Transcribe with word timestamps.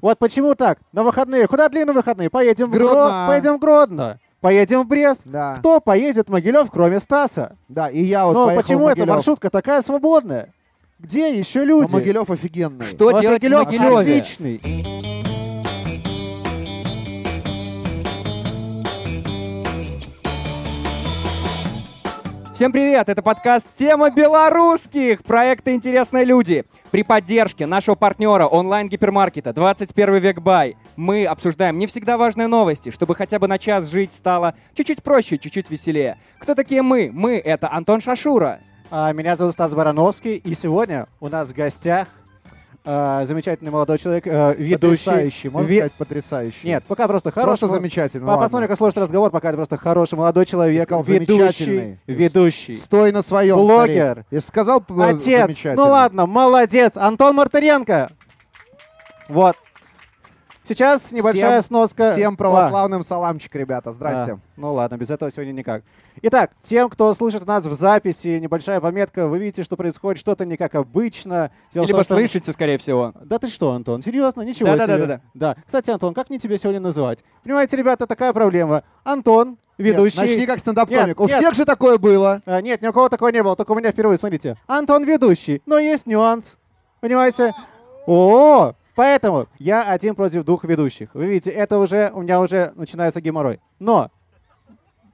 Вот 0.00 0.18
почему 0.18 0.54
так? 0.54 0.78
На 0.92 1.02
выходные. 1.02 1.46
Куда 1.48 1.68
длинные 1.68 1.94
выходные? 1.94 2.30
Поедем 2.30 2.66
в 2.66 2.70
Гродно. 2.70 2.94
Гродно. 2.94 3.26
Поедем 3.28 3.54
в 3.56 3.58
Гродно. 3.58 4.20
Поедем 4.40 4.82
в 4.82 4.86
Брест. 4.86 5.22
Да. 5.24 5.56
Кто 5.56 5.80
поедет 5.80 6.28
в 6.28 6.30
Могилев, 6.32 6.70
кроме 6.70 7.00
Стаса? 7.00 7.56
Да, 7.68 7.88
и 7.88 8.04
я 8.04 8.24
вот 8.26 8.34
Но 8.34 8.54
почему 8.54 8.84
в 8.84 8.88
эта 8.88 9.04
маршрутка 9.06 9.50
такая 9.50 9.82
свободная? 9.82 10.52
Где 11.00 11.36
еще 11.36 11.60
А 11.60 11.64
люди? 11.64 11.92
Могилев 11.92 12.30
офигенный. 12.30 12.86
Что 12.86 13.06
Вот 13.06 13.20
делать 13.20 13.42
в 13.42 13.48
Могилев 13.48 13.66
Могилеве? 13.66 14.20
отличный. 14.20 14.60
Всем 22.58 22.72
привет! 22.72 23.08
Это 23.08 23.22
подкаст 23.22 23.68
«Тема 23.72 24.10
белорусских» 24.10 25.22
проекта 25.22 25.72
«Интересные 25.72 26.24
люди». 26.24 26.64
При 26.90 27.04
поддержке 27.04 27.66
нашего 27.66 27.94
партнера 27.94 28.48
онлайн-гипермаркета 28.48 29.52
21 29.52 30.16
век 30.16 30.40
бай 30.40 30.76
мы 30.96 31.24
обсуждаем 31.24 31.78
не 31.78 31.86
всегда 31.86 32.16
важные 32.16 32.48
новости, 32.48 32.90
чтобы 32.90 33.14
хотя 33.14 33.38
бы 33.38 33.46
на 33.46 33.58
час 33.58 33.88
жить 33.88 34.12
стало 34.12 34.56
чуть-чуть 34.74 35.04
проще, 35.04 35.38
чуть-чуть 35.38 35.70
веселее. 35.70 36.18
Кто 36.40 36.56
такие 36.56 36.82
мы? 36.82 37.12
Мы— 37.14 37.38
это 37.44 37.70
Антон 37.70 38.00
Шашура. 38.00 38.58
А, 38.90 39.12
Меня 39.12 39.36
зовут 39.36 39.54
Стас 39.54 39.72
Барановский, 39.72 40.34
и 40.34 40.54
сегодня 40.54 41.06
у 41.20 41.28
нас 41.28 41.50
в 41.50 41.54
гостях 41.54 42.08
а, 42.90 43.26
замечательный 43.26 43.70
молодой 43.70 43.98
человек, 43.98 44.24
а, 44.26 44.54
ведущий. 44.54 45.04
Потрясающий, 45.04 45.48
можно 45.50 45.68
Ви- 45.68 45.76
сказать, 45.76 45.92
потрясающий. 45.92 46.66
Нет, 46.66 46.84
пока 46.88 47.06
просто 47.06 47.30
хороший. 47.30 47.58
просто 47.60 47.68
замечательно. 47.68 48.26
По-. 48.26 48.38
Посмотрим, 48.38 48.66
как 48.68 48.78
сложится 48.78 49.02
разговор, 49.02 49.30
пока 49.30 49.48
это 49.48 49.56
просто 49.56 49.76
хороший 49.76 50.14
молодой 50.14 50.46
человек, 50.46 50.84
сказал 50.84 51.02
ведущий, 51.02 51.64
замечательный. 51.64 51.98
ведущий. 52.06 52.72
Стой 52.72 53.12
на 53.12 53.22
своем, 53.22 53.56
Блогер. 53.56 54.24
Я 54.30 54.40
сказал 54.40 54.82
э, 54.88 55.02
Отец, 55.02 55.58
ну 55.76 55.82
ладно, 55.82 56.24
молодец, 56.24 56.92
Антон 56.96 57.36
Мартыренко. 57.36 58.10
Вот. 59.28 59.56
Сейчас 60.68 61.12
небольшая 61.12 61.62
Всем- 61.62 61.68
сноска. 61.68 62.12
Всем 62.12 62.36
православным 62.36 63.02
саламчик, 63.02 63.54
ребята. 63.54 63.90
Здрасте. 63.92 64.32
А, 64.32 64.38
ну 64.58 64.74
ладно, 64.74 64.98
без 64.98 65.08
этого 65.08 65.30
сегодня 65.30 65.52
никак. 65.52 65.82
Итак, 66.20 66.50
тем, 66.62 66.90
кто 66.90 67.14
слышит 67.14 67.46
нас 67.46 67.64
в 67.64 67.72
записи, 67.72 68.38
небольшая 68.38 68.78
пометка, 68.80 69.28
вы 69.28 69.38
видите, 69.38 69.62
что 69.62 69.76
происходит 69.76 70.20
что-то 70.20 70.44
не 70.44 70.58
как 70.58 70.74
обычно. 70.74 71.50
Дело 71.72 71.86
Либо 71.86 71.98
том, 72.00 72.04
что- 72.04 72.14
слышите, 72.16 72.52
скорее 72.52 72.76
всего. 72.76 73.14
Да 73.24 73.38
ты 73.38 73.46
что, 73.48 73.70
Антон, 73.70 74.02
серьезно? 74.02 74.42
Ничего 74.42 74.68
Да-да-да-да-да. 74.70 75.16
себе. 75.16 75.22
Да. 75.32 75.56
Кстати, 75.64 75.88
Антон, 75.90 76.12
как 76.12 76.28
мне 76.28 76.38
тебя 76.38 76.58
сегодня 76.58 76.80
называть? 76.80 77.20
Понимаете, 77.42 77.74
ребята, 77.76 78.06
такая 78.06 78.34
проблема. 78.34 78.82
Антон, 79.04 79.56
ведущий... 79.78 80.18
Нет, 80.20 80.28
начни 80.28 80.44
как 80.46 80.58
стендап-комик. 80.58 81.18
У 81.18 81.28
нет. 81.28 81.36
всех 81.38 81.54
же 81.54 81.64
такое 81.64 81.96
было. 81.96 82.42
А, 82.44 82.60
нет, 82.60 82.82
ни 82.82 82.88
у 82.88 82.92
кого 82.92 83.08
такого 83.08 83.28
не 83.30 83.42
было, 83.42 83.56
только 83.56 83.72
у 83.72 83.74
меня 83.74 83.92
впервые, 83.92 84.18
смотрите. 84.18 84.56
Антон 84.66 85.04
ведущий, 85.04 85.62
но 85.64 85.78
есть 85.78 86.04
нюанс. 86.04 86.56
Понимаете? 87.00 87.54
О, 88.06 88.74
поэтому 88.98 89.46
я 89.60 89.84
один 89.84 90.16
против 90.16 90.44
двух 90.44 90.64
ведущих. 90.64 91.10
Вы 91.14 91.26
видите, 91.26 91.50
это 91.52 91.78
уже, 91.78 92.10
у 92.12 92.22
меня 92.22 92.40
уже 92.40 92.72
начинается 92.74 93.20
геморрой. 93.20 93.60
Но 93.78 94.10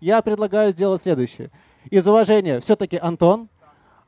я 0.01 0.23
предлагаю 0.23 0.73
сделать 0.73 1.03
следующее. 1.03 1.51
Из 1.91 2.07
уважения 2.07 2.61
все-таки 2.61 2.97
Антон, 2.97 3.51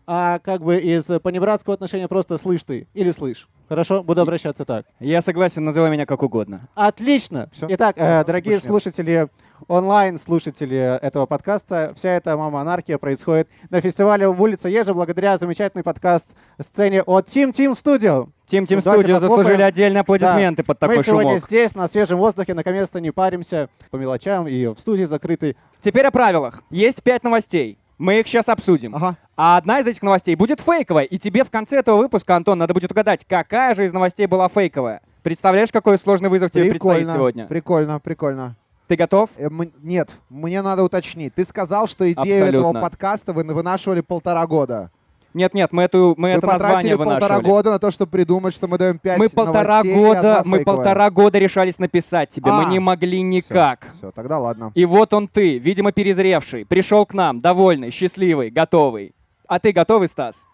а 0.06 0.38
как 0.38 0.62
бы 0.62 0.78
из 0.78 1.04
понебратского 1.20 1.74
отношения 1.74 2.08
просто 2.08 2.38
слышь 2.38 2.62
ты 2.64 2.88
или 2.94 3.10
слышь. 3.10 3.48
Хорошо? 3.68 4.02
Буду 4.02 4.22
обращаться 4.22 4.64
так. 4.64 4.86
Я 4.98 5.20
согласен, 5.20 5.62
называй 5.62 5.90
меня 5.90 6.06
как 6.06 6.22
угодно. 6.22 6.68
Отлично. 6.74 7.50
Всё. 7.52 7.66
Итак, 7.68 7.96
э, 7.98 8.24
дорогие 8.24 8.60
слушатели, 8.60 9.28
онлайн-слушатели 9.68 10.98
этого 11.02 11.26
подкаста, 11.26 11.92
вся 11.96 12.10
эта 12.10 12.36
мама-анархия 12.36 12.98
происходит 12.98 13.48
на 13.70 13.80
фестивале 13.80 14.28
в 14.28 14.40
улице 14.40 14.68
Ежа 14.68 14.94
благодаря 14.94 15.38
замечательной 15.38 15.84
подкаст-сцене 15.84 17.02
от 17.02 17.26
Team 17.28 17.52
Team 17.52 17.72
Studio. 17.72 18.28
Тим 18.46 18.64
Ну, 18.68 18.80
давайте 18.80 18.80
Студио 18.80 19.14
похлопаем. 19.16 19.20
заслужили 19.20 19.62
отдельные 19.62 20.00
аплодисменты 20.02 20.62
под 20.62 20.78
такой 20.78 20.98
Мы 20.98 21.04
сегодня 21.04 21.30
шумок. 21.32 21.44
здесь, 21.44 21.74
на 21.74 21.88
свежем 21.88 22.18
воздухе, 22.18 22.54
наконец-то 22.54 23.00
не 23.00 23.10
паримся 23.10 23.68
по 23.90 23.96
мелочам 23.96 24.46
и 24.46 24.66
в 24.66 24.78
студии 24.78 25.04
закрытой. 25.04 25.56
Теперь 25.82 26.06
о 26.06 26.10
правилах. 26.12 26.62
Есть 26.70 27.02
пять 27.02 27.24
новостей. 27.24 27.78
Мы 27.98 28.20
их 28.20 28.28
сейчас 28.28 28.48
обсудим. 28.48 28.94
Ага. 28.94 29.16
А 29.36 29.56
одна 29.56 29.80
из 29.80 29.86
этих 29.86 30.02
новостей 30.02 30.36
будет 30.36 30.60
фейковая, 30.60 31.04
и 31.04 31.18
тебе 31.18 31.44
в 31.44 31.50
конце 31.50 31.78
этого 31.78 31.96
выпуска, 31.96 32.36
Антон, 32.36 32.58
надо 32.58 32.74
будет 32.74 32.92
угадать, 32.92 33.24
какая 33.26 33.74
же 33.74 33.86
из 33.86 33.92
новостей 33.92 34.26
была 34.26 34.48
фейковая. 34.48 35.00
Представляешь, 35.22 35.72
какой 35.72 35.98
сложный 35.98 36.28
вызов 36.28 36.50
тебе 36.50 36.70
предстоит 36.70 36.98
Прикольно, 36.98 37.14
сегодня? 37.14 37.46
прикольно, 37.46 37.98
прикольно. 37.98 38.54
Ты 38.88 38.96
готов? 38.96 39.30
Э, 39.36 39.46
м- 39.46 39.72
Нет, 39.82 40.10
мне 40.28 40.62
надо 40.62 40.82
уточнить. 40.84 41.34
Ты 41.34 41.44
сказал, 41.44 41.86
что 41.88 42.10
идею 42.12 42.46
этого 42.46 42.68
Абсолютно. 42.70 42.80
подкаста 42.80 43.32
вы 43.32 43.42
вынашивали 43.42 44.00
полтора 44.00 44.46
года. 44.46 44.90
Нет-нет, 45.34 45.70
мы, 45.70 45.82
эту, 45.82 46.14
мы 46.16 46.28
Вы 46.32 46.38
это 46.38 46.46
потратили 46.46 46.62
название 46.92 46.96
полтора 46.96 47.16
вынашивали. 47.36 47.44
года 47.44 47.70
на 47.72 47.78
то, 47.78 47.90
чтобы 47.90 48.10
придумать, 48.10 48.54
что 48.54 48.68
мы 48.68 48.78
даем 48.78 48.98
пять 48.98 49.18
Мы 49.18 49.28
полтора 49.28 49.82
года, 49.82 50.38
одна 50.38 50.50
мы 50.50 50.60
полтора 50.64 51.10
года 51.10 51.38
решались 51.38 51.78
написать 51.78 52.30
тебе, 52.30 52.50
мы 52.50 52.62
А, 52.62 52.70
не 52.70 52.78
могли 52.78 53.20
никак. 53.20 53.86
Все, 53.98 54.10
тогда 54.12 54.38
ладно. 54.38 54.72
И 54.74 54.86
вот 54.86 55.12
он 55.12 55.28
ты, 55.28 55.58
видимо, 55.58 55.92
перезревший, 55.92 56.64
пришел 56.64 57.04
к 57.04 57.12
нам, 57.12 57.40
довольный, 57.40 57.90
счастливый, 57.90 58.48
готовый. 58.48 59.14
А 59.46 59.58
ты 59.58 59.72
готовый, 59.72 60.08
Стас? 60.08 60.46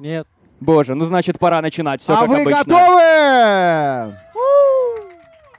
Нет. 0.00 0.26
Боже, 0.58 0.96
ну 0.96 1.04
значит 1.04 1.38
пора 1.38 1.60
начинать, 1.62 2.02
все 2.02 2.14
а 2.14 2.20
как 2.22 2.28
вы 2.28 2.40
обычно. 2.40 2.64
готовы? 2.64 4.14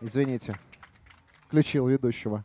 Извините. 0.02 0.56
Включил 1.56 1.88
ведущего. 1.88 2.44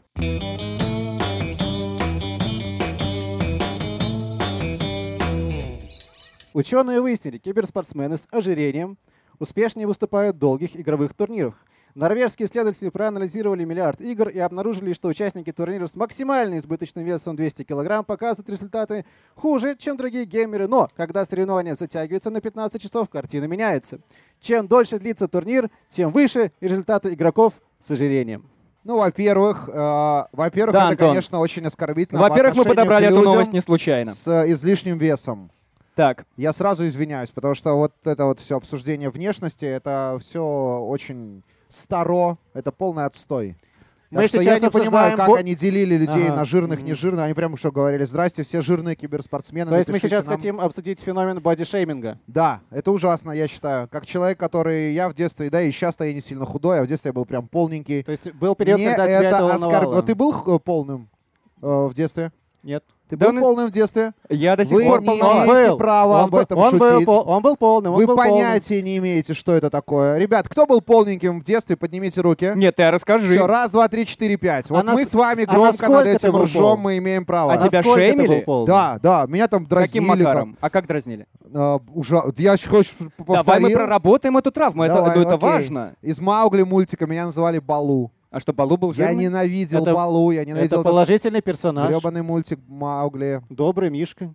Ученые 6.54 7.00
выяснили, 7.00 7.38
киберспортсмены 7.38 8.18
с 8.18 8.28
ожирением 8.30 8.98
успешнее 9.40 9.88
выступают 9.88 10.36
в 10.36 10.38
долгих 10.38 10.76
игровых 10.76 11.14
турнирах. 11.14 11.56
Норвежские 11.96 12.46
исследователи 12.46 12.88
проанализировали 12.88 13.64
миллиард 13.64 14.00
игр 14.00 14.28
и 14.28 14.38
обнаружили, 14.38 14.92
что 14.92 15.08
участники 15.08 15.50
турниров 15.50 15.90
с 15.90 15.96
максимально 15.96 16.58
избыточным 16.58 17.04
весом 17.04 17.34
200 17.34 17.64
кг 17.64 18.04
показывают 18.04 18.48
результаты 18.48 19.04
хуже, 19.34 19.74
чем 19.76 19.96
другие 19.96 20.24
геймеры. 20.24 20.68
Но 20.68 20.88
когда 20.94 21.24
соревнования 21.24 21.74
затягиваются 21.74 22.30
на 22.30 22.40
15 22.40 22.80
часов, 22.80 23.10
картина 23.10 23.46
меняется. 23.46 23.98
Чем 24.38 24.68
дольше 24.68 25.00
длится 25.00 25.26
турнир, 25.26 25.68
тем 25.88 26.12
выше 26.12 26.52
результаты 26.60 27.12
игроков 27.12 27.54
с 27.80 27.90
ожирением. 27.90 28.48
Ну, 28.84 28.96
во-первых, 28.98 29.68
э, 29.72 30.24
во-первых, 30.32 30.72
Да, 30.72 30.78
это, 30.80 30.88
Антон. 30.92 31.08
конечно, 31.08 31.38
очень 31.38 31.66
оскорбительно. 31.66 32.20
по 32.20 32.28
Во-первых, 32.28 32.56
мы 32.56 32.64
подобрали 32.64 33.06
эту 33.08 33.20
новость 33.20 33.52
не 33.52 33.60
случайно. 33.60 34.12
с 34.12 34.26
э, 34.26 34.50
излишним 34.52 34.96
весом. 34.98 35.50
Так, 35.94 36.24
Я 36.36 36.52
сразу 36.54 36.86
извиняюсь, 36.86 37.30
потому 37.30 37.54
что 37.54 37.74
вот 37.74 37.92
это 38.04 38.24
вот 38.24 38.40
все 38.40 38.56
обсуждение 38.56 39.10
внешности, 39.10 39.66
это 39.66 40.18
все 40.20 40.42
очень 40.42 41.42
старо, 41.68 42.38
это 42.54 42.72
полный 42.72 43.04
отстой. 43.04 43.56
Мы 44.10 44.26
что 44.26 44.38
сейчас 44.38 44.60
я 44.60 44.66
не 44.66 44.70
понимаю, 44.70 45.16
как 45.16 45.28
они 45.36 45.54
делили 45.54 45.96
людей 45.96 46.26
Ага. 46.26 46.36
на 46.36 46.44
жирных, 46.44 46.82
нежирных. 46.82 47.24
Они 47.26 47.34
прямо 47.34 47.56
что 47.56 47.70
говорили, 47.70 48.04
здрасте, 48.04 48.42
все 48.42 48.60
жирные 48.60 48.96
киберспортсмены. 48.96 49.70
То 49.70 49.76
есть 49.76 49.88
мы 49.88 50.00
сейчас 50.00 50.26
нам». 50.26 50.36
хотим 50.36 50.60
обсудить 50.60 51.00
феномен 51.00 51.38
бодишейминга. 51.40 52.18
Да, 52.26 52.60
это 52.70 52.90
ужасно, 52.90 53.30
я 53.30 53.46
считаю. 53.46 53.86
Как 53.88 54.06
человек, 54.06 54.38
который 54.38 54.92
я 54.94 55.08
в 55.08 55.14
детстве, 55.14 55.48
да, 55.48 55.62
и 55.62 55.70
сейчас-то 55.70 56.04
я 56.04 56.12
не 56.12 56.20
сильно 56.20 56.44
худой, 56.44 56.80
а 56.80 56.82
в 56.82 56.86
детстве 56.88 57.10
я 57.10 57.12
был 57.12 57.24
прям 57.24 57.46
полненький. 57.46 58.02
То 58.02 58.10
есть 58.10 58.32
был 58.32 58.54
период, 58.56 58.80
Мне 58.80 58.90
когда 58.96 59.06
тебя 59.06 59.28
это 59.28 59.38
оскорб- 59.38 59.60
волновало. 59.60 59.94
Вот 59.94 60.06
ты 60.06 60.14
был 60.16 60.32
х- 60.32 60.58
полным 60.58 61.08
э, 61.62 61.66
в 61.66 61.94
детстве? 61.94 62.32
Нет. 62.64 62.84
Ты 63.10 63.16
Да 63.16 63.26
был 63.26 63.32
ну- 63.34 63.40
полным 63.42 63.66
в 63.66 63.70
детстве? 63.72 64.12
я 64.28 64.54
до 64.56 64.64
сих 64.64 64.72
Вы 64.72 64.84
пор 64.84 65.00
не 65.02 65.06
полноват. 65.08 65.46
имеете 65.48 65.76
права 65.76 66.18
он 66.18 66.24
об 66.26 66.30
был- 66.30 66.38
этом 66.38 66.58
он 66.58 66.78
был, 66.78 66.90
шутить. 66.92 67.06
пол- 67.06 67.24
он 67.28 67.42
был 67.42 67.56
полным, 67.56 67.92
он 67.92 67.98
Вы 67.98 68.06
был 68.06 68.14
полным. 68.16 68.34
понятия 68.34 68.80
не 68.82 68.98
имеете, 68.98 69.34
что 69.34 69.52
это 69.52 69.68
такое. 69.68 70.16
Ребят, 70.16 70.48
кто 70.48 70.64
был 70.64 70.80
полненьким 70.80 71.40
в 71.40 71.44
детстве, 71.44 71.76
поднимите 71.76 72.20
руки. 72.20 72.52
Нет, 72.54 72.76
ты 72.76 72.88
расскажи. 72.90 73.28
Все, 73.28 73.46
раз, 73.48 73.72
два, 73.72 73.88
три, 73.88 74.06
четыре, 74.06 74.36
пять. 74.36 74.70
Вот 74.70 74.84
нас- 74.84 74.94
мы 74.94 75.04
с 75.04 75.12
вами 75.12 75.42
а 75.44 75.50
громко 75.52 75.72
насколько 75.72 75.92
над 75.92 76.06
этим 76.06 76.32
был 76.32 76.44
ржем, 76.44 76.62
полным? 76.62 76.80
мы 76.80 76.98
имеем 76.98 77.24
право. 77.26 77.52
А 77.52 77.56
тебя 77.58 77.78
Насколько 77.78 78.00
ты 78.00 78.06
шеймили? 78.08 78.28
был 78.36 78.40
полным? 78.42 78.66
Да, 78.68 78.98
да, 79.02 79.26
меня 79.26 79.48
там 79.48 79.66
дразнили. 79.66 80.04
Каким 80.06 80.06
макаром? 80.06 80.56
А 80.60 80.70
как 80.70 80.86
дразнили? 80.86 81.26
а, 81.52 81.80
ужа- 81.92 82.22
Я 82.38 82.56
ж- 82.56 82.68
хочешь 82.68 82.92
п- 82.92 83.10
Давай 83.26 83.58
мы 83.58 83.70
проработаем 83.70 84.36
эту 84.36 84.52
травму, 84.52 84.84
это, 84.84 84.94
Давай, 84.94 85.16
ну, 85.16 85.22
это 85.22 85.34
окей. 85.34 85.48
важно. 85.48 85.94
Из 86.00 86.20
Маугли 86.20 86.62
мультика 86.62 87.06
меня 87.06 87.24
называли 87.24 87.58
Балу. 87.58 88.12
А 88.30 88.38
что, 88.38 88.52
Балу 88.52 88.76
был 88.76 88.92
Я 88.92 89.08
жирный? 89.08 89.24
ненавидел 89.24 89.82
Это- 89.82 89.92
Балу, 89.94 90.30
я 90.30 90.42
Это 90.42 90.50
ненавидел 90.50 90.82
положительный 90.84 91.42
персонаж, 91.42 91.88
гребаный 91.90 92.22
мультик 92.22 92.60
Маугли. 92.68 93.42
добрый 93.48 93.90
Мишка. 93.90 94.32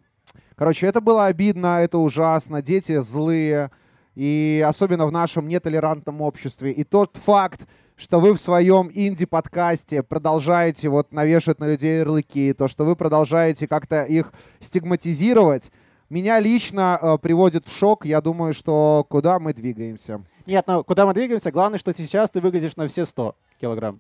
Короче, 0.55 0.85
это 0.87 0.99
было 0.99 1.25
обидно, 1.27 1.81
это 1.81 1.97
ужасно. 1.97 2.61
Дети 2.61 2.99
злые. 2.99 3.71
И 4.15 4.63
особенно 4.65 5.05
в 5.05 5.11
нашем 5.11 5.47
нетолерантном 5.47 6.21
обществе. 6.21 6.71
И 6.71 6.83
тот 6.85 7.17
факт, 7.17 7.67
что 7.97 8.19
вы 8.21 8.33
в 8.33 8.39
своем 8.39 8.89
инди-подкасте 8.93 10.03
продолжаете 10.03 10.87
вот 10.89 11.11
навешивать 11.11 11.59
на 11.59 11.67
людей 11.67 11.99
ярлыки, 11.99 12.53
то, 12.53 12.67
что 12.69 12.85
вы 12.85 12.95
продолжаете 12.95 13.67
как-то 13.67 14.03
их 14.03 14.31
стигматизировать, 14.61 15.71
меня 16.09 16.39
лично 16.39 16.97
э, 17.01 17.17
приводит 17.17 17.65
в 17.65 17.77
шок. 17.77 18.05
Я 18.05 18.21
думаю, 18.21 18.53
что 18.53 19.05
куда 19.09 19.39
мы 19.39 19.53
двигаемся. 19.53 20.21
Нет, 20.45 20.65
ну 20.67 20.83
куда 20.83 21.05
мы 21.05 21.13
двигаемся? 21.13 21.51
Главное, 21.51 21.79
что 21.79 21.93
сейчас 21.93 22.29
ты 22.29 22.39
выглядишь 22.39 22.75
на 22.77 22.87
все 22.87 23.05
100 23.05 23.35
килограмм. 23.59 23.99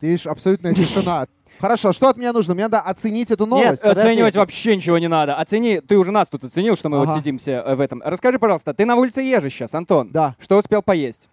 Ты 0.00 0.06
видишь, 0.08 0.26
абсолютная 0.26 0.74
тишина. 0.74 1.26
Хорошо, 1.60 1.92
что 1.92 2.08
от 2.08 2.16
меня 2.16 2.32
нужно? 2.32 2.54
Мне 2.54 2.64
надо 2.64 2.80
оценить 2.80 3.30
эту 3.32 3.44
Нет, 3.46 3.50
новость. 3.50 3.82
оценивать 3.82 4.36
вообще 4.36 4.76
ничего 4.76 4.96
не 4.98 5.08
надо. 5.08 5.34
Оцени, 5.34 5.80
ты 5.80 5.96
уже 5.98 6.12
нас 6.12 6.28
тут 6.28 6.44
оценил, 6.44 6.76
что 6.76 6.88
мы 6.88 6.98
вот 6.98 7.08
Ага. 7.08 7.18
сидим 7.18 7.38
все 7.38 7.52
э, 7.64 7.74
в 7.74 7.80
этом. 7.80 8.00
Расскажи, 8.04 8.38
пожалуйста, 8.38 8.74
ты 8.74 8.84
на 8.84 8.94
улице 8.94 9.22
езжишь 9.22 9.54
сейчас, 9.54 9.74
Антон? 9.74 10.10
Да. 10.12 10.36
Что 10.38 10.56
успел 10.56 10.82
поесть? 10.82 11.28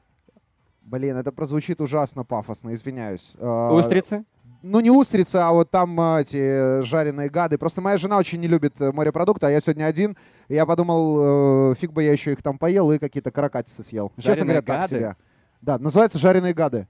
Блин, 0.81 1.17
это 1.17 1.31
прозвучит 1.31 1.79
ужасно 1.81 2.23
пафосно, 2.23 2.73
извиняюсь. 2.73 3.33
Э, 3.37 3.69
Устрицы? 3.73 4.23
Ну, 4.63 4.79
не 4.79 4.89
устрицы, 4.89 5.35
а 5.35 5.51
вот 5.51 5.69
там 5.69 5.99
э, 6.01 6.21
эти 6.21 6.81
жареные 6.81 7.29
гады. 7.29 7.59
Просто 7.59 7.81
моя 7.81 7.99
жена 7.99 8.17
очень 8.17 8.39
не 8.39 8.47
любит 8.47 8.79
морепродукты, 8.79 9.45
а 9.45 9.51
я 9.51 9.59
сегодня 9.59 9.85
один. 9.85 10.17
И 10.47 10.55
я 10.55 10.65
подумал, 10.65 11.71
э, 11.71 11.75
фиг 11.75 11.91
бы 11.91 12.01
я 12.01 12.11
еще 12.11 12.31
их 12.31 12.41
там 12.41 12.57
поел 12.57 12.91
и 12.91 12.97
какие-то 12.97 13.29
каракатицы 13.29 13.83
съел. 13.83 14.11
Честно 14.15 14.31
Жареные 14.35 14.45
говоря, 14.45 14.61
так 14.63 14.81
гады? 14.81 14.87
себе. 14.89 15.15
Да, 15.61 15.77
называется 15.77 16.17
жареные 16.17 16.53
гады. 16.55 16.87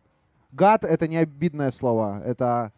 Гад— 0.55 0.83
это 0.85 1.07
не 1.07 1.17
обидное 1.17 1.71
слово, 1.71 2.21
это 2.25 2.71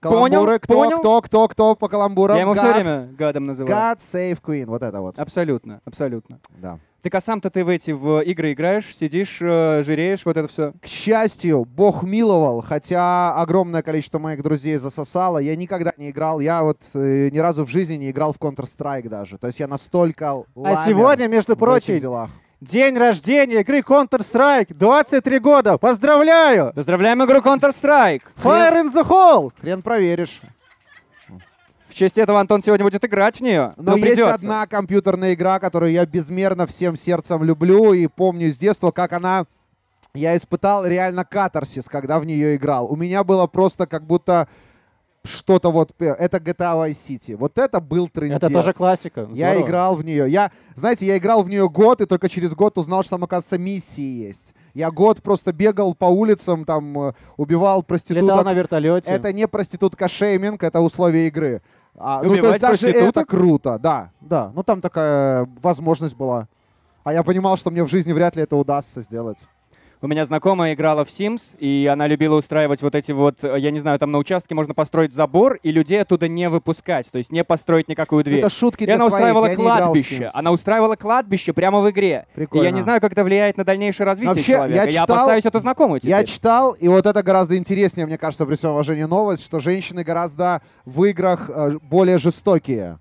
Понял, 0.00 0.40
каламбуры. 0.40 0.58
Кто, 0.58 0.74
понял. 0.74 0.98
кто, 0.98 1.20
кто, 1.22 1.48
кто 1.48 1.76
по 1.76 1.88
каламбурам? 1.88 2.36
Я 2.36 2.52
все 2.54 2.62
God, 2.62 2.74
время 2.74 3.08
гадом 3.18 3.46
называю. 3.46 3.74
God 3.74 3.98
save 3.98 4.40
Queen, 4.42 4.66
вот 4.66 4.82
это 4.82 5.00
вот. 5.00 5.18
Абсолютно, 5.18 5.80
абсолютно. 5.84 6.40
Да. 6.58 6.78
Так 7.02 7.14
а 7.14 7.20
сам-то 7.22 7.48
ты 7.48 7.64
в 7.64 7.68
эти 7.68 7.92
в 7.92 8.20
игры 8.20 8.52
играешь, 8.52 8.94
сидишь, 8.94 9.38
э, 9.40 9.82
жиреешь, 9.82 10.26
вот 10.26 10.36
это 10.36 10.48
все. 10.48 10.72
К 10.82 10.86
счастью, 10.86 11.64
Бог 11.64 12.02
миловал, 12.02 12.60
хотя 12.62 13.34
огромное 13.34 13.82
количество 13.82 14.18
моих 14.18 14.42
друзей 14.42 14.76
засосало. 14.76 15.38
Я 15.38 15.56
никогда 15.56 15.92
не 15.96 16.10
играл, 16.10 16.40
я 16.40 16.62
вот 16.62 16.78
э, 16.92 17.30
ни 17.30 17.38
разу 17.38 17.64
в 17.64 17.70
жизни 17.70 17.94
не 17.94 18.10
играл 18.10 18.34
в 18.34 18.38
Counter-Strike 18.38 19.08
даже. 19.08 19.38
То 19.38 19.46
есть 19.46 19.60
я 19.60 19.66
настолько 19.66 20.44
А 20.62 20.86
сегодня, 20.86 21.26
между 21.28 21.56
прочим, 21.56 21.98
делах. 21.98 22.30
День 22.60 22.96
рождения 22.96 23.60
игры 23.60 23.80
Counter-Strike. 23.80 24.74
23 24.74 25.38
года. 25.38 25.78
Поздравляю! 25.78 26.72
Поздравляем 26.74 27.24
игру 27.24 27.38
Counter-Strike! 27.38 28.22
Fire 28.42 28.82
in 28.82 28.92
the 28.92 29.06
hole! 29.06 29.52
Хрен 29.60 29.82
проверишь. 29.82 30.40
В 31.88 31.94
честь 31.94 32.18
этого 32.18 32.38
Антон 32.38 32.62
сегодня 32.62 32.84
будет 32.84 33.04
играть 33.04 33.38
в 33.38 33.40
нее. 33.40 33.72
Но 33.76 33.92
Ну, 33.92 33.96
есть 33.96 34.06
придется. 34.08 34.34
одна 34.34 34.66
компьютерная 34.66 35.34
игра, 35.34 35.58
которую 35.58 35.90
я 35.90 36.06
безмерно 36.06 36.66
всем 36.66 36.96
сердцем 36.96 37.42
люблю 37.42 37.92
и 37.92 38.06
помню 38.06 38.52
с 38.52 38.58
детства, 38.58 38.90
как 38.92 39.12
она... 39.12 39.44
Я 40.12 40.36
испытал 40.36 40.84
реально 40.86 41.24
катарсис, 41.24 41.86
когда 41.86 42.18
в 42.18 42.24
нее 42.26 42.56
играл. 42.56 42.90
У 42.90 42.96
меня 42.96 43.22
было 43.24 43.46
просто 43.46 43.86
как 43.86 44.04
будто 44.04 44.48
что-то 45.24 45.70
вот... 45.70 45.94
п- 45.94 46.16
Это 46.18 46.38
GTA 46.38 46.74
Vice 46.88 46.96
City. 47.08 47.36
Вот 47.36 47.58
это 47.58 47.80
был 47.80 48.08
трындец. 48.08 48.38
Это 48.38 48.50
тоже 48.50 48.72
классика. 48.72 49.28
Я 49.32 49.50
Здорово. 49.52 49.66
играл 49.66 49.94
в 49.96 50.04
нее. 50.04 50.30
Я, 50.30 50.50
знаете, 50.74 51.06
я 51.06 51.18
играл 51.18 51.42
в 51.42 51.48
нее 51.48 51.68
год, 51.68 52.00
и 52.00 52.06
только 52.06 52.28
через 52.28 52.54
год 52.54 52.78
узнал, 52.78 53.02
что 53.02 53.10
там, 53.10 53.24
оказывается, 53.24 53.58
миссии 53.58 54.26
есть. 54.26 54.54
Я 54.74 54.90
год 54.90 55.22
просто 55.22 55.52
бегал 55.52 55.94
по 55.94 56.06
улицам, 56.06 56.64
там, 56.64 56.98
э, 57.08 57.12
убивал 57.36 57.82
проституток. 57.82 58.22
Летал 58.24 58.44
на 58.44 58.54
вертолете. 58.54 59.10
Это 59.10 59.32
не 59.32 59.46
проститутка 59.48 60.08
шейминг, 60.08 60.62
это 60.62 60.80
условия 60.80 61.26
игры. 61.26 61.62
А, 61.96 62.22
ну, 62.22 62.28
то 62.28 62.34
Убивать 62.34 62.62
есть 62.62 62.82
даже 62.82 62.88
это 62.88 63.24
круто, 63.24 63.78
да, 63.78 64.12
да. 64.20 64.52
Ну, 64.54 64.62
там 64.62 64.80
такая 64.80 65.48
возможность 65.60 66.14
была. 66.16 66.48
А 67.02 67.12
я 67.12 67.22
понимал, 67.22 67.56
что 67.56 67.70
мне 67.70 67.82
в 67.82 67.88
жизни 67.88 68.12
вряд 68.12 68.36
ли 68.36 68.42
это 68.42 68.56
удастся 68.56 69.00
сделать. 69.02 69.38
У 70.02 70.06
меня 70.06 70.24
знакомая 70.24 70.72
играла 70.72 71.04
в 71.04 71.08
Sims, 71.08 71.42
и 71.58 71.86
она 71.92 72.06
любила 72.06 72.36
устраивать 72.36 72.80
вот 72.80 72.94
эти 72.94 73.12
вот, 73.12 73.44
э, 73.44 73.56
я 73.58 73.70
не 73.70 73.80
знаю, 73.80 73.98
там 73.98 74.10
на 74.10 74.16
участке 74.16 74.54
можно 74.54 74.72
построить 74.72 75.12
забор 75.12 75.58
и 75.62 75.70
людей 75.70 76.00
оттуда 76.00 76.26
не 76.26 76.48
выпускать, 76.48 77.10
то 77.10 77.18
есть 77.18 77.30
не 77.30 77.44
построить 77.44 77.86
никакую 77.86 78.24
дверь. 78.24 78.38
Это 78.38 78.48
шутки 78.48 78.84
И 78.84 78.86
для 78.86 78.94
она 78.94 79.08
своих, 79.10 79.14
устраивала 79.16 79.44
я 79.44 79.50
не 79.56 79.62
играл 79.62 79.76
в 79.76 79.78
кладбище. 79.82 80.24
Sims. 80.24 80.30
Она 80.32 80.52
устраивала 80.52 80.96
кладбище 80.96 81.52
прямо 81.52 81.80
в 81.80 81.90
игре. 81.90 82.26
И 82.32 82.34
Прикольно. 82.36 82.64
я 82.64 82.70
не 82.70 82.80
знаю, 82.80 83.02
как 83.02 83.12
это 83.12 83.22
влияет 83.24 83.58
на 83.58 83.64
дальнейшее 83.64 84.06
развитие 84.06 84.34
Вообще, 84.36 84.52
человека. 84.52 84.74
я 84.74 84.84
Я, 84.84 85.02
читал- 85.02 85.16
опасаюсь 85.16 85.44
эту 85.44 85.58
знакомую 85.58 86.00
теперь. 86.00 86.12
Я 86.12 86.24
читал, 86.24 86.72
и 86.72 86.88
вот 86.88 87.04
это 87.04 87.22
гораздо 87.22 87.58
интереснее, 87.58 88.06
мне 88.06 88.16
кажется, 88.16 88.46
при 88.46 88.56
всем 88.56 88.70
уважении 88.70 89.04
новость, 89.04 89.44
что 89.44 89.60
женщины 89.60 90.02
гораздо 90.02 90.62
в 90.86 91.04
играх 91.04 91.50
э, 91.50 91.72
более 91.82 92.16
жестокие. 92.16 92.98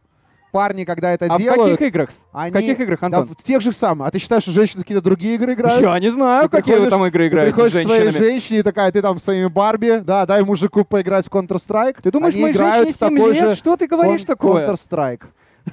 Парни, 0.51 0.83
когда 0.83 1.11
это 1.13 1.25
а 1.25 1.35
в 1.35 1.37
делают, 1.41 1.73
каких 1.77 1.87
играх? 1.89 2.09
они... 2.31 2.49
В 2.49 2.53
каких 2.53 2.79
играх, 2.79 2.99
Да, 3.01 3.05
Антон? 3.05 3.27
в 3.27 3.35
тех 3.43 3.61
же 3.61 3.71
самых. 3.71 4.07
А 4.07 4.11
ты 4.11 4.17
считаешь, 4.19 4.41
что 4.43 4.51
женщины 4.51 4.81
в 4.81 4.83
какие-то 4.83 5.03
другие 5.03 5.35
игры 5.35 5.53
играют? 5.53 5.81
Я 5.81 5.99
не 5.99 6.11
знаю, 6.11 6.49
Ты 6.49 6.57
какие 6.57 6.75
вы 6.77 6.89
там 6.89 7.05
игры 7.05 7.25
Ты 7.25 7.27
играете 7.29 7.51
с 7.51 7.55
приходишь 7.55 7.83
к 7.85 7.87
своей 7.87 8.11
женщине 8.11 8.59
и 8.59 8.63
такая, 8.63 8.91
ты 8.91 9.01
там 9.01 9.19
с 9.19 9.23
своими 9.23 9.47
Барби, 9.47 9.99
да, 10.03 10.25
дай 10.25 10.43
мужику 10.43 10.83
поиграть 10.85 11.27
в 11.27 11.29
Counter-Strike. 11.29 11.97
Ты 12.01 12.11
думаешь, 12.11 12.33
Они 12.33 12.43
моей 12.43 12.53
играют 12.55 12.89
в 12.89 12.97
7 12.99 13.15
такой 13.15 13.33
лет? 13.33 13.49
же 13.51 13.55
Что 13.55 13.77
ты 13.77 13.87
говоришь 13.87 14.21
Кон- 14.21 14.35
такое? 14.37 14.67
Counter-Strike. 14.67 15.21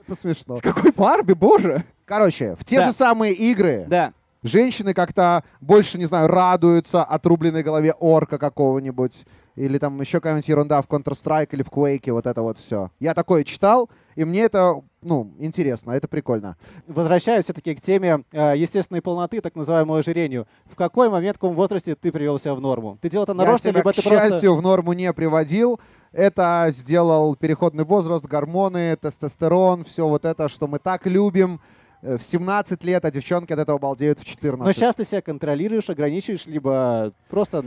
Это 0.08 0.16
смешно. 0.20 0.56
С 0.58 0.62
какой 0.62 0.92
Барби, 0.92 1.34
боже? 1.34 1.84
Короче, 2.06 2.56
в 2.60 2.66
те 2.66 2.78
Да. 2.80 2.88
же 2.88 2.94
самые 2.94 3.34
игры 3.34 3.86
Да. 3.88 4.12
женщины 4.44 4.94
как-то 4.94 5.44
больше, 5.62 5.98
не 5.98 6.06
знаю, 6.06 6.28
радуются 6.28 7.04
отрубленной 7.04 7.64
голове 7.64 7.94
орка 7.98 8.38
какого-нибудь. 8.38 9.24
Или 9.56 9.78
там 9.78 10.02
еще 10.02 10.20
какая-нибудь 10.20 10.48
ерунда 10.48 10.82
в 10.82 10.88
Counter-Strike 10.88 11.50
или 11.52 11.62
в 11.62 11.70
Quake, 11.70 12.12
вот 12.12 12.26
это 12.26 12.42
вот 12.42 12.58
все. 12.58 12.90
Я 13.00 13.14
такое 13.14 13.44
читал, 13.44 13.90
и 14.16 14.24
мне 14.24 14.42
это, 14.42 14.82
ну, 15.02 15.32
интересно, 15.38 15.92
это 15.92 16.08
прикольно. 16.08 16.58
Возвращаясь 16.88 17.44
все-таки 17.44 17.76
к 17.76 17.82
теме 17.82 18.24
э, 18.32 18.54
естественной 18.58 19.02
полноты, 19.02 19.42
так 19.42 19.56
называемому 19.56 19.96
ожирению. 19.96 20.48
В 20.66 20.76
какой 20.76 21.10
момент, 21.10 21.38
в 21.38 21.40
каком 21.40 21.56
возрасте 21.56 21.96
ты 21.96 22.12
привел 22.12 22.40
себя 22.40 22.56
в 22.56 22.62
норму? 22.62 22.98
Ты 23.02 23.10
делал 23.10 23.26
это 23.26 23.34
Я 23.34 23.38
нарочно, 23.38 23.70
себя, 23.70 23.80
либо 23.80 23.92
к 23.92 23.96
ты 23.96 24.02
просто... 24.02 24.30
счастью, 24.30 24.56
в 24.56 24.62
норму 24.64 24.94
не 24.94 25.14
приводил. 25.14 25.80
Это 26.12 26.68
сделал 26.70 27.36
переходный 27.36 27.84
возраст, 27.84 28.26
гормоны, 28.26 28.96
тестостерон, 28.96 29.84
все 29.84 30.08
вот 30.08 30.26
это, 30.26 30.48
что 30.48 30.68
мы 30.68 30.80
так 30.80 31.06
любим 31.06 31.60
э, 32.02 32.18
в 32.18 32.24
17 32.24 32.84
лет, 32.84 33.06
а 33.06 33.12
девчонки 33.12 33.54
от 33.54 33.60
этого 33.60 33.78
балдеют 33.78 34.20
в 34.20 34.26
14. 34.26 34.66
Но 34.66 34.72
сейчас 34.72 34.96
ты 34.96 35.06
себя 35.06 35.22
контролируешь, 35.22 35.90
ограничиваешь, 35.90 36.46
либо 36.48 37.14
просто 37.30 37.64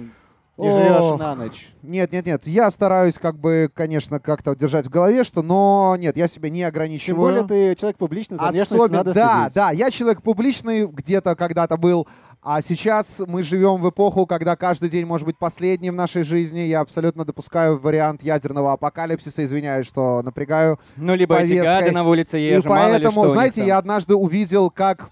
не 0.59 0.71
живешь 0.71 1.19
на 1.19 1.35
ночь. 1.35 1.69
Нет, 1.83 2.13
нет, 2.13 2.27
нет. 2.27 2.47
Я 2.47 2.71
стараюсь, 2.71 3.15
как 3.21 3.39
бы, 3.39 3.71
конечно, 3.75 4.21
как-то 4.21 4.55
держать 4.57 4.87
в 4.87 4.91
голове, 4.91 5.23
что, 5.25 5.43
но 5.43 5.97
нет, 5.99 6.17
я 6.17 6.29
себя 6.29 6.49
не 6.51 6.61
Тем 6.61 6.69
ограничиваю. 6.69 7.21
более 7.21 7.45
ты 7.45 7.75
человек 7.79 7.99
публичный, 7.99 8.39
за 8.39 8.49
Особенно, 8.49 8.99
надо 8.99 9.13
да, 9.15 9.37
следить. 9.41 9.55
да, 9.55 9.71
я 9.71 9.91
человек 9.91 10.23
публичный, 10.23 10.87
где-то 10.87 11.37
когда-то 11.37 11.77
был, 11.77 12.09
а 12.43 12.63
сейчас 12.63 13.21
мы 13.27 13.43
живем 13.43 13.83
в 13.83 13.91
эпоху, 13.91 14.25
когда 14.25 14.57
каждый 14.57 14.89
день 14.89 15.05
может 15.05 15.27
быть 15.27 15.37
последним 15.39 15.95
в 15.95 15.97
нашей 15.97 16.23
жизни. 16.23 16.61
Я 16.61 16.81
абсолютно 16.81 17.25
допускаю 17.25 17.79
вариант 17.79 18.23
ядерного 18.23 18.73
апокалипсиса, 18.73 19.45
извиняюсь, 19.45 19.87
что 19.87 20.23
напрягаю. 20.23 20.79
Ну, 20.97 21.15
либо 21.15 21.37
эти 21.37 21.49
Повесткой. 21.49 21.81
гады 21.81 21.91
на 21.91 22.05
улице 22.05 22.39
И 22.39 22.45
ежи, 22.47 22.69
мало 22.69 22.87
ли 22.87 23.05
поэтому, 23.05 23.25
что 23.25 23.31
знаете, 23.31 23.67
я 23.67 23.79
однажды 23.79 24.15
увидел, 24.15 24.71
как 24.71 25.11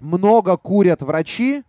много 0.00 0.56
курят 0.56 1.00
врачи, 1.02 1.62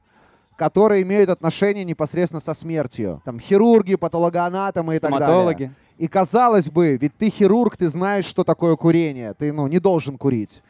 которые 0.56 1.04
имеют 1.04 1.30
отношение 1.30 1.84
непосредственно 1.84 2.42
со 2.42 2.54
смертью. 2.54 3.22
Там 3.26 3.40
хирурги, 3.40 3.96
патологоанатомы 3.96 4.96
и 4.96 5.00
так 5.00 5.18
далее. 5.18 5.74
И 5.98 6.08
казалось 6.08 6.70
бы, 6.70 6.98
ведь 6.98 7.16
ты 7.18 7.30
хирург, 7.30 7.78
ты 7.78 7.90
знаешь, 7.90 8.26
что 8.26 8.44
такое 8.44 8.76
курение. 8.76 9.34
Ты, 9.34 9.54
ну, 9.54 9.68
не 9.68 9.80
должен 9.80 10.18
курить. 10.18 10.62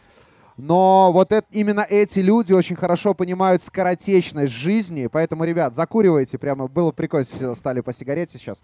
Но 0.58 1.12
вот 1.12 1.32
это, 1.32 1.46
именно 1.52 1.82
эти 1.82 2.20
люди 2.20 2.54
очень 2.54 2.76
хорошо 2.76 3.14
понимают 3.14 3.62
скоротечность 3.62 4.54
жизни, 4.54 5.08
поэтому, 5.08 5.44
ребят, 5.44 5.76
закуривайте, 5.76 6.38
прямо 6.38 6.68
было 6.68 6.92
прикольно, 6.92 7.26
если 7.30 7.54
стали 7.56 7.82
по 7.82 7.94
сигарете 7.94 8.38
сейчас. 8.38 8.62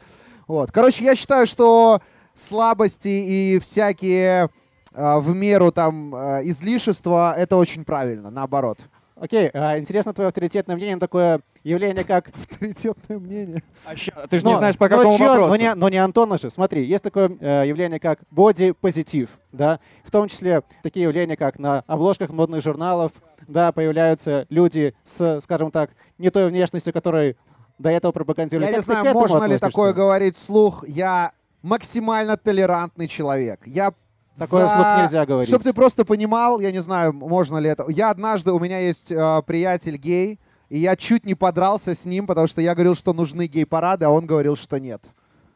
Вот. 0.48 0.72
Короче, 0.72 1.04
я 1.04 1.16
считаю, 1.16 1.48
что 1.48 2.02
слабости 2.40 3.10
и 3.10 3.60
всякие 3.60 4.50
э, 4.94 5.18
в 5.18 5.36
меру 5.36 5.72
там 5.74 6.16
э, 6.16 6.42
излишества, 6.46 7.34
это 7.38 7.58
очень 7.58 7.84
правильно, 7.84 8.30
наоборот. 8.30 8.80
Окей, 9.22 9.52
а, 9.54 9.78
интересно 9.78 10.14
твое 10.14 10.30
авторитетное 10.30 10.76
мнение 10.76 10.96
на 10.96 11.00
такое 11.00 11.42
явление, 11.64 12.04
как... 12.04 12.30
Авторитетное 12.34 13.20
мнение. 13.20 13.62
А 13.86 13.96
ща- 13.96 14.26
ты 14.28 14.40
же 14.40 14.48
не 14.48 14.56
знаешь, 14.56 14.76
по 14.80 14.90
какому 14.90 15.16
чё- 15.16 15.28
вопросу. 15.28 15.50
Но 15.50 15.56
не, 15.58 15.76
но 15.76 15.90
не 15.90 15.98
Антона 16.00 16.40
же. 16.40 16.50
Смотри, 16.50 16.84
есть 16.84 17.04
такое 17.04 17.32
э, 17.40 17.68
явление, 17.68 18.00
как 18.00 18.18
боди-позитив, 18.32 19.30
да, 19.52 19.80
в 20.04 20.10
том 20.10 20.28
числе 20.28 20.64
такие 20.82 21.04
явления, 21.04 21.38
как 21.38 21.60
на 21.60 21.84
обложках 21.86 22.32
модных 22.32 22.64
журналов, 22.64 23.12
да, 23.48 23.72
появляются 23.72 24.48
люди 24.50 24.96
с, 25.04 25.40
скажем 25.42 25.70
так, 25.70 25.92
не 26.18 26.32
той 26.32 26.50
внешностью, 26.50 26.92
которой 26.92 27.38
до 27.78 27.92
этого 27.92 28.12
пропагандировали. 28.12 28.66
Я 28.66 28.72
Как 28.72 28.80
не 28.80 28.84
знаю, 28.86 29.14
можно 29.14 29.44
ли 29.46 29.60
такое 29.60 29.94
говорить 29.94 30.36
вслух. 30.36 30.84
Я 30.88 31.34
максимально 31.62 32.38
толерантный 32.38 33.08
человек. 33.08 33.60
Я 33.68 33.94
Такое 34.38 34.66
за- 34.66 34.70
вслух 34.70 34.86
нельзя 35.04 35.26
говорить. 35.26 35.48
Чтобы 35.50 35.64
ты 35.64 35.74
просто 35.74 36.06
понимал, 36.06 36.60
я 36.60 36.72
не 36.72 36.82
знаю, 36.82 37.14
можно 37.14 37.58
ли 37.58 37.70
это. 37.70 37.86
Я 37.90 38.10
однажды, 38.10 38.52
у 38.52 38.60
меня 38.60 38.80
есть 38.80 39.12
э, 39.12 39.42
приятель 39.46 39.98
гей, 39.98 40.40
и 40.70 40.80
я 40.80 40.96
чуть 40.96 41.26
не 41.26 41.36
подрался 41.36 41.94
с 41.96 42.06
ним, 42.06 42.26
потому 42.28 42.48
что 42.48 42.62
я 42.62 42.74
говорил, 42.74 42.96
что 42.96 43.14
нужны 43.14 43.48
гей-парады, 43.48 44.06
а 44.06 44.10
он 44.10 44.26
говорил, 44.26 44.56
что 44.56 44.80
нет. 44.80 45.04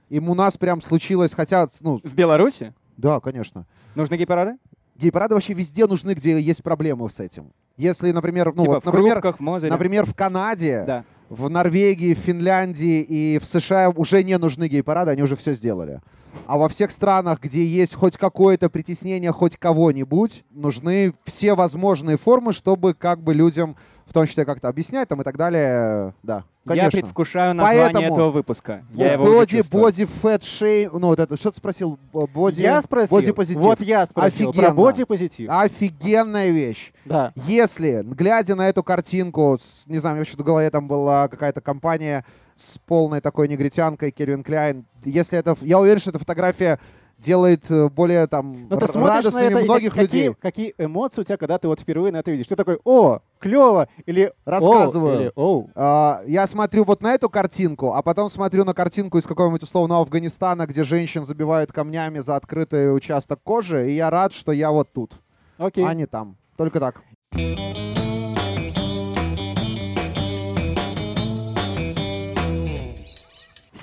И 0.09 0.19
у 0.19 0.33
нас 0.35 0.57
прям 0.57 0.81
случилось, 0.81 1.33
хотя, 1.33 1.67
ну, 1.81 1.99
В 2.03 2.13
Беларуси? 2.13 2.73
да, 2.97 3.19
конечно. 3.19 3.65
Нужны 3.95 4.15
гей-парады? 4.15 4.57
Гей-парады 4.97 5.33
вообще 5.35 5.53
везде 5.53 5.87
нужны, 5.87 6.13
где 6.13 6.39
есть 6.39 6.61
проблемы 6.63 7.09
с 7.09 7.19
этим. 7.19 7.51
Если, 7.77 8.11
например, 8.11 8.53
ну 8.55 8.61
типа 8.63 8.73
вот, 8.75 8.83
в 8.83 8.85
например, 8.85 9.13
Крупках, 9.13 9.37
в 9.37 9.39
Мозере? 9.41 9.71
например, 9.71 10.05
в 10.05 10.13
Канаде, 10.13 10.83
Да. 10.87 11.03
в 11.29 11.49
Норвегии, 11.49 12.13
в 12.13 12.19
Финляндии 12.19 13.01
и 13.01 13.39
в 13.39 13.45
США 13.45 13.89
уже 13.89 14.23
не 14.23 14.37
нужны 14.37 14.67
гей-парады, 14.69 15.11
они 15.11 15.23
уже 15.23 15.35
все 15.35 15.53
сделали. 15.53 16.01
А 16.47 16.57
во 16.57 16.69
всех 16.69 16.91
странах, 16.91 17.39
где 17.41 17.65
есть 17.65 17.95
хоть 17.95 18.17
какое-то 18.17 18.69
притеснение 18.69 19.31
хоть 19.31 19.57
кого-нибудь, 19.57 20.43
нужны 20.51 21.13
все 21.25 21.55
возможные 21.55 22.17
формы, 22.17 22.53
чтобы 22.53 22.93
как 22.93 23.21
бы 23.21 23.33
людям 23.33 23.75
в 24.05 24.13
том 24.13 24.27
числе 24.27 24.45
как-то 24.45 24.67
объяснять 24.67 25.09
там 25.09 25.21
и 25.21 25.23
так 25.23 25.35
далее. 25.35 26.13
Да, 26.21 26.43
Я 26.65 26.69
конечно. 26.83 26.91
предвкушаю 27.01 27.55
название 27.55 27.83
Поэтому 27.85 28.13
этого 28.13 28.29
выпуска. 28.29 28.83
Я 28.93 29.13
его 29.13 29.25
Боди, 29.25 29.63
боди, 29.69 30.05
фэт, 30.05 30.43
шей, 30.43 30.87
ну 30.87 31.07
вот 31.07 31.19
это, 31.19 31.35
что 31.37 31.49
ты 31.49 31.57
спросил? 31.57 31.97
Боди, 32.13 32.61
Я 32.61 32.81
спросил. 32.83 33.17
бодипозитив. 33.17 33.61
Вот 33.63 33.81
я 33.81 34.05
спросил 34.05 34.49
Офигенно. 34.51 34.67
про 34.67 34.75
бодипозитив. 34.75 35.49
Офигенная 35.49 36.51
вещь. 36.51 36.93
Да. 37.05 37.33
Если, 37.47 38.03
глядя 38.05 38.53
на 38.55 38.69
эту 38.69 38.83
картинку, 38.83 39.57
с- 39.59 39.87
не 39.87 39.97
знаю, 39.97 40.13
у 40.13 40.15
меня 40.17 40.21
вообще 40.21 40.37
в 40.37 40.45
голове 40.45 40.69
там 40.69 40.87
была 40.87 41.27
какая-то 41.27 41.61
компания 41.61 42.23
с 42.55 42.77
полной 42.79 43.21
такой 43.21 43.47
негритянкой, 43.47 44.11
Кельвин 44.11 44.43
Кляйн. 44.43 44.85
Если 45.03 45.37
это, 45.37 45.55
я 45.61 45.79
уверен, 45.79 45.99
что 45.99 46.09
эта 46.11 46.19
фотография 46.19 46.79
делает 47.17 47.69
э, 47.71 47.87
более 47.89 48.27
там 48.27 48.67
Но 48.69 48.75
ты 48.75 48.87
смотришь 48.87 48.93
на 48.95 49.07
радостными 49.07 49.45
это, 49.45 49.59
многих 49.63 49.93
как- 49.93 50.03
какие, 50.03 50.21
людей. 50.25 50.35
какие 50.41 50.73
эмоции 50.77 51.21
у 51.21 51.23
тебя, 51.23 51.37
когда 51.37 51.57
ты 51.57 51.67
вот 51.69 51.79
впервые 51.79 52.11
на 52.11 52.17
это 52.17 52.31
видишь? 52.31 52.47
Ты 52.47 52.57
такой, 52.57 52.79
о, 52.83 53.19
клево, 53.39 53.87
или 54.05 54.33
«О», 54.45 54.49
Рассказываю. 54.51 55.19
или 55.21 55.31
оу. 55.35 55.69
А, 55.75 56.21
я 56.27 56.45
смотрю 56.45 56.83
вот 56.83 57.01
на 57.01 57.13
эту 57.13 57.29
картинку, 57.29 57.93
а 57.93 58.01
потом 58.01 58.29
смотрю 58.29 58.65
на 58.65 58.73
картинку 58.73 59.17
из 59.17 59.23
какого-нибудь 59.25 59.63
условного 59.63 60.01
Афганистана, 60.01 60.65
где 60.67 60.83
женщин 60.83 61.25
забивают 61.25 61.71
камнями 61.71 62.19
за 62.19 62.35
открытый 62.35 62.93
участок 62.93 63.39
кожи, 63.43 63.89
и 63.91 63.95
я 63.95 64.09
рад, 64.09 64.33
что 64.33 64.51
я 64.51 64.71
вот 64.71 64.91
тут, 64.91 65.13
Окей. 65.57 65.85
а 65.85 65.93
не 65.93 66.05
там. 66.07 66.35
Только 66.57 66.79
так. 66.81 67.01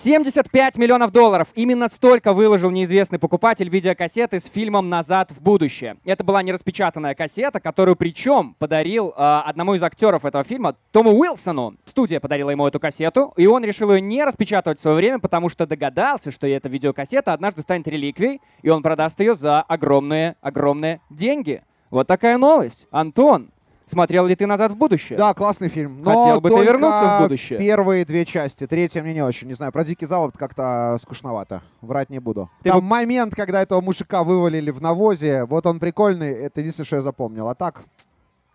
75 0.02 0.78
миллионов 0.78 1.12
долларов. 1.12 1.47
Именно 1.54 1.87
столько 1.87 2.32
выложил 2.32 2.73
неизвестный 2.73 3.21
покупатель 3.21 3.68
видеокассеты 3.68 4.40
с 4.40 4.47
фильмом 4.47 4.88
«Назад 4.88 5.30
в 5.30 5.40
будущее». 5.40 5.97
Это 6.04 6.25
была 6.25 6.42
нераспечатанная 6.42 7.14
кассета, 7.14 7.61
которую 7.61 7.94
причем 7.94 8.56
подарил 8.59 9.11
э, 9.11 9.12
одному 9.16 9.75
из 9.75 9.82
актеров 9.85 10.25
этого 10.25 10.42
фильма, 10.42 10.75
Тому 10.90 11.16
Уилсону. 11.16 11.76
Студия 11.87 12.18
подарила 12.18 12.50
ему 12.50 12.66
эту 12.66 12.80
кассету, 12.80 13.32
и 13.37 13.47
он 13.47 13.62
решил 13.62 13.92
ее 13.92 14.00
не 14.00 14.25
распечатывать 14.25 14.80
в 14.80 14.82
свое 14.82 14.97
время, 14.97 15.21
потому 15.21 15.49
что 15.49 15.66
догадался, 15.68 16.32
что 16.32 16.49
эта 16.49 16.68
видеокассета 16.68 17.32
однажды 17.32 17.62
станет 17.62 17.87
реликвией, 17.87 18.40
и 18.62 18.71
он 18.71 18.82
продаст 18.82 19.21
ее 19.21 19.37
за 19.37 19.62
огромные-огромные 19.62 21.00
деньги. 21.11 21.62
Вот 21.90 22.09
такая 22.09 22.38
новость. 22.38 22.88
Антон, 22.90 23.52
смотрел 23.92 24.26
ли 24.26 24.34
ты 24.34 24.46
«Назад 24.46 24.72
в 24.72 24.76
будущее»? 24.76 25.16
Да, 25.18 25.34
классный 25.34 25.68
фильм. 25.68 26.02
Но 26.02 26.11
Хотел 26.25 26.40
бы 26.40 26.49
ты 26.50 26.64
вернуться 26.64 27.18
в 27.18 27.22
будущее? 27.22 27.58
Первые 27.58 28.04
две 28.04 28.25
части. 28.25 28.66
Третья 28.66 29.02
мне 29.02 29.14
не 29.14 29.22
очень. 29.22 29.46
Не 29.49 29.54
знаю, 29.54 29.70
про 29.70 29.84
Дикий 29.84 30.06
Запад 30.06 30.34
как-то 30.37 30.96
скучновато. 31.00 31.62
Врать 31.80 32.11
не 32.11 32.18
буду. 32.18 32.50
Ты 32.62 32.70
Там 32.70 32.80
бы- 32.80 32.87
момент, 32.87 33.34
когда 33.37 33.62
этого 33.62 33.80
мужика 33.80 34.25
вывалили 34.25 34.70
в 34.70 34.80
навозе, 34.82 35.44
вот 35.44 35.66
он 35.66 35.78
прикольный, 35.78 36.32
это 36.32 36.61
единственное, 36.61 36.87
что 36.87 36.96
я 36.96 37.02
запомнил. 37.02 37.49
А 37.49 37.54
так, 37.54 37.82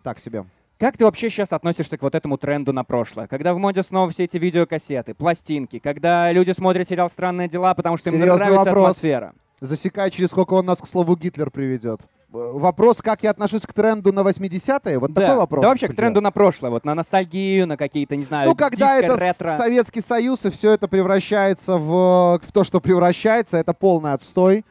так 0.02 0.18
себе. 0.18 0.44
Как 0.78 0.96
ты 0.96 1.04
вообще 1.04 1.28
сейчас 1.30 1.52
относишься 1.52 1.96
к 1.98 2.02
вот 2.02 2.14
этому 2.14 2.36
тренду 2.38 2.72
на 2.72 2.84
прошлое? 2.84 3.26
Когда 3.26 3.52
в 3.54 3.58
моде 3.58 3.82
снова 3.82 4.10
все 4.10 4.24
эти 4.24 4.36
видеокассеты, 4.36 5.14
пластинки, 5.14 5.78
когда 5.78 6.30
люди 6.30 6.52
смотрят 6.52 6.88
сериал 6.88 7.08
«Странные 7.08 7.48
дела», 7.48 7.74
потому 7.74 7.96
что 7.96 8.10
им 8.10 8.16
Серьезный 8.16 8.38
нравится 8.38 8.58
вопрос. 8.64 8.82
атмосфера. 8.84 9.32
Засекай, 9.60 10.10
через 10.12 10.28
сколько 10.30 10.54
он 10.54 10.66
нас 10.66 10.78
к 10.78 10.86
слову 10.86 11.16
Гитлер 11.16 11.50
приведет. 11.50 12.02
Э, 12.32 12.50
Вопрос, 12.54 13.00
как 13.00 13.22
я 13.22 13.30
отношусь 13.30 13.62
к 13.62 13.72
тренду 13.72 14.12
на 14.12 14.20
80-е? 14.20 14.98
Вот 14.98 15.12
да. 15.12 15.20
такой 15.22 15.36
вопрос. 15.36 15.62
Да 15.62 15.68
вообще 15.68 15.88
к 15.88 15.96
тренду 15.96 16.20
на 16.20 16.30
прошлое, 16.30 16.70
вот 16.70 16.84
на 16.84 16.94
ностальгию, 16.94 17.66
на 17.66 17.76
какие-то, 17.76 18.16
не 18.16 18.24
знаю, 18.24 18.48
Ну, 18.48 18.54
когда 18.54 19.00
диско, 19.00 19.12
это 19.12 19.24
ретро. 19.24 19.56
Советский 19.56 20.00
Союз, 20.00 20.44
и 20.44 20.50
все 20.50 20.72
это 20.72 20.88
превращается 20.88 21.76
в, 21.76 22.40
в 22.42 22.52
то, 22.52 22.64
что 22.64 22.80
превращается, 22.80 23.56
это 23.56 23.72
полный 23.72 24.12
отстой. 24.12 24.64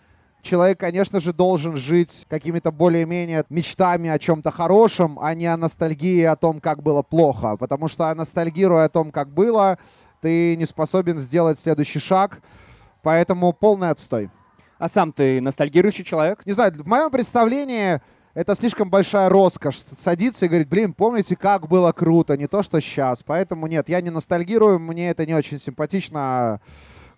Человек, 0.44 0.80
конечно 0.80 1.20
же, 1.20 1.34
должен 1.34 1.76
жить 1.76 2.26
какими-то 2.30 2.72
более-менее 2.72 3.44
мечтами 3.50 4.10
о 4.10 4.20
чем-то 4.20 4.52
хорошем, 4.52 5.18
а 5.20 5.34
не 5.34 5.48
о 5.48 5.58
ностальгии 5.58 6.24
о 6.24 6.36
том, 6.36 6.62
как 6.62 6.84
было 6.84 7.02
плохо. 7.02 7.58
Потому 7.58 7.88
что, 7.88 8.14
ностальгируя 8.14 8.86
о 8.86 8.90
том, 8.90 9.12
как 9.12 9.30
было, 9.30 9.78
ты 10.22 10.56
не 10.56 10.66
способен 10.66 11.18
сделать 11.18 11.60
следующий 11.60 12.00
шаг. 12.00 12.40
Поэтому 13.02 13.52
полный 13.52 13.90
отстой. 13.90 14.30
А 14.80 14.88
сам 14.90 15.12
ты 15.12 15.42
ностальгирующий 15.42 16.04
человек? 16.04 16.46
Не 16.46 16.54
знаю, 16.54 16.74
в 16.74 16.88
моем 16.88 17.10
представлении 17.10 18.00
это 18.34 18.56
слишком 18.56 18.90
большая 18.92 19.30
роскошь 19.30 19.80
садиться 20.00 20.46
и 20.46 20.48
говорить, 20.48 20.68
блин, 20.68 20.94
помните, 20.94 21.36
как 21.36 21.68
было 21.68 21.92
круто, 21.92 22.38
не 22.38 22.48
то, 22.48 22.62
что 22.62 22.80
сейчас. 22.80 23.24
Поэтому 23.24 23.66
нет, 23.66 23.90
я 23.90 24.00
не 24.02 24.12
ностальгирую, 24.12 24.80
мне 24.80 25.10
это 25.10 25.26
не 25.26 25.34
очень 25.34 25.60
симпатично, 25.60 26.62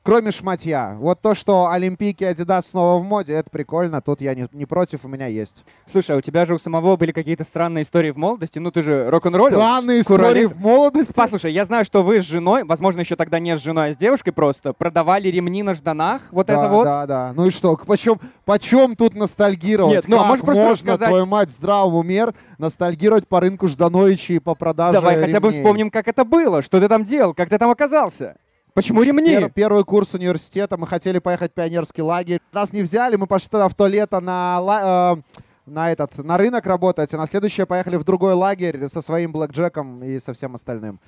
кроме 0.09 0.31
шматья. 0.31 0.95
Вот 0.97 1.21
то, 1.21 1.35
что 1.35 1.69
Олимпийки 1.69 2.23
Adidas 2.23 2.63
снова 2.67 2.99
в 2.99 3.03
моде, 3.03 3.33
это 3.33 3.51
прикольно, 3.51 4.01
тут 4.01 4.21
я 4.21 4.33
не, 4.33 4.47
не 4.53 4.65
против, 4.65 5.05
у 5.05 5.07
меня 5.07 5.27
есть. 5.27 5.63
Слушай, 5.91 6.15
а 6.15 6.17
у 6.17 6.21
тебя 6.21 6.47
же 6.47 6.55
у 6.55 6.57
самого 6.57 6.97
были 6.97 7.11
какие-то 7.11 7.43
странные 7.43 7.83
истории 7.83 8.09
в 8.09 8.17
молодости, 8.17 8.57
ну 8.57 8.71
ты 8.71 8.81
же 8.81 9.07
рок-н-роллил. 9.11 9.59
Странные 9.59 10.01
истории 10.01 10.17
куролес. 10.17 10.51
в 10.51 10.59
молодости. 10.59 11.13
Послушай, 11.15 11.53
я 11.53 11.63
знаю, 11.63 11.85
что 11.85 12.01
вы 12.01 12.21
с 12.21 12.25
женой, 12.25 12.63
возможно, 12.63 13.01
еще 13.01 13.15
тогда 13.15 13.37
не 13.37 13.55
с 13.55 13.61
женой, 13.61 13.89
а 13.89 13.93
с 13.93 13.97
девушкой 13.97 14.31
просто, 14.31 14.73
продавали 14.73 15.27
ремни 15.27 15.61
на 15.61 15.75
жданах, 15.75 16.23
вот 16.31 16.47
да, 16.47 16.53
это 16.53 16.67
вот. 16.69 16.83
Да, 16.85 17.05
да. 17.05 17.33
Ну 17.35 17.45
и 17.45 17.51
что? 17.51 17.77
Почем, 17.77 18.19
почем 18.45 18.95
тут 18.95 19.13
ностальгировать? 19.13 19.93
Нет, 19.93 20.07
ну, 20.07 20.17
а 20.17 20.21
как 20.21 20.29
можешь 20.29 20.45
просто 20.45 20.63
можно, 20.63 20.93
рассказать? 20.93 21.09
твою 21.09 21.25
мать, 21.27 21.49
в 21.51 21.55
здравом 21.55 21.93
уме 21.93 22.29
ностальгировать 22.57 23.27
по 23.27 23.41
рынку 23.41 23.67
Ждановича 23.67 24.33
и 24.33 24.39
по 24.39 24.55
продаже 24.55 24.93
Давай 24.93 25.17
хотя 25.17 25.39
бы 25.39 25.49
ремней? 25.49 25.61
вспомним, 25.61 25.91
как 25.91 26.07
это 26.07 26.23
было, 26.25 26.63
что 26.63 26.79
ты 26.79 26.87
там 26.87 27.05
делал, 27.05 27.35
как 27.35 27.49
ты 27.49 27.59
там 27.59 27.69
оказался. 27.69 28.37
Почему 28.79 29.03
ремни? 29.03 29.35
Пер- 29.35 29.49
первый 29.49 29.83
курс 29.83 30.13
университета, 30.13 30.77
мы 30.77 30.87
хотели 30.87 31.19
поехать 31.19 31.51
в 31.51 31.53
пионерский 31.53 32.01
лагерь. 32.01 32.39
Нас 32.53 32.71
не 32.71 32.81
взяли, 32.81 33.17
мы 33.17 33.27
пошли 33.27 33.49
тогда 33.51 33.67
в 33.67 33.75
то 33.75 33.87
лето 33.87 34.21
на, 34.21 35.17
э, 35.17 35.39
на, 35.65 35.91
этот, 35.91 36.17
на 36.17 36.37
рынок 36.37 36.65
работать, 36.65 37.13
а 37.13 37.17
на 37.17 37.27
следующее 37.27 37.65
поехали 37.65 37.97
в 37.97 38.05
другой 38.05 38.35
лагерь 38.35 38.87
со 38.87 39.01
своим 39.01 39.33
блэкджеком 39.33 40.01
и 40.01 40.17
со 40.21 40.31
всем 40.31 40.55
остальным. 40.55 41.01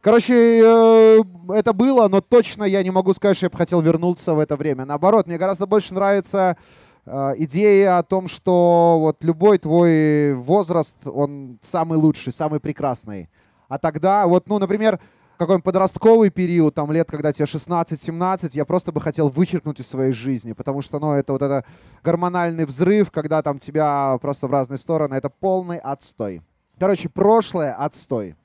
Короче, 0.00 0.34
э, 0.34 1.22
это 1.50 1.72
было, 1.72 2.08
но 2.08 2.20
точно 2.20 2.64
я 2.64 2.82
не 2.82 2.90
могу 2.90 3.14
сказать, 3.14 3.36
что 3.36 3.46
я 3.46 3.50
бы 3.50 3.58
хотел 3.58 3.80
вернуться 3.80 4.34
в 4.34 4.40
это 4.40 4.56
время. 4.56 4.84
Наоборот, 4.84 5.28
мне 5.28 5.38
гораздо 5.38 5.68
больше 5.68 5.94
нравится 5.94 6.56
э, 7.06 7.34
идея 7.38 7.98
о 7.98 8.02
том, 8.02 8.26
что 8.26 8.96
вот 8.98 9.22
любой 9.22 9.58
твой 9.58 10.34
возраст, 10.34 10.96
он 11.04 11.60
самый 11.62 11.96
лучший, 11.96 12.32
самый 12.32 12.58
прекрасный. 12.58 13.28
А 13.68 13.78
тогда, 13.78 14.26
вот, 14.26 14.48
ну, 14.48 14.58
например, 14.58 14.98
какой-нибудь 15.36 15.64
подростковый 15.64 16.30
период, 16.30 16.74
там 16.74 16.90
лет, 16.92 17.10
когда 17.10 17.32
тебе 17.32 17.46
16-17, 17.46 18.50
я 18.52 18.64
просто 18.64 18.92
бы 18.92 19.00
хотел 19.00 19.28
вычеркнуть 19.28 19.80
из 19.80 19.86
своей 19.88 20.12
жизни, 20.12 20.52
потому 20.52 20.82
что, 20.82 20.98
ну, 20.98 21.12
это 21.12 21.32
вот 21.32 21.42
это 21.42 21.64
гормональный 22.02 22.66
взрыв, 22.66 23.10
когда 23.10 23.42
там 23.42 23.58
тебя 23.58 24.16
просто 24.20 24.46
в 24.48 24.52
разные 24.52 24.78
стороны, 24.78 25.14
это 25.14 25.30
полный 25.30 25.78
отстой. 25.78 26.42
Короче, 26.78 27.08
прошлое 27.08 27.72
отстой. 27.72 28.36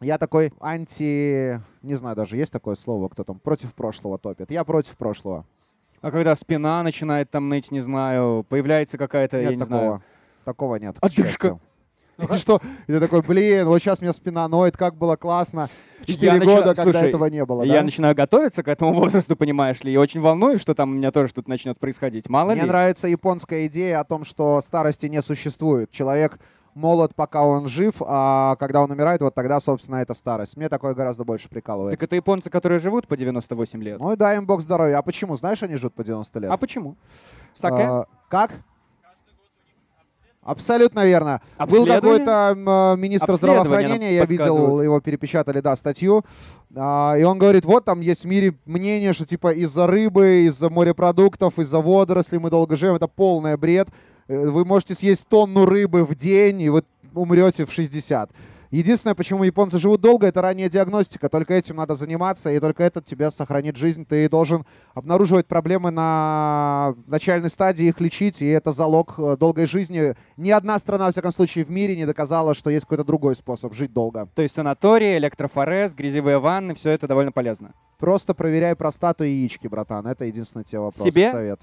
Я 0.00 0.18
такой 0.18 0.52
анти... 0.60 1.60
Не 1.82 1.94
знаю 1.94 2.16
даже, 2.16 2.36
есть 2.36 2.52
такое 2.52 2.74
слово, 2.74 3.08
кто 3.08 3.24
там 3.24 3.38
против 3.38 3.74
прошлого 3.74 4.18
топит. 4.18 4.50
Я 4.50 4.64
против 4.64 4.96
прошлого. 4.96 5.46
А 6.00 6.10
когда 6.10 6.36
спина 6.36 6.82
начинает 6.82 7.30
там 7.30 7.48
ныть, 7.48 7.70
не 7.70 7.80
знаю, 7.80 8.44
появляется 8.48 8.98
какая-то, 8.98 9.40
я 9.40 9.50
не 9.50 9.58
такого. 9.58 9.66
знаю. 9.78 10.02
Такого 10.44 10.76
нет. 10.76 10.96
к 11.00 11.04
Одышка. 11.04 11.24
счастью. 11.24 11.60
И 12.30 12.34
что? 12.34 12.60
И 12.86 12.92
ты 12.92 13.00
такой, 13.00 13.22
блин, 13.22 13.66
вот 13.66 13.78
сейчас 13.80 14.00
мне 14.00 14.12
спина 14.12 14.46
ноет, 14.48 14.76
как 14.76 14.96
было 14.96 15.16
классно. 15.16 15.68
В 16.04 16.08
Я 16.08 16.14
4 16.14 16.32
начинаю- 16.32 16.58
года, 16.58 16.74
когда 16.74 16.92
слушай, 16.92 17.08
этого 17.08 17.26
не 17.26 17.44
было. 17.44 17.62
Я 17.62 17.74
да? 17.74 17.82
начинаю 17.82 18.14
готовиться 18.14 18.62
к 18.62 18.68
этому 18.68 18.92
возрасту, 18.94 19.36
понимаешь 19.36 19.82
ли, 19.82 19.92
и 19.92 19.96
очень 19.96 20.20
волнуюсь, 20.20 20.60
что 20.60 20.74
там 20.74 20.90
у 20.90 20.94
меня 20.94 21.10
тоже 21.10 21.28
что-то 21.28 21.48
начнет 21.50 21.78
происходить. 21.78 22.28
Мало 22.28 22.52
Мне 22.52 22.62
ли. 22.62 22.68
нравится 22.68 23.08
японская 23.08 23.66
идея 23.66 24.00
о 24.00 24.04
том, 24.04 24.24
что 24.24 24.60
старости 24.60 25.06
не 25.06 25.22
существует. 25.22 25.90
Человек 25.90 26.38
молод, 26.74 27.14
пока 27.14 27.42
он 27.44 27.68
жив, 27.68 27.94
а 28.00 28.56
когда 28.56 28.82
он 28.82 28.90
умирает, 28.90 29.20
вот 29.22 29.34
тогда, 29.34 29.60
собственно, 29.60 29.96
это 29.96 30.12
старость. 30.12 30.56
Мне 30.56 30.68
такое 30.68 30.94
гораздо 30.94 31.24
больше 31.24 31.48
прикалывает. 31.48 31.92
Так 31.92 32.02
это 32.02 32.16
японцы, 32.16 32.50
которые 32.50 32.80
живут 32.80 33.06
по 33.06 33.16
98 33.16 33.82
лет. 33.82 34.00
Ну 34.00 34.12
и 34.12 34.16
дай 34.16 34.36
им 34.36 34.46
бог 34.46 34.60
здоровья. 34.60 34.98
А 34.98 35.02
почему? 35.02 35.36
Знаешь, 35.36 35.62
они 35.62 35.76
живут 35.76 35.94
по 35.94 36.04
90 36.04 36.40
лет? 36.40 36.50
А 36.50 36.56
почему? 36.56 36.96
Саке? 37.54 37.82
А, 37.82 38.04
как? 38.28 38.52
Абсолютно 40.44 41.04
верно. 41.06 41.40
Был 41.58 41.86
какой-то 42.02 42.54
э, 42.54 43.00
министр 43.00 43.26
здравоохранения, 43.36 44.14
я 44.14 44.24
видел, 44.26 44.80
его 44.82 45.00
перепечатали, 45.00 45.60
да, 45.60 45.74
статью, 45.74 46.22
А, 46.76 47.14
и 47.18 47.22
он 47.22 47.38
говорит, 47.38 47.64
вот 47.64 47.84
там 47.84 48.00
есть 48.00 48.24
в 48.24 48.26
мире 48.26 48.54
мнение, 48.66 49.12
что 49.14 49.24
типа 49.24 49.52
из-за 49.54 49.86
рыбы, 49.86 50.44
из-за 50.46 50.68
морепродуктов, 50.70 51.58
из-за 51.58 51.80
водорослей 51.80 52.38
мы 52.38 52.50
долго 52.50 52.76
живем, 52.76 52.94
это 52.94 53.08
полный 53.08 53.56
бред. 53.56 53.88
Э, 54.28 54.46
Вы 54.46 54.64
можете 54.64 54.94
съесть 54.94 55.26
тонну 55.28 55.64
рыбы 55.66 56.04
в 56.04 56.14
день, 56.14 56.60
и 56.60 56.68
вы 56.68 56.82
умрете 57.14 57.64
в 57.64 57.72
60. 57.72 58.30
Единственное, 58.74 59.14
почему 59.14 59.44
японцы 59.44 59.78
живут 59.78 60.00
долго, 60.00 60.26
это 60.26 60.42
ранняя 60.42 60.68
диагностика. 60.68 61.28
Только 61.28 61.54
этим 61.54 61.76
надо 61.76 61.94
заниматься, 61.94 62.50
и 62.50 62.58
только 62.58 62.82
это 62.82 63.00
тебе 63.00 63.30
сохранит 63.30 63.76
жизнь. 63.76 64.04
Ты 64.04 64.28
должен 64.28 64.66
обнаруживать 64.94 65.46
проблемы 65.46 65.92
на 65.92 66.96
начальной 67.06 67.50
стадии, 67.50 67.86
их 67.86 68.00
лечить, 68.00 68.42
и 68.42 68.46
это 68.46 68.72
залог 68.72 69.14
э, 69.16 69.36
долгой 69.38 69.68
жизни. 69.68 70.16
Ни 70.36 70.50
одна 70.50 70.76
страна, 70.80 71.04
во 71.04 71.12
всяком 71.12 71.30
случае, 71.30 71.64
в 71.64 71.70
мире 71.70 71.94
не 71.94 72.04
доказала, 72.04 72.52
что 72.52 72.68
есть 72.68 72.84
какой-то 72.84 73.04
другой 73.04 73.36
способ 73.36 73.74
жить 73.74 73.92
долго. 73.92 74.28
То 74.34 74.42
есть 74.42 74.56
санатории, 74.56 75.18
электрофорез, 75.18 75.92
грязевые 75.92 76.40
ванны, 76.40 76.74
все 76.74 76.90
это 76.90 77.06
довольно 77.06 77.30
полезно. 77.30 77.74
Просто 77.98 78.34
проверяй 78.34 78.74
простату 78.74 79.22
и 79.22 79.30
яички, 79.30 79.68
братан. 79.68 80.04
Это 80.08 80.24
единственный 80.24 80.64
тебе 80.64 80.80
вопрос. 80.80 81.06
Себе? 81.06 81.30
Совет. 81.30 81.60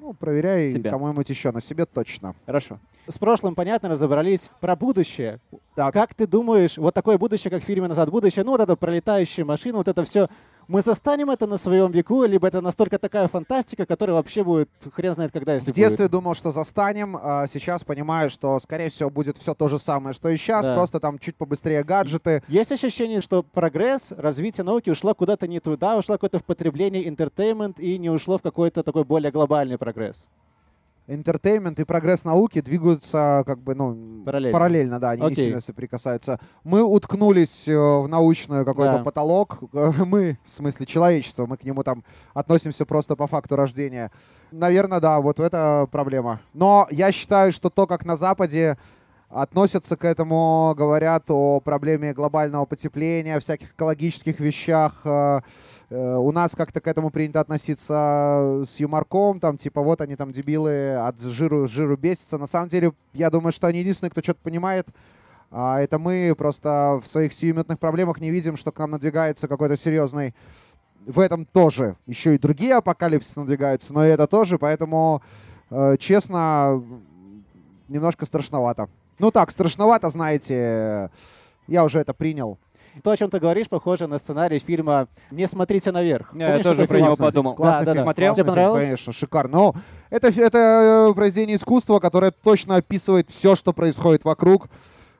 Ну, 0.00 0.14
проверяй 0.14 0.68
Себя. 0.68 0.90
кому-нибудь 0.90 1.28
еще, 1.28 1.52
на 1.52 1.60
себе 1.60 1.84
точно. 1.84 2.34
Хорошо. 2.46 2.78
С 3.06 3.18
прошлым, 3.18 3.54
понятно, 3.54 3.90
разобрались. 3.90 4.50
Про 4.58 4.74
будущее. 4.74 5.40
Так. 5.74 5.92
Как 5.92 6.14
ты 6.14 6.26
думаешь, 6.26 6.78
вот 6.78 6.94
такое 6.94 7.18
будущее, 7.18 7.50
как 7.50 7.62
в 7.62 7.66
фильме 7.66 7.86
«Назад 7.86 8.08
в 8.08 8.12
будущее», 8.12 8.42
ну 8.42 8.52
вот 8.52 8.60
это 8.60 8.76
пролетающая 8.76 9.44
машина, 9.44 9.76
вот 9.76 9.88
это 9.88 10.02
все, 10.04 10.28
мы 10.70 10.82
застанем 10.82 11.30
это 11.30 11.48
на 11.48 11.56
своем 11.56 11.90
веку, 11.90 12.22
либо 12.24 12.46
это 12.46 12.60
настолько 12.60 12.98
такая 12.98 13.26
фантастика, 13.26 13.86
которая 13.86 14.14
вообще 14.14 14.44
будет 14.44 14.70
хрен 14.94 15.14
знает 15.14 15.32
когда, 15.32 15.54
если 15.54 15.70
В 15.70 15.74
детстве 15.74 16.04
будет? 16.04 16.12
думал, 16.12 16.34
что 16.36 16.52
застанем, 16.52 17.18
а 17.20 17.46
сейчас 17.48 17.82
понимаю, 17.82 18.30
что, 18.30 18.56
скорее 18.60 18.88
всего, 18.88 19.10
будет 19.10 19.36
все 19.36 19.54
то 19.54 19.68
же 19.68 19.80
самое, 19.80 20.14
что 20.14 20.28
и 20.28 20.36
сейчас, 20.36 20.64
Да. 20.64 20.74
просто 20.76 21.00
там 21.00 21.18
чуть 21.18 21.34
побыстрее 21.34 21.82
гаджеты. 21.82 22.42
Есть 22.46 22.70
ощущение, 22.70 23.20
что 23.20 23.42
прогресс, 23.42 24.12
развитие 24.16 24.62
науки 24.64 24.90
ушло 24.90 25.12
куда-то 25.14 25.48
не 25.48 25.58
туда, 25.58 25.96
ушло 25.96 26.16
куда-то 26.18 26.38
в 26.38 26.44
потребление, 26.44 27.08
entertainment 27.08 27.80
и 27.80 27.98
не 27.98 28.08
ушло 28.08 28.38
в 28.38 28.42
какой-то 28.42 28.84
такой 28.84 29.02
более 29.04 29.32
глобальный 29.32 29.76
прогресс. 29.76 30.28
Интертеймент 31.12 31.80
и 31.80 31.84
прогресс 31.84 32.24
науки 32.24 32.60
двигаются 32.60 33.42
как 33.44 33.58
бы, 33.58 33.74
ну, 33.74 34.22
Параллельно. 34.24 35.00
да, 35.00 35.10
они 35.10 35.22
не 35.22 35.26
Окей. 35.32 35.44
сильно 35.46 35.60
соприкасаются. 35.60 36.38
Мы 36.62 36.84
уткнулись 36.84 37.66
э, 37.66 37.76
в 37.76 38.06
научный 38.06 38.64
какой-то 38.64 38.98
Да. 38.98 39.02
потолок. 39.04 39.58
Э, 39.72 39.90
Мы, 40.04 40.38
в 40.44 40.50
смысле 40.52 40.86
человечество, 40.86 41.46
мы 41.46 41.56
к 41.56 41.64
нему 41.64 41.82
там 41.82 42.04
относимся 42.32 42.86
просто 42.86 43.16
по 43.16 43.26
факту 43.26 43.56
рождения. 43.56 44.12
Наверное, 44.52 45.00
да, 45.00 45.20
вот 45.20 45.40
это 45.40 45.88
проблема. 45.90 46.38
Но 46.54 46.86
я 46.92 47.10
считаю, 47.10 47.52
что 47.52 47.70
то, 47.70 47.88
как 47.88 48.04
на 48.04 48.14
Западе 48.14 48.78
относятся 49.28 49.96
к 49.96 50.04
этому, 50.04 50.74
говорят 50.76 51.24
о 51.28 51.58
проблеме 51.60 52.12
глобального 52.14 52.66
потепления, 52.66 53.38
всяких 53.40 53.72
экологических 53.72 54.38
вещах. 54.38 55.02
Э, 55.90 56.16
У 56.16 56.32
нас 56.32 56.54
как-то 56.56 56.80
к 56.80 56.86
этому 56.86 57.10
принято 57.10 57.40
относиться 57.40 58.64
с 58.66 58.80
юморком, 58.80 59.40
там, 59.40 59.56
типа, 59.58 59.82
вот 59.82 60.00
они 60.00 60.16
там 60.16 60.32
дебилы 60.32 60.94
от 60.94 61.20
жиру, 61.20 61.68
жиру 61.68 61.96
бесятся. 61.96 62.38
На 62.38 62.46
самом 62.46 62.68
деле, 62.68 62.92
я 63.12 63.30
думаю, 63.30 63.52
что 63.52 63.66
они 63.66 63.80
единственные, 63.80 64.10
кто 64.10 64.22
что-то 64.22 64.40
понимает. 64.42 64.88
А 65.50 65.80
это 65.80 65.98
мы 65.98 66.34
просто 66.38 67.00
в 67.04 67.08
своих 67.08 67.32
сиюминутных 67.34 67.78
проблемах 67.78 68.20
не 68.20 68.30
видим, 68.30 68.56
что 68.56 68.72
к 68.72 68.78
нам 68.78 68.92
надвигается 68.92 69.48
какой-то 69.48 69.76
серьезный... 69.76 70.34
В 71.06 71.18
этом 71.18 71.46
тоже. 71.46 71.96
Еще 72.06 72.34
и 72.34 72.38
другие 72.38 72.74
апокалипсисы 72.74 73.40
надвигаются, 73.40 73.90
но 73.94 74.04
и 74.04 74.10
это 74.10 74.26
тоже, 74.26 74.58
поэтому, 74.58 75.22
э, 75.70 75.96
честно, 75.98 76.84
немножко 77.88 78.26
страшновато. 78.26 78.90
Ну 79.18 79.30
так, 79.30 79.50
страшновато, 79.50 80.10
знаете, 80.10 81.10
я 81.66 81.84
уже 81.84 82.00
это 82.00 82.12
принял. 82.12 82.58
То, 83.02 83.10
о 83.10 83.16
чем 83.16 83.30
ты 83.30 83.38
говоришь, 83.38 83.68
похоже 83.68 84.06
на 84.06 84.18
сценарий 84.18 84.58
фильма 84.58 85.08
«Не 85.30 85.46
смотрите 85.46 85.92
наверх». 85.92 86.34
Я 86.34 86.48
Помнишь 86.48 86.64
тоже 86.64 86.82
такой 86.82 86.88
про 86.88 87.00
него 87.06 87.16
подумал. 87.16 87.54
Классный 87.54 87.86
Да, 87.86 87.94
да. 87.94 88.00
Смотрел? 88.02 88.34
Тебе 88.34 88.44
понравилось? 88.44 88.84
Конечно, 88.84 89.12
шикарно. 89.12 89.56
Но 89.56 89.74
это, 90.10 90.30
фи- 90.32 90.40
это 90.40 91.08
э, 91.10 91.14
произведение 91.14 91.56
искусства, 91.56 91.98
которое 92.00 92.30
точно 92.30 92.76
описывает 92.76 93.30
все, 93.30 93.54
что 93.54 93.72
происходит 93.72 94.24
вокруг. 94.24 94.68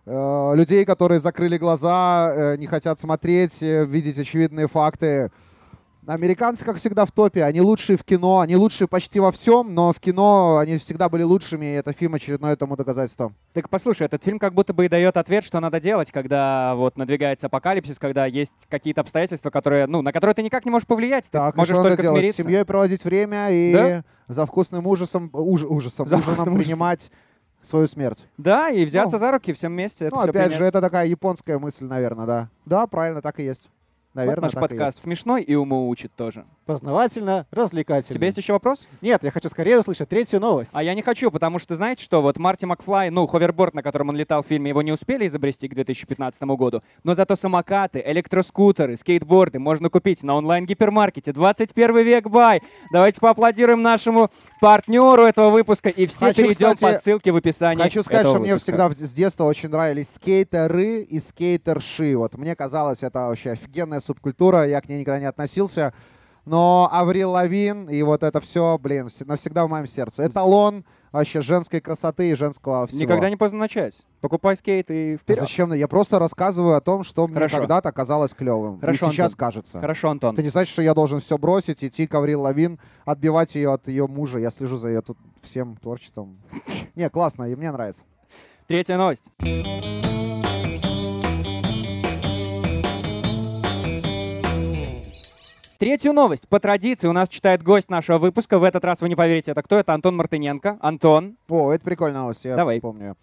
Э, 0.06 0.52
людей, 0.54 0.84
которые 0.84 1.20
закрыли 1.20 1.58
глаза, 1.58 2.32
э, 2.34 2.56
не 2.56 2.66
хотят 2.66 2.98
смотреть, 2.98 3.60
видеть 3.62 4.18
очевидные 4.18 4.66
факты. 4.68 5.30
Американцы, 6.14 6.64
как 6.64 6.76
всегда, 6.76 7.04
в 7.04 7.12
топе. 7.12 7.44
Они 7.44 7.60
лучшие 7.60 7.96
в 7.96 8.02
кино, 8.04 8.40
они 8.40 8.56
лучшие 8.56 8.88
почти 8.88 9.20
во 9.20 9.30
всем, 9.30 9.74
но 9.74 9.92
в 9.92 10.00
кино 10.00 10.58
они 10.58 10.76
всегда 10.78 11.08
были 11.08 11.22
лучшими, 11.22 11.66
и 11.66 11.72
это 11.74 11.92
фильм 11.92 12.14
очередное 12.14 12.56
тому 12.56 12.74
доказательство. 12.76 13.32
Так 13.52 13.68
послушай, 13.68 14.06
этот 14.06 14.24
фильм 14.24 14.38
как 14.40 14.52
будто 14.54 14.72
бы 14.74 14.86
и 14.86 14.88
дает 14.88 15.16
ответ, 15.16 15.44
что 15.44 15.60
надо 15.60 15.78
делать, 15.80 16.10
когда 16.10 16.74
вот 16.74 16.96
надвигается 16.96 17.46
апокалипсис, 17.46 17.98
когда 17.98 18.26
есть 18.26 18.54
какие-то 18.68 19.02
обстоятельства, 19.02 19.50
которые, 19.50 19.86
ну, 19.86 20.02
на 20.02 20.12
которые 20.12 20.34
ты 20.34 20.42
никак 20.42 20.64
не 20.64 20.70
можешь 20.72 20.86
повлиять. 20.88 21.26
Ты 21.26 21.30
Так, 21.30 21.54
и 21.54 21.58
можешь 21.58 21.74
что 21.76 21.82
только 21.84 22.02
делать? 22.02 22.18
С 22.18 22.22
смириться. 22.22 22.42
семьей 22.42 22.64
проводить 22.64 23.04
время 23.04 23.48
и 23.50 23.72
Да? 23.72 24.04
за 24.26 24.46
вкусным 24.46 24.86
ужасом, 24.88 25.30
уж- 25.32 25.62
ужасом, 25.64 26.08
За 26.08 26.16
ужином 26.16 26.34
вкусным 26.34 26.54
ужасом. 26.54 26.58
принимать 26.72 27.10
свою 27.62 27.86
смерть. 27.86 28.26
Да, 28.38 28.68
и 28.70 28.84
взяться 28.84 29.16
Ну, 29.16 29.18
за 29.20 29.30
руки 29.30 29.52
всем 29.52 29.72
вместе. 29.72 30.08
Ну, 30.10 30.18
опять 30.18 30.32
принять. 30.32 30.54
же, 30.54 30.64
это 30.64 30.80
такая 30.80 31.06
японская 31.06 31.58
мысль, 31.58 31.84
наверное, 31.84 32.26
да. 32.26 32.48
Да, 32.64 32.86
правильно, 32.86 33.20
так 33.22 33.38
и 33.38 33.44
есть. 33.44 33.70
Вот 34.12 34.16
Наверное, 34.16 34.42
наш 34.42 34.52
так 34.52 34.62
и 34.64 34.68
подкаст 34.68 34.94
есть. 34.96 35.02
смешной 35.04 35.42
и 35.42 35.54
уму 35.54 35.88
учит 35.88 36.12
тоже. 36.16 36.44
Познавательно, 36.66 37.46
У 37.52 37.56
развлекательно. 37.56 38.14
тебя 38.14 38.26
есть 38.26 38.38
еще 38.38 38.52
вопрос? 38.54 38.88
Нет, 39.02 39.22
я 39.22 39.30
хочу 39.30 39.48
скорее 39.48 39.78
услышать 39.78 40.08
третью 40.08 40.40
новость. 40.40 40.70
А 40.74 40.82
я 40.82 40.94
не 40.94 41.02
хочу, 41.02 41.30
потому 41.30 41.60
что, 41.60 41.76
знаете 41.76 42.02
что, 42.02 42.20
вот 42.20 42.36
Марти 42.36 42.64
Макфлай, 42.64 43.10
ну, 43.10 43.26
ховерборд, 43.28 43.72
на 43.74 43.84
котором 43.84 44.08
он 44.08 44.16
летал 44.16 44.42
в 44.42 44.46
фильме, 44.46 44.70
его 44.70 44.82
не 44.82 44.90
успели 44.90 45.28
изобрести 45.28 45.68
к 45.68 45.74
2015 45.74 46.42
году, 46.42 46.82
но 47.04 47.14
зато 47.14 47.36
самокаты, 47.36 48.02
электроскутеры, 48.04 48.96
скейтборды 48.96 49.60
можно 49.60 49.90
купить 49.90 50.24
на 50.24 50.34
онлайн-гипермаркете. 50.34 51.32
21vek.by! 51.32 52.62
Давайте 52.92 53.20
поаплодируем 53.20 53.82
нашему 53.82 54.30
партнеру 54.60 55.22
этого 55.22 55.50
выпуска 55.50 55.88
и 55.88 56.06
все 56.06 56.18
Хочу, 56.26 56.42
перейдем 56.42 56.74
кстати, 56.74 56.80
по 56.80 56.98
ссылке 57.00 57.30
в 57.32 57.36
описании 57.36 57.82
Хочу 57.82 58.02
сказать, 58.02 58.26
что 58.26 58.38
мне 58.40 58.54
выпуска. 58.54 58.72
всегда 58.72 58.90
с 58.90 59.12
детства 59.12 59.44
очень 59.44 59.68
нравились 59.68 60.10
скейтеры 60.14 61.02
и 61.02 61.20
скейтерши. 61.20 62.16
Вот 62.16 62.36
мне 62.36 62.56
казалось, 62.56 63.02
это 63.02 63.20
вообще 63.28 63.50
офигенная 63.52 63.99
субкультура, 64.00 64.66
я 64.66 64.80
к 64.80 64.88
ней 64.88 65.00
никогда 65.00 65.18
не 65.20 65.26
относился. 65.26 65.92
Но 66.46 66.88
Аврил 66.90 67.32
Лавин 67.32 67.88
и 67.90 68.02
вот 68.02 68.22
это 68.22 68.40
все, 68.40 68.78
блин, 68.78 69.06
вс- 69.06 69.24
навсегда 69.26 69.66
в 69.66 69.68
моем 69.68 69.86
сердце. 69.86 70.26
Эталон 70.26 70.84
вообще 71.12 71.42
женской 71.42 71.80
красоты 71.80 72.30
и 72.30 72.34
женского 72.34 72.86
всего. 72.86 73.02
Никогда 73.02 73.28
не 73.28 73.36
поздно 73.36 73.58
начать. 73.58 73.98
Покупай 74.22 74.56
скейт 74.56 74.90
и 74.90 75.14
А 75.14 75.16
вперед. 75.18 75.40
Зачем? 75.40 75.72
Я 75.74 75.86
просто 75.86 76.18
рассказываю 76.18 76.76
о 76.76 76.80
том, 76.80 77.02
что 77.04 77.26
мне 77.26 77.34
Хорошо. 77.36 77.58
когда-то 77.58 77.92
казалось 77.92 78.32
клевым. 78.32 78.80
Хорошо, 78.80 79.08
и 79.08 79.12
сейчас 79.12 79.32
Антон. 79.32 79.38
кажется. 79.38 79.80
Хорошо, 79.80 80.10
Антон. 80.10 80.32
Это 80.32 80.42
не 80.42 80.48
значит, 80.48 80.72
что 80.72 80.80
я 80.82 80.94
должен 80.94 81.20
все 81.20 81.36
бросить, 81.36 81.84
идти 81.84 82.06
к 82.06 82.14
Аврил 82.14 82.40
Лавин, 82.40 82.78
отбивать 83.04 83.54
ее 83.54 83.72
от 83.74 83.86
ее 83.86 84.06
мужа. 84.06 84.38
Я 84.38 84.50
слежу 84.50 84.76
за 84.78 84.88
ее 84.88 85.02
тут 85.02 85.18
всем 85.42 85.76
творчеством. 85.76 86.38
Не, 86.94 87.10
классно, 87.10 87.44
и 87.44 87.54
мне 87.54 87.70
нравится. 87.70 88.02
Третья 88.66 88.96
новость. 88.96 89.30
Третью 95.80 96.12
новость. 96.12 96.46
По 96.46 96.60
традиции 96.60 97.08
у 97.08 97.12
нас 97.12 97.30
читает 97.30 97.62
гость 97.62 97.88
нашего 97.88 98.18
выпуска. 98.18 98.58
В 98.58 98.64
этот 98.64 98.84
раз 98.84 99.00
вы 99.00 99.08
не 99.08 99.16
поверите, 99.16 99.52
это 99.52 99.62
кто? 99.62 99.78
Это 99.78 99.94
Антон 99.94 100.14
Мартыненко. 100.14 100.76
Антон, 100.78 101.38
О, 101.48 101.72
это 101.72 101.82
прикольная 101.82 102.20
новость, 102.20 102.44
я 102.44 102.54
Давай. 102.54 102.82
помню. 102.82 103.16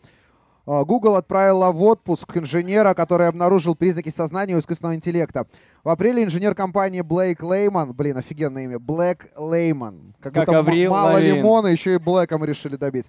А, 0.65 0.83
Google 0.83 1.17
отправила 1.17 1.71
в 1.71 1.83
отпуск 1.83 2.35
инженера, 2.35 2.95
который 2.95 3.27
обнаружил 3.27 3.75
признаки 3.75 4.09
сознания 4.09 4.55
у 4.55 4.59
искусственного 4.59 4.95
интеллекта. 4.95 5.45
В 5.83 5.89
апреле 5.89 6.23
инженер 6.23 6.55
компании 6.55 7.01
Блейк 7.01 7.43
Лейман, 7.43 7.93
блин, 7.93 8.17
офигенное 8.17 8.63
имя, 8.63 8.79
Блэк 8.79 9.27
Лейман, 9.37 10.15
как, 10.19 10.33
Как 10.33 10.47
будто 10.47 10.57
Аврил 10.57 10.89
мало 10.89 11.11
Лавин. 11.11 11.35
лимона, 11.35 11.67
еще 11.67 11.93
и 11.93 11.97
Блэком 11.99 12.43
решили 12.43 12.75
добить. 12.75 13.05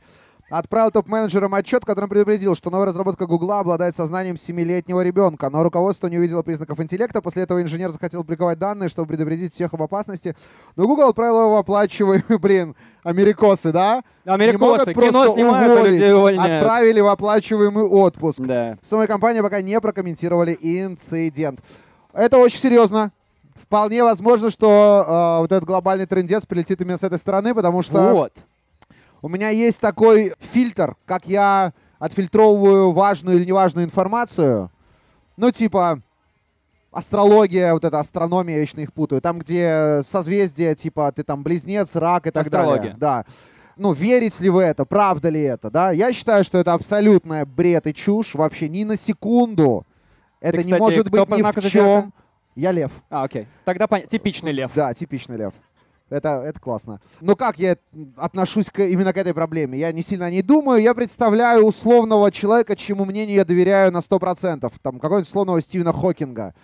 Отправил 0.50 0.90
топ-менеджерам 0.90 1.54
отчет, 1.54 1.82
в 1.82 1.86
котором 1.86 2.08
предупредил, 2.08 2.56
что 2.56 2.70
новая 2.70 2.86
разработка 2.86 3.26
Гугла 3.26 3.60
обладает 3.60 3.94
сознанием 3.94 4.38
семилетнего 4.38 5.02
ребенка, 5.02 5.50
но 5.50 5.62
руководство 5.62 6.06
не 6.06 6.16
увидело 6.16 6.40
признаков 6.40 6.80
интеллекта. 6.80 7.20
После 7.20 7.42
этого 7.42 7.60
инженер 7.60 7.90
захотел 7.90 8.22
публиковать 8.22 8.58
данные, 8.58 8.88
чтобы 8.88 9.08
предупредить 9.08 9.52
всех 9.52 9.74
об 9.74 9.82
опасности. 9.82 10.34
Но 10.74 10.86
Google 10.86 11.10
отправил 11.10 11.40
его 11.40 11.54
в 11.56 11.58
оплачиваемый, 11.58 12.22
блин, 12.40 12.76
америкосы, 13.02 13.72
да? 13.72 14.02
Не 14.24 14.30
могут 14.30 14.40
америкосы, 14.40 14.94
кино 14.94 15.10
просто 15.10 15.32
снимают, 15.34 15.70
а 15.70 15.74
уволить. 15.74 15.92
людей 15.92 16.14
увольняют. 16.14 16.62
Отправили 16.64 17.00
в 17.00 17.06
оплачиваемый 17.08 17.84
отпуск. 17.84 18.40
Да. 18.40 18.78
Самой 18.82 19.06
компании 19.06 19.42
пока 19.42 19.60
не 19.60 19.78
прокомментировали 19.80 20.56
инцидент. 20.58 21.60
Это 22.14 22.38
очень 22.38 22.58
серьезно. 22.58 23.12
Вполне 23.54 24.02
возможно, 24.02 24.50
что 24.50 25.04
э, 25.06 25.40
вот 25.40 25.52
этот 25.52 25.64
глобальный 25.64 26.06
трендец 26.06 26.46
прилетит 26.46 26.80
именно 26.80 26.96
с 26.96 27.02
этой 27.02 27.18
стороны, 27.18 27.54
потому 27.54 27.82
что 27.82 28.14
Вот. 28.14 28.32
У 29.22 29.28
меня 29.28 29.48
есть 29.50 29.80
такой 29.80 30.34
фильтр, 30.38 30.96
как 31.06 31.26
я 31.26 31.72
отфильтровываю 31.98 32.92
важную 32.92 33.38
или 33.38 33.44
неважную 33.44 33.84
информацию. 33.86 34.70
Ну, 35.36 35.50
типа, 35.50 36.00
астрология, 36.92 37.72
вот 37.72 37.84
эта 37.84 37.98
астрономия, 37.98 38.56
я 38.56 38.60
вечно 38.60 38.80
их 38.80 38.92
путаю. 38.92 39.20
Там, 39.20 39.38
где 39.38 40.02
созвездия, 40.04 40.74
типа, 40.74 41.12
ты 41.12 41.22
там 41.22 41.42
близнец, 41.42 41.94
рак 41.94 42.26
и 42.26 42.30
так 42.30 42.46
Астрология. 42.46 42.78
далее. 42.78 42.96
Да. 42.98 43.24
Ну, 43.76 43.92
верить 43.92 44.38
ли 44.40 44.50
в 44.50 44.58
это, 44.58 44.84
правда 44.84 45.28
ли 45.28 45.40
это, 45.40 45.70
да? 45.70 45.92
Я 45.92 46.12
считаю, 46.12 46.42
что 46.44 46.58
это 46.58 46.72
абсолютная 46.74 47.46
бред 47.46 47.86
и 47.86 47.94
чушь. 47.94 48.34
Вообще 48.34 48.68
ни 48.68 48.82
на 48.82 48.96
секунду. 48.96 49.86
Это 50.40 50.58
Ты, 50.58 50.64
не 50.64 50.72
кстати, 50.72 50.80
может 50.80 51.08
кто 51.08 51.26
быть 51.26 51.38
ни 51.38 51.42
в 51.42 51.70
чем. 51.70 52.12
Я 52.56 52.72
лев. 52.72 52.90
А, 53.08 53.22
окей. 53.22 53.46
Тогда 53.64 53.86
понятно. 53.86 54.10
Типичный 54.10 54.50
лев. 54.50 54.72
Да, 54.74 54.92
типичный 54.92 55.36
лев. 55.36 55.54
Это, 56.10 56.42
это 56.44 56.58
классно. 56.58 57.00
Но 57.20 57.36
как 57.36 57.58
я 57.58 57.76
отношусь 58.16 58.70
к, 58.70 58.82
именно 58.82 59.12
к 59.12 59.18
этой 59.18 59.34
проблеме? 59.34 59.78
Я 59.78 59.92
не 59.92 60.02
сильно 60.02 60.26
о 60.26 60.30
ней 60.30 60.42
думаю. 60.42 60.80
Я 60.80 60.94
представляю 60.94 61.64
условного 61.64 62.32
человека, 62.32 62.76
чьему 62.76 63.04
мнению 63.04 63.36
я 63.36 63.44
доверяю 63.44 63.92
на 63.92 63.98
100%. 63.98 64.72
Там 64.82 64.98
какого-нибудь 64.98 65.28
условного 65.28 65.60
Стивена 65.60 65.92
Хокинга. 65.92 66.54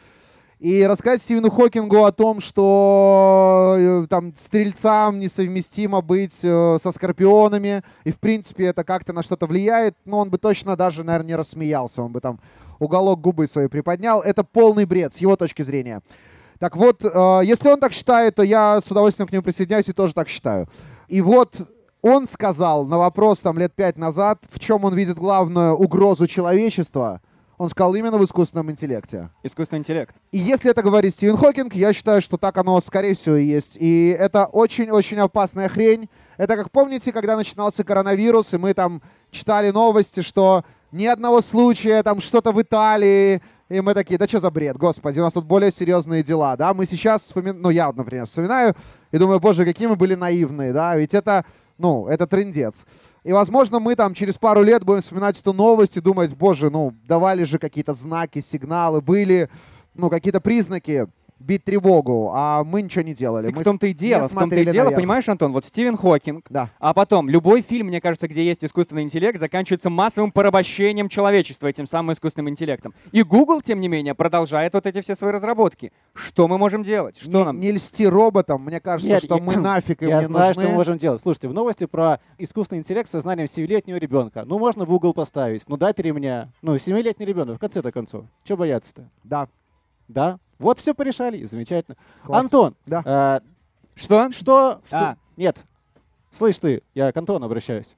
И 0.60 0.86
рассказать 0.86 1.20
Стивену 1.20 1.50
Хокингу 1.50 2.04
о 2.04 2.12
том, 2.12 2.40
что 2.40 3.76
э, 3.76 4.06
там 4.08 4.32
стрельцам 4.34 5.20
несовместимо 5.20 6.00
быть 6.00 6.38
э, 6.42 6.78
со 6.80 6.90
скорпионами, 6.92 7.82
и 8.04 8.12
в 8.12 8.18
принципе 8.18 8.66
это 8.66 8.82
как-то 8.82 9.12
на 9.12 9.22
что-то 9.22 9.46
влияет, 9.46 9.94
но 10.06 10.20
он 10.20 10.30
бы 10.30 10.38
точно 10.38 10.74
даже, 10.74 11.04
наверное, 11.04 11.28
не 11.28 11.36
рассмеялся, 11.36 12.02
он 12.02 12.12
бы 12.12 12.20
там 12.20 12.40
уголок 12.78 13.20
губы 13.20 13.46
своей 13.46 13.68
приподнял. 13.68 14.22
Это 14.22 14.42
полный 14.42 14.86
бред 14.86 15.12
с 15.12 15.18
его 15.18 15.36
точки 15.36 15.62
зрения. 15.62 16.00
Так 16.64 16.78
вот, 16.78 17.04
э, 17.04 17.40
если 17.44 17.68
он 17.68 17.78
так 17.78 17.92
считает, 17.92 18.36
то 18.36 18.42
я 18.42 18.80
с 18.80 18.90
удовольствием 18.90 19.28
к 19.28 19.32
нему 19.32 19.42
присоединяюсь 19.42 19.86
и 19.90 19.92
тоже 19.92 20.14
так 20.14 20.30
считаю. 20.30 20.66
И 21.08 21.20
вот 21.20 21.54
он 22.00 22.26
сказал 22.26 22.86
на 22.86 22.96
вопрос 22.96 23.40
там 23.40 23.58
лет 23.58 23.74
пять 23.74 23.98
назад, 23.98 24.38
в 24.50 24.58
чем 24.58 24.82
он 24.84 24.94
видит 24.94 25.18
главную 25.18 25.74
угрозу 25.74 26.26
человечества, 26.26 27.20
он 27.58 27.68
сказал 27.68 27.94
именно 27.94 28.16
в 28.16 28.24
искусственном 28.24 28.70
интеллекте. 28.70 29.28
Искусственный 29.42 29.80
интеллект. 29.80 30.14
И 30.32 30.38
если 30.38 30.70
это 30.70 30.80
говорит 30.80 31.12
Стивен 31.12 31.36
Хокинг, 31.36 31.74
я 31.74 31.92
считаю, 31.92 32.22
что 32.22 32.38
так 32.38 32.56
оно, 32.56 32.80
скорее 32.80 33.14
всего, 33.14 33.36
и 33.36 33.44
есть. 33.44 33.76
И 33.78 34.16
это 34.18 34.46
очень-очень 34.46 35.18
опасная 35.18 35.68
хрень. 35.68 36.08
Это 36.38 36.56
как 36.56 36.70
помните, 36.70 37.12
когда 37.12 37.36
начинался 37.36 37.84
коронавирус, 37.84 38.54
и 38.54 38.56
мы 38.56 38.72
там 38.72 39.02
читали 39.30 39.70
новости, 39.70 40.22
что 40.22 40.64
ни 40.92 41.04
одного 41.04 41.42
случая, 41.42 42.02
там 42.02 42.22
что-то 42.22 42.52
в 42.52 42.62
Италии, 42.62 43.42
и 43.68 43.80
мы 43.80 43.94
такие, 43.94 44.18
да 44.18 44.28
что 44.28 44.40
за 44.40 44.50
бред, 44.50 44.76
господи, 44.76 45.18
у 45.18 45.22
нас 45.22 45.32
тут 45.32 45.46
более 45.46 45.70
серьезные 45.70 46.22
дела, 46.22 46.56
да, 46.56 46.74
мы 46.74 46.86
сейчас 46.86 47.22
вспоминаем, 47.22 47.62
ну 47.62 47.70
я, 47.70 47.90
например, 47.92 48.26
вспоминаю 48.26 48.74
и 49.10 49.18
думаю, 49.18 49.40
боже, 49.40 49.64
какие 49.64 49.88
мы 49.88 49.96
были 49.96 50.14
наивные, 50.14 50.72
да, 50.72 50.94
ведь 50.96 51.14
это, 51.14 51.44
ну, 51.78 52.06
это 52.06 52.26
трендец. 52.26 52.84
И, 53.22 53.32
возможно, 53.32 53.80
мы 53.80 53.96
там 53.96 54.12
через 54.12 54.36
пару 54.36 54.62
лет 54.62 54.84
будем 54.84 55.00
вспоминать 55.00 55.40
эту 55.40 55.54
новость 55.54 55.96
и 55.96 56.00
думать, 56.00 56.34
боже, 56.34 56.68
ну, 56.68 56.94
давали 57.08 57.44
же 57.44 57.58
какие-то 57.58 57.94
знаки, 57.94 58.40
сигналы, 58.40 59.00
были, 59.00 59.48
ну, 59.94 60.10
какие-то 60.10 60.42
признаки 60.42 61.06
бить 61.44 61.64
тревогу, 61.64 62.30
а 62.34 62.64
мы 62.64 62.82
ничего 62.82 63.02
не 63.02 63.14
делали. 63.14 63.46
Так 63.48 63.56
мы 63.56 63.60
в 63.60 63.64
том-то 63.64 63.86
и 63.86 63.92
дело, 63.92 64.28
в 64.28 64.32
том-то 64.32 64.56
и 64.56 64.64
дело, 64.64 64.84
наверх. 64.84 64.96
понимаешь, 64.96 65.28
Антон, 65.28 65.52
вот 65.52 65.64
Стивен 65.66 65.96
Хокинг, 65.96 66.46
Да. 66.48 66.70
а 66.78 66.94
потом 66.94 67.28
любой 67.28 67.60
фильм, 67.60 67.88
мне 67.88 68.00
кажется, 68.00 68.28
где 68.28 68.44
есть 68.44 68.64
искусственный 68.64 69.02
интеллект, 69.02 69.38
заканчивается 69.38 69.90
массовым 69.90 70.32
порабощением 70.32 71.08
человечества 71.08 71.66
этим 71.68 71.86
самым 71.86 72.12
искусственным 72.12 72.48
интеллектом. 72.48 72.94
И 73.12 73.22
Google, 73.22 73.60
тем 73.60 73.80
не 73.80 73.88
менее, 73.88 74.14
продолжает 74.14 74.72
вот 74.74 74.86
эти 74.86 75.00
все 75.00 75.14
свои 75.14 75.32
разработки. 75.32 75.92
Что 76.14 76.48
мы 76.48 76.56
можем 76.58 76.82
делать? 76.82 77.18
Что 77.18 77.30
не, 77.38 77.44
нам? 77.44 77.60
не 77.60 77.72
льсти 77.72 78.06
роботам, 78.06 78.64
мне 78.64 78.80
кажется, 78.80 79.12
Нет, 79.14 79.24
что 79.24 79.36
я- 79.36 79.42
мы 79.42 79.56
нафиг 79.56 80.02
им 80.02 80.08
Я 80.08 80.18
не 80.20 80.24
знаю, 80.24 80.48
нужны. 80.48 80.62
что 80.62 80.70
мы 80.70 80.76
можем 80.76 80.96
делать. 80.98 81.20
Слушайте, 81.20 81.48
в 81.48 81.52
новости 81.54 81.84
про 81.86 82.20
искусственный 82.38 82.80
интеллект 82.80 83.08
с 83.08 83.12
сознанием 83.12 83.46
7-летнего 83.48 83.96
ребенка. 83.96 84.44
Ну, 84.46 84.58
можно 84.58 84.84
в 84.84 84.92
угол 84.92 85.12
поставить, 85.14 85.62
ну, 85.68 85.76
дать 85.76 85.98
ремня. 85.98 86.48
Ну, 86.62 86.76
7-летний 86.78 87.26
ребенок, 87.26 87.56
в 87.56 87.60
конце-то 87.60 87.92
концов. 87.92 88.24
Чего 88.44 88.58
бояться-то? 88.58 89.08
Да, 89.24 89.48
Да? 90.08 90.38
Вот 90.58 90.78
все 90.78 90.94
порешали, 90.94 91.44
замечательно. 91.44 91.96
класс. 92.24 92.42
Антон, 92.44 92.74
Да. 92.86 93.02
э, 93.04 93.40
Что? 93.98 94.30
что... 94.32 94.80
в 94.86 94.90
ту- 94.90 94.96
А. 94.96 95.16
Нет, 95.36 95.64
слышь 96.32 96.58
ты, 96.58 96.82
я 96.94 97.10
к 97.12 97.16
Антону 97.16 97.46
обращаюсь. 97.46 97.96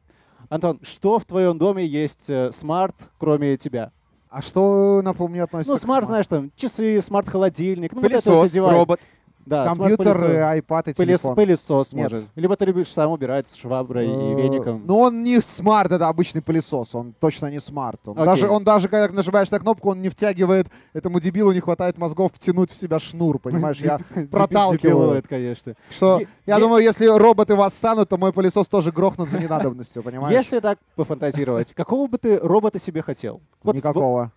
Антон, 0.48 0.78
что 0.82 1.18
в 1.18 1.24
твоем 1.24 1.58
доме 1.58 1.84
есть 1.84 2.30
э, 2.30 2.50
smart, 2.52 2.94
кроме 3.18 3.56
тебя? 3.56 3.90
А 4.28 4.42
что, 4.42 5.00
напомню, 5.02 5.44
относится 5.44 5.72
Ну, 5.72 5.78
к 5.78 5.80
smart, 5.82 6.04
smart? 6.04 6.06
знаешь, 6.06 6.26
там, 6.26 6.50
часы, 6.56 7.00
smart-холодильник. 7.00 7.92
Ну, 7.92 8.00
вот 8.02 8.10
это 8.10 8.22
Пылесос, 8.22 8.44
все 8.48 8.54
девайсы. 8.54 8.78
робот. 8.78 9.00
Да, 9.46 9.66
Компьютер, 9.68 10.16
э, 10.24 10.58
iPad 10.58 10.90
и 10.90 10.90
Пылес- 10.90 10.94
телефон. 10.96 11.34
пылесос 11.36 11.92
Нет. 11.92 12.10
может. 12.10 12.26
Либо 12.34 12.56
ты 12.56 12.64
любишь 12.64 12.88
сам 12.92 13.12
убирать 13.12 13.46
с 13.46 13.54
шваброй 13.54 14.06
и 14.06 14.10
Э, 14.10 14.34
веником. 14.42 14.82
Ну, 14.84 14.98
он 14.98 15.22
не 15.22 15.40
smart, 15.40 15.92
это 15.92 16.08
обычный 16.08 16.42
пылесос. 16.42 16.96
Он 16.96 17.12
точно 17.20 17.48
не 17.48 17.60
smart. 17.60 18.00
Он, 18.08 18.14
Окей. 18.18 18.24
даже, 18.26 18.48
он 18.48 18.64
даже, 18.64 18.88
когда 18.88 19.08
нажимаешь 19.14 19.48
на 19.52 19.60
кнопку, 19.60 19.90
он 19.90 20.02
не 20.02 20.08
втягивает, 20.08 20.66
этому 20.94 21.20
дебилу 21.20 21.52
не 21.52 21.60
хватает 21.60 21.96
мозгов 21.96 22.32
втянуть 22.34 22.72
в 22.72 22.74
себя 22.76 22.98
шнур, 22.98 23.38
понимаешь? 23.38 23.78
Я 23.78 24.00
проталкиваю. 24.32 25.22
конечно. 25.28 25.74
Что, 25.90 26.22
я 26.44 26.58
думаю, 26.58 26.82
если 26.82 27.06
роботы 27.06 27.54
восстанут, 27.54 28.08
то 28.08 28.16
мой 28.18 28.32
пылесос 28.32 28.66
тоже 28.66 28.90
грохнут 28.90 29.28
за 29.30 29.38
ненадобностью, 29.38 30.02
понимаешь? 30.02 30.36
Если 30.36 30.58
так 30.58 30.78
пофантазировать, 30.96 31.72
какого 31.72 32.08
бы 32.08 32.18
ты 32.18 32.38
робота 32.38 32.80
себе 32.80 33.00
хотел? 33.00 33.40
Никакого. 33.62 34.32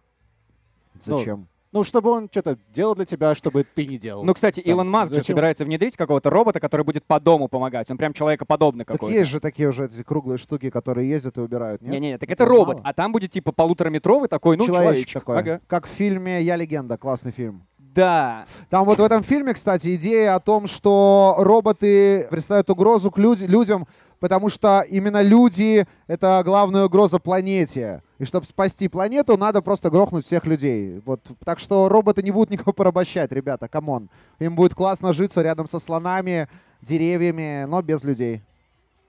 Ну, 1.08 1.18
Зачем? 1.18 1.48
Ну, 1.72 1.84
чтобы 1.84 2.10
он 2.10 2.28
что-то 2.32 2.58
делал 2.74 2.96
для 2.96 3.06
тебя, 3.06 3.36
чтобы 3.36 3.64
ты 3.64 3.86
не 3.86 4.00
делал. 4.00 4.24
Ну, 4.24 4.34
кстати, 4.34 4.60
Там, 4.60 4.72
Илон 4.72 4.90
Маск 4.90 5.10
же 5.12 5.18
зачем? 5.20 5.36
собирается 5.36 5.66
внедрить 5.66 5.96
какого-то 5.96 6.32
робота, 6.32 6.60
который 6.60 6.84
будет 6.84 7.06
по 7.06 7.20
дому 7.20 7.48
помогать. 7.48 7.92
Он 7.92 7.98
прям 7.98 8.12
человекоподобный 8.14 8.86
Так 8.86 8.96
какой-то. 8.96 9.16
есть 9.16 9.30
же 9.30 9.40
такие 9.40 9.70
уже 9.70 9.86
эти 9.86 10.02
круглые 10.02 10.40
штуки, 10.40 10.72
которые 10.72 11.08
ездят 11.08 11.38
и 11.38 11.42
убирают, 11.42 11.84
нет? 11.84 11.92
Не-не, 11.92 12.18
так 12.18 12.28
это 12.32 12.44
Этого 12.44 12.58
робот, 12.58 12.78
мало? 12.78 12.88
а 12.90 12.94
там 12.94 13.12
будет 13.12 13.32
типа 13.32 13.52
полутораметровый 13.52 14.28
такой, 14.30 14.58
ну, 14.58 14.66
Человечек 14.66 15.08
человечек. 15.10 15.14
такой. 15.22 15.38
Ага. 15.38 15.62
Как 15.68 15.86
в 15.86 15.90
фильме 15.90 16.42
«Я 16.42 16.56
легенда», 16.56 16.98
классный 16.98 17.32
фильм. 17.32 17.64
Да. 17.78 18.46
Там 18.70 18.86
вот 18.86 18.98
в 19.00 19.04
этом 19.04 19.22
фильме, 19.24 19.54
кстати, 19.54 19.96
идея 19.96 20.36
о 20.36 20.40
том, 20.40 20.66
что 20.68 21.36
роботы 21.38 22.28
представляют 22.32 22.70
угрозу 22.72 23.12
к 23.12 23.18
люд- 23.20 23.42
людям, 23.42 23.88
потому 24.20 24.50
что 24.50 24.82
именно 24.90 25.22
люди— 25.22 25.86
это 26.08 26.42
главная 26.44 26.86
угроза 26.86 27.20
планете. 27.20 28.02
И 28.20 28.26
чтобы 28.26 28.46
спасти 28.46 28.90
планету, 28.90 29.38
надо 29.38 29.62
просто 29.62 29.90
грохнуть 29.90 30.26
всех 30.26 30.46
людей. 30.46 31.02
Вот. 31.06 31.22
Так 31.46 31.60
что 31.60 31.88
роботы 31.88 32.22
не 32.22 32.32
будут 32.32 32.50
никого 32.52 32.74
порабощать, 32.74 33.32
ребята, 33.32 33.68
come 33.68 33.92
on. 33.92 34.10
Им 34.40 34.56
будет 34.56 34.76
классно 34.76 35.14
житься 35.14 35.42
рядом 35.42 35.68
со 35.68 35.80
слонами, 35.80 36.50
деревьями, 36.82 37.66
но 37.66 37.82
без 37.82 38.04
людей. 38.04 38.44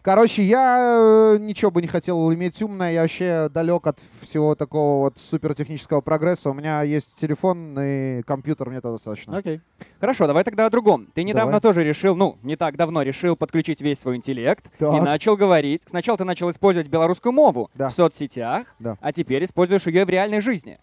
Короче, 0.02 0.42
я 0.42 1.34
э, 1.34 1.38
ничего 1.38 1.70
бы 1.70 1.82
не 1.82 1.88
хотел 1.88 2.32
иметь 2.32 2.60
умное, 2.62 2.90
я 2.92 3.02
вообще 3.02 3.50
далек 3.52 3.86
от 3.86 4.00
всего 4.22 4.54
такого 4.54 5.04
вот 5.04 5.18
супертехнического 5.18 6.00
прогресса. 6.00 6.48
У 6.50 6.54
меня 6.54 6.82
есть 6.82 7.16
телефон 7.16 7.78
и 7.78 8.22
компьютер, 8.22 8.70
мне 8.70 8.78
это 8.78 8.90
достаточно. 8.92 9.36
Окей. 9.36 9.60
Хорошо, 10.00 10.26
давай 10.26 10.42
тогда 10.42 10.64
о 10.64 10.70
другом. 10.70 11.08
Ты 11.14 11.22
недавно 11.22 11.52
Давай. 11.52 11.60
тоже 11.60 11.84
решил, 11.84 12.16
ну, 12.16 12.38
не 12.42 12.56
так 12.56 12.76
давно 12.76 13.02
решил 13.02 13.36
подключить 13.36 13.82
весь 13.82 13.98
свой 13.98 14.16
интеллект 14.16 14.64
и 14.66 14.78
Так. 14.78 15.02
начал 15.02 15.36
говорить. 15.36 15.82
Сначала 15.86 16.16
ты 16.16 16.24
начал 16.24 16.48
использовать 16.48 16.88
белорусскую 16.88 17.32
мову 17.32 17.70
Да. 17.74 17.90
в 17.90 17.92
соцсетях, 17.92 18.68
Да. 18.78 18.96
а 19.02 19.12
теперь 19.12 19.44
используешь 19.44 19.86
ее 19.86 20.06
в 20.06 20.08
реальной 20.08 20.40
жизни. 20.40 20.78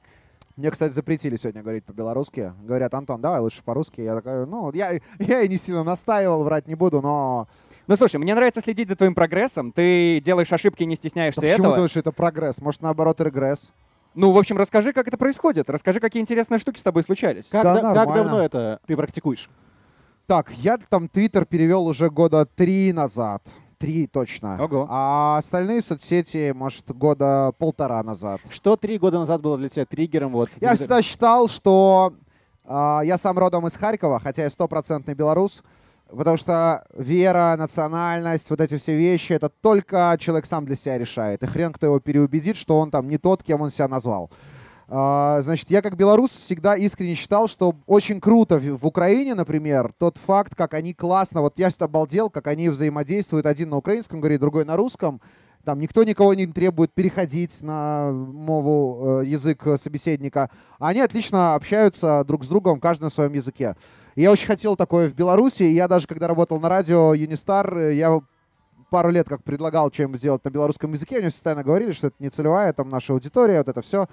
Мне, 0.58 0.70
кстати, 0.72 0.92
запретили 0.94 1.38
сегодня 1.38 1.62
говорить 1.62 1.86
по-белорусски. 1.86 2.54
Говорят, 2.64 2.94
Антон, 2.94 3.22
давай 3.22 3.40
лучше 3.42 3.64
по-русски. 3.64 4.02
Я 4.02 4.16
такой, 4.16 4.46
ну, 4.46 4.72
я, 4.74 5.00
я 5.20 5.42
и 5.42 5.48
не 5.48 5.58
сильно 5.58 5.84
настаивал, 5.84 6.44
врать 6.44 6.68
не 6.68 6.76
буду, 6.76 7.02
но... 7.02 7.48
Ну, 7.88 7.96
слушай, 7.96 8.18
мне 8.18 8.36
нравится 8.36 8.60
следить 8.62 8.90
за 8.90 8.96
твоим 8.98 9.16
прогрессом. 9.16 9.72
Ты 9.72 10.22
делаешь 10.24 10.52
ошибки 10.52 10.84
и 10.84 10.86
не 10.86 10.96
стесняешься 10.96 11.40
Да 11.40 11.48
почему 11.48 11.64
этого. 11.64 11.76
думаешь, 11.78 11.96
это 11.96 12.12
прогресс? 12.12 12.60
Может, 12.60 12.82
наоборот, 12.82 13.22
регресс? 13.22 13.72
Ну, 14.14 14.32
в 14.32 14.38
общем, 14.38 14.58
расскажи, 14.58 14.92
как 14.94 15.08
это 15.08 15.18
происходит. 15.18 15.70
Расскажи, 15.70 16.00
какие 16.00 16.22
интересные 16.22 16.60
штуки 16.60 16.80
с 16.80 16.84
тобой 16.84 17.04
случались. 17.04 17.48
Как, 17.50 17.64
Да, 17.64 17.82
да- 17.82 17.94
как 17.94 18.14
давно 18.14 18.42
это 18.42 18.80
ты 18.86 18.98
практикуешь? 18.98 19.50
Так, 20.26 20.52
я 20.58 20.78
там 20.78 21.08
Твиттер 21.08 21.46
перевел 21.46 21.88
уже 21.88 22.10
года 22.10 22.46
три 22.46 22.92
назад. 22.92 23.42
Три 23.78 24.08
точно. 24.08 24.58
Ого. 24.62 24.88
А 24.90 25.38
остальные 25.38 25.82
соцсети, 25.82 26.52
может, 26.52 26.92
года 26.94 27.54
полтора 27.58 28.02
назад. 28.04 28.42
Что 28.50 28.76
три 28.76 28.98
года 28.98 29.20
назад 29.20 29.40
было 29.42 29.58
для 29.58 29.70
тебя 29.70 29.86
триггером? 29.86 30.32
Вот, 30.34 30.50
Я 30.60 30.76
всегда 30.76 31.02
считал, 31.02 31.48
что 31.48 32.14
а, 32.66 33.02
я 33.06 33.18
сам 33.18 33.38
родом 33.38 33.68
из 33.68 33.76
Харькова, 33.76 34.20
хотя 34.20 34.44
я 34.44 34.50
стопроцентный 34.50 35.14
белорус, 35.14 35.64
потому 36.16 36.38
что 36.38 36.86
вера, 36.94 37.56
национальность, 37.58 38.50
вот 38.50 38.62
эти 38.62 38.78
все 38.78 38.96
вещи, 38.96 39.34
это 39.34 39.50
только 39.50 40.18
человек 40.20 40.46
сам 40.46 40.66
для 40.66 40.76
себя 40.76 40.98
решает. 40.98 41.44
И 41.44 41.48
хрен 41.48 41.74
кто 41.74 41.88
его 41.88 42.00
переубедит, 42.00 42.58
что 42.58 42.80
он 42.80 42.92
там 42.92 43.08
не 43.08 43.18
тот, 43.18 43.44
кем 43.44 43.62
он 43.62 43.70
себя 43.70 43.88
назвал. 43.88 44.32
А, 44.90 45.42
Значит, 45.42 45.70
я 45.70 45.82
как 45.82 45.98
белорус 45.98 46.32
всегда 46.32 46.76
искренне 46.76 47.16
считал, 47.16 47.48
что 47.48 47.76
очень 47.86 48.22
круто 48.22 48.58
в 48.58 48.86
Украине, 48.86 49.36
например, 49.36 49.92
тот 49.98 50.18
факт, 50.18 50.56
как 50.56 50.74
они 50.74 50.94
классно, 50.94 51.42
вот 51.42 51.60
я 51.60 51.70
всегда 51.70 51.86
обалдел, 51.86 52.30
как 52.30 52.48
они 52.48 52.70
взаимодействуют, 52.70 53.46
один 53.46 53.70
на 53.70 53.78
украинском 53.78 54.20
говорит, 54.20 54.40
другой 54.40 54.64
на 54.64 54.78
русском, 54.78 55.22
там 55.68 55.80
никто 55.80 56.06
никого 56.06 56.34
не 56.34 56.48
требует 56.48 56.94
переходить 56.94 57.62
на 57.62 58.10
мову, 58.12 59.20
э, 59.20 59.26
язык 59.26 59.68
э, 59.68 59.76
собеседника. 59.76 60.50
Они 60.80 61.02
отлично 61.02 61.56
общаются 61.56 62.24
друг 62.26 62.46
с 62.46 62.48
другом, 62.48 62.80
каждый 62.80 63.04
на 63.04 63.10
своем 63.10 63.34
языке. 63.34 63.76
Я 64.18 64.32
очень 64.32 64.48
хотел 64.48 64.76
такое 64.76 65.10
в 65.10 65.14
Беларуси. 65.14 65.62
Я 65.62 65.88
даже, 65.88 66.08
когда 66.08 66.28
работал 66.28 66.60
на 66.60 66.70
радио 66.70 67.14
Юнистар, 67.14 67.78
э, 67.78 67.94
я 67.94 68.20
пару 68.90 69.12
лет 69.12 69.30
как 69.30 69.44
предлагал 69.44 69.92
чем 69.92 70.18
сделать 70.18 70.44
на 70.44 70.50
белорусском 70.50 70.92
языке. 70.92 71.20
Мне 71.20 71.30
постоянно 71.30 71.64
говорили, 71.64 71.92
что 71.92 72.08
это 72.08 72.16
не 72.18 72.30
целевая 72.30 72.74
там 72.74 72.90
наша 72.90 73.14
аудитория, 73.14 73.60
вот 73.60 73.68
это 73.68 73.80
все. 73.84 74.08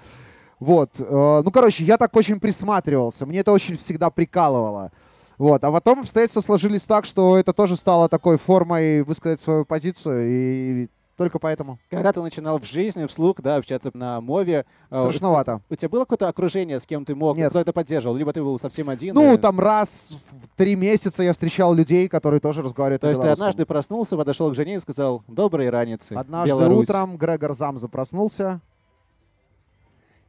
Вот. 0.59 0.91
э, 0.99 1.41
Ну, 1.43 1.49
короче, 1.49 1.83
я 1.83 1.97
так 1.97 2.15
очень 2.15 2.39
присматривался. 2.39 3.25
Мне 3.25 3.39
это 3.39 3.51
очень 3.51 3.77
всегда 3.77 4.11
прикалывало. 4.11 4.91
Вот. 5.39 5.63
А 5.63 5.71
потом 5.71 6.01
обстоятельства 6.01 6.41
сложились 6.41 6.83
так, 6.83 7.05
что 7.05 7.35
это 7.35 7.51
тоже 7.51 7.75
стало 7.75 8.07
такой 8.07 8.37
формой 8.37 9.01
высказать 9.01 9.41
свою 9.41 9.65
позицию. 9.65 10.21
И 10.27 10.87
только 11.17 11.39
поэтому. 11.39 11.79
Когда 11.89 12.11
ты 12.11 12.21
начинал 12.21 12.59
в 12.59 12.65
жизни, 12.65 13.05
вслух, 13.05 13.37
да, 13.41 13.55
общаться 13.55 13.89
на 13.93 14.19
мове, 14.19 14.65
у- 14.91 14.95
Страшновато. 14.95 15.61
У, 15.69 15.75
тебя 15.75 15.89
было 15.89 16.01
какое-то 16.01 16.27
окружение, 16.27 16.79
с 16.79 16.85
кем 16.85 17.05
ты 17.05 17.15
мог, 17.15 17.37
Нет. 17.37 17.49
кто 17.49 17.59
это 17.59 17.71
поддерживал? 17.71 18.15
Либо 18.15 18.33
ты 18.33 18.41
был 18.43 18.59
совсем 18.59 18.89
один? 18.89 19.15
Ну, 19.15 19.33
и- 19.33 19.37
там 19.37 19.59
раз 19.59 20.17
в 20.31 20.57
три 20.57 20.75
месяца 20.75 21.23
я 21.23 21.33
встречал 21.33 21.73
людей, 21.73 22.07
которые 22.07 22.39
тоже 22.39 22.61
разговаривают 22.61 23.01
То 23.01 23.09
есть 23.09 23.21
ты 23.21 23.29
однажды 23.29 23.65
проснулся, 23.65 24.17
подошел 24.17 24.51
к 24.51 24.55
жене 24.55 24.75
и 24.75 24.79
сказал 24.79 25.23
«Доброй 25.27 25.69
раницы, 25.69 26.13
Однажды 26.13 26.49
Беларусь». 26.49 26.83
утром 26.89 27.17
Грегор 27.17 27.53
Замза 27.53 27.87
проснулся. 27.87 28.59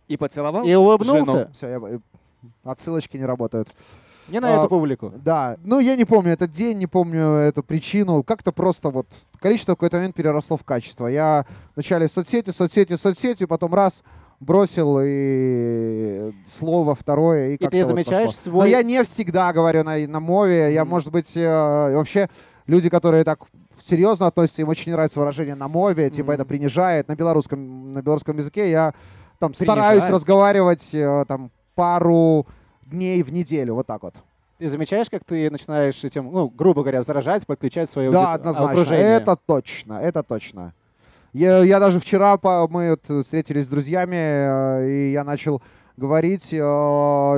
И 0.08 0.16
поцеловал? 0.16 0.64
И 0.64 0.72
улыбнулся. 0.74 1.32
жену. 1.32 1.48
Все, 1.52 1.68
я... 1.68 2.00
отсылочки 2.70 3.16
не 3.16 3.24
работают. 3.24 3.74
Не 4.28 4.40
на 4.40 4.54
А, 4.54 4.58
эту 4.60 4.68
публику. 4.68 5.12
Да, 5.16 5.56
ну 5.62 5.78
я 5.78 5.94
не 5.96 6.04
помню 6.04 6.32
этот 6.32 6.50
день, 6.52 6.78
не 6.78 6.86
помню 6.86 7.20
эту 7.20 7.62
причину. 7.62 8.22
Как-то 8.22 8.52
просто 8.52 8.90
вот 8.90 9.06
количество 9.40 9.72
в 9.72 9.76
какой-то 9.76 9.96
момент 9.96 10.14
переросло 10.16 10.56
в 10.56 10.64
качество. 10.64 11.06
Я 11.06 11.46
вначале 11.74 12.08
соцсети, 12.08 12.50
соцсети, 12.50 12.96
соцсети, 12.96 13.46
потом 13.46 13.74
раз 13.74 14.02
бросил 14.40 14.98
и 15.02 16.32
слово 16.46 16.94
второе. 16.94 17.50
И, 17.50 17.54
И 17.54 17.68
ты 17.68 17.78
вот 17.78 17.86
замечаешь 17.86 18.28
пошло. 18.30 18.50
свой... 18.50 18.60
Но 18.64 18.66
я 18.66 18.82
не 18.82 19.02
всегда 19.04 19.52
говорю 19.52 19.84
на, 19.84 19.96
на 20.06 20.20
мове. 20.20 20.72
Я, 20.74 20.82
Мгм. 20.84 20.90
может 20.90 21.10
быть, 21.10 21.32
э, 21.36 21.94
вообще 21.94 22.28
люди, 22.66 22.88
которые 22.88 23.24
так 23.24 23.40
серьезно 23.80 24.26
относятся, 24.26 24.62
им 24.62 24.68
очень 24.68 24.90
не 24.90 24.92
нравится 24.94 25.18
выражение 25.18 25.54
на 25.54 25.68
мове, 25.68 26.10
типа 26.10 26.32
Мгм. 26.32 26.34
это 26.34 26.44
принижает. 26.44 27.08
На 27.08 27.14
белорусском, 27.14 27.92
на 27.92 28.02
белорусском 28.02 28.36
языке 28.36 28.70
я 28.70 28.92
там 29.38 29.52
Принижает? 29.52 29.78
стараюсь 29.78 30.08
разговаривать 30.10 30.90
э, 30.94 31.24
там 31.28 31.50
пару 31.74 32.46
дней 32.86 33.22
в 33.22 33.32
неделю, 33.32 33.74
вот 33.74 33.86
так 33.86 34.02
вот. 34.02 34.14
Ты 34.58 34.68
замечаешь, 34.68 35.10
как 35.10 35.22
ты 35.24 35.50
начинаешь 35.50 36.02
этим, 36.02 36.30
ну, 36.32 36.48
грубо 36.48 36.82
говоря, 36.82 37.02
заражать, 37.02 37.46
подключать 37.46 37.90
свое 37.90 38.10
Да, 38.10 38.32
однозначно. 38.34 38.70
окружение? 38.70 39.04
Это 39.16 39.36
точно, 39.36 39.94
это 40.00 40.22
точно. 40.22 40.72
Я, 41.34 41.62
я 41.62 41.78
даже 41.78 42.00
вчера, 42.00 42.38
по- 42.38 42.66
мы 42.68 42.90
вот 43.06 43.24
встретились 43.24 43.66
с 43.66 43.68
друзьями, 43.68 44.16
э, 44.16 44.88
и 44.88 45.12
я 45.12 45.24
начал 45.24 45.60
говорить, 45.98 46.48
э, 46.52 46.56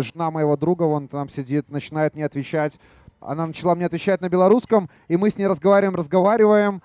жена 0.03 0.31
моего 0.31 0.57
друга, 0.57 0.85
вон 0.85 1.09
там 1.09 1.29
сидит, 1.29 1.69
начинает 1.71 2.15
мне 2.15 2.25
отвечать. 2.25 2.79
Она 3.21 3.49
начала 3.49 3.75
мне 3.75 3.87
отвечать 3.87 4.21
на 4.21 4.29
белорусском, 4.29 4.89
и 5.09 5.17
мы 5.17 5.31
с 5.31 5.39
ней 5.39 5.49
разговариваем, 5.49 5.97
разговариваем, 5.97 6.81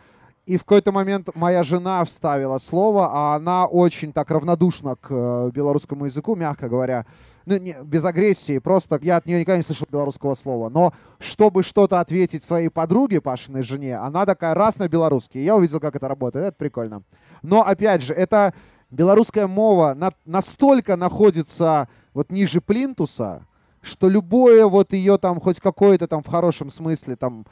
и 0.48 0.58
в 0.58 0.62
какой-то 0.64 0.92
момент 0.92 1.30
моя 1.36 1.62
жена 1.64 2.04
вставила 2.06 2.58
слово, 2.58 3.08
а 3.12 3.36
она 3.36 3.68
очень 3.68 4.12
так 4.12 4.32
равнодушна 4.32 4.96
к 4.96 5.08
э, 5.12 5.52
белорусскому 5.54 6.06
языку, 6.06 6.36
мягко 6.36 6.68
говоря. 6.68 7.06
Ну, 7.46 7.58
не, 7.58 7.76
без 7.84 8.06
агрессии, 8.06 8.60
просто 8.60 9.00
я 9.02 9.18
от 9.18 9.26
нее 9.26 9.40
никогда 9.40 9.58
не 9.58 9.64
слышал 9.64 9.88
белорусского 9.92 10.34
слова. 10.34 10.70
Но 10.70 10.94
чтобы 11.20 11.64
что-то 11.64 12.00
ответить 12.00 12.44
своей 12.44 12.70
подруге, 12.70 13.20
Пашиной 13.20 13.64
жене, 13.64 13.98
она 13.98 14.26
такая 14.26 14.54
раз 14.54 14.78
на 14.78 14.88
белорусский. 14.88 15.44
Я 15.44 15.56
увидел, 15.56 15.80
как 15.80 15.96
это 15.96 16.08
работает, 16.08 16.46
это 16.46 16.58
прикольно. 16.58 17.04
Но, 17.42 17.62
опять 17.62 18.02
же, 18.02 18.14
это 18.14 18.54
белорусская 18.92 19.48
мова 19.48 19.94
на- 19.94 20.14
настолько 20.26 20.96
находится 20.96 21.90
вот 22.14 22.32
ниже 22.32 22.62
плинтуса, 22.62 23.46
что 23.82 24.08
любое 24.08 24.66
вот 24.66 24.94
ее 24.94 25.18
там, 25.18 25.42
хоть 25.42 25.60
какое-то 25.60 26.08
там 26.08 26.24
в 26.24 26.28
хорошем 26.28 26.70
смысле 26.70 27.18
там 27.18 27.46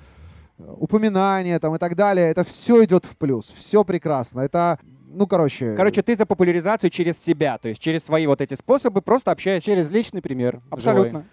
э, 0.58 0.73
упоминание 0.77 1.60
там 1.60 1.75
и 1.75 1.77
так 1.77 1.95
далее, 1.95 2.30
это 2.30 2.45
все 2.45 2.84
идет 2.86 3.06
в 3.06 3.17
плюс, 3.17 3.51
все 3.51 3.84
прекрасно. 3.84 4.39
Это, 4.41 4.80
ну, 5.13 5.28
короче... 5.28 5.76
Короче, 5.76 6.02
ты 6.02 6.15
за 6.15 6.26
популяризацию 6.26 6.89
через 6.89 7.21
себя, 7.24 7.58
то 7.58 7.69
есть 7.69 7.82
через 7.82 8.04
свои 8.04 8.28
вот 8.28 8.41
эти 8.41 8.54
способы, 8.54 9.02
просто 9.02 9.32
общаясь. 9.32 9.63
Через 9.63 9.89
личный 9.91 10.21
пример. 10.21 10.62
Абсолютно. 10.69 11.26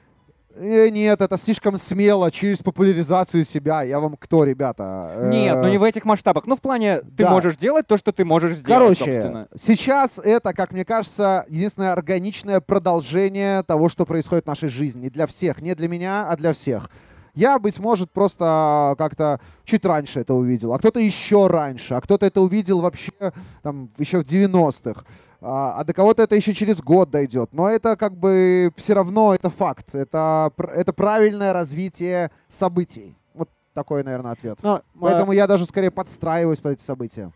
Э, 0.54 0.88
Нет, 0.88 1.20
это 1.20 1.36
слишком 1.38 1.78
смело, 1.78 2.30
через 2.30 2.58
популяризацию 2.58 3.44
себя. 3.44 3.82
Я 3.82 4.00
вам 4.00 4.16
кто, 4.16 4.44
ребята? 4.44 5.12
Э, 5.14 5.30
Нет, 5.30 5.56
ну 5.56 5.68
не 5.68 5.78
в 5.78 5.82
этих 5.82 6.04
масштабах. 6.04 6.46
Ну, 6.46 6.56
в 6.56 6.60
плане, 6.60 7.00
ты 7.00 7.24
да. 7.24 7.30
можешь 7.30 7.56
делать 7.56 7.86
то, 7.86 7.96
что 7.96 8.12
ты 8.12 8.24
можешь 8.24 8.56
сделать, 8.56 8.98
Короче, 8.98 9.12
собственно. 9.12 9.48
сейчас 9.60 10.18
это, 10.18 10.52
как 10.52 10.72
мне 10.72 10.84
кажется, 10.84 11.46
единственное 11.48 11.92
органичное 11.92 12.60
продолжение 12.60 13.62
того, 13.62 13.88
что 13.88 14.04
происходит 14.04 14.44
в 14.44 14.48
нашей 14.48 14.68
жизни. 14.68 15.08
Для 15.08 15.26
всех. 15.26 15.60
Не 15.60 15.74
для 15.74 15.88
меня, 15.88 16.28
а 16.28 16.36
для 16.36 16.52
всех. 16.52 16.90
Я, 17.38 17.60
быть 17.60 17.78
может, 17.78 18.10
просто 18.10 18.96
как-то 18.98 19.38
чуть 19.64 19.84
раньше 19.84 20.18
это 20.18 20.34
увидел, 20.34 20.72
а 20.72 20.78
кто-то 20.80 20.98
еще 20.98 21.46
раньше, 21.46 21.94
а 21.94 22.00
кто-то 22.00 22.26
это 22.26 22.40
увидел 22.40 22.80
вообще 22.80 23.12
там 23.62 23.90
еще 23.96 24.18
в 24.18 24.24
90-х. 24.24 25.04
А, 25.40 25.74
а 25.78 25.84
до 25.84 25.92
кого-то 25.92 26.24
это 26.24 26.34
еще 26.34 26.52
через 26.52 26.82
год 26.82 27.10
дойдет. 27.10 27.50
Но 27.52 27.68
это 27.68 27.94
как 27.96 28.16
бы 28.16 28.72
все 28.74 28.94
равно 28.94 29.36
это 29.36 29.50
факт. 29.50 29.94
Это, 29.94 30.50
это 30.74 30.92
правильное 30.92 31.52
развитие 31.52 32.32
событий. 32.48 33.16
Вот 33.34 33.48
такой, 33.72 34.02
наверное, 34.02 34.32
ответ. 34.32 34.58
Но, 34.62 34.82
Поэтому 34.98 35.30
а, 35.30 35.34
я 35.36 35.46
даже 35.46 35.64
скорее 35.64 35.92
подстраиваюсь 35.92 36.58
под 36.58 36.72
эти 36.72 36.82
события. 36.82 37.30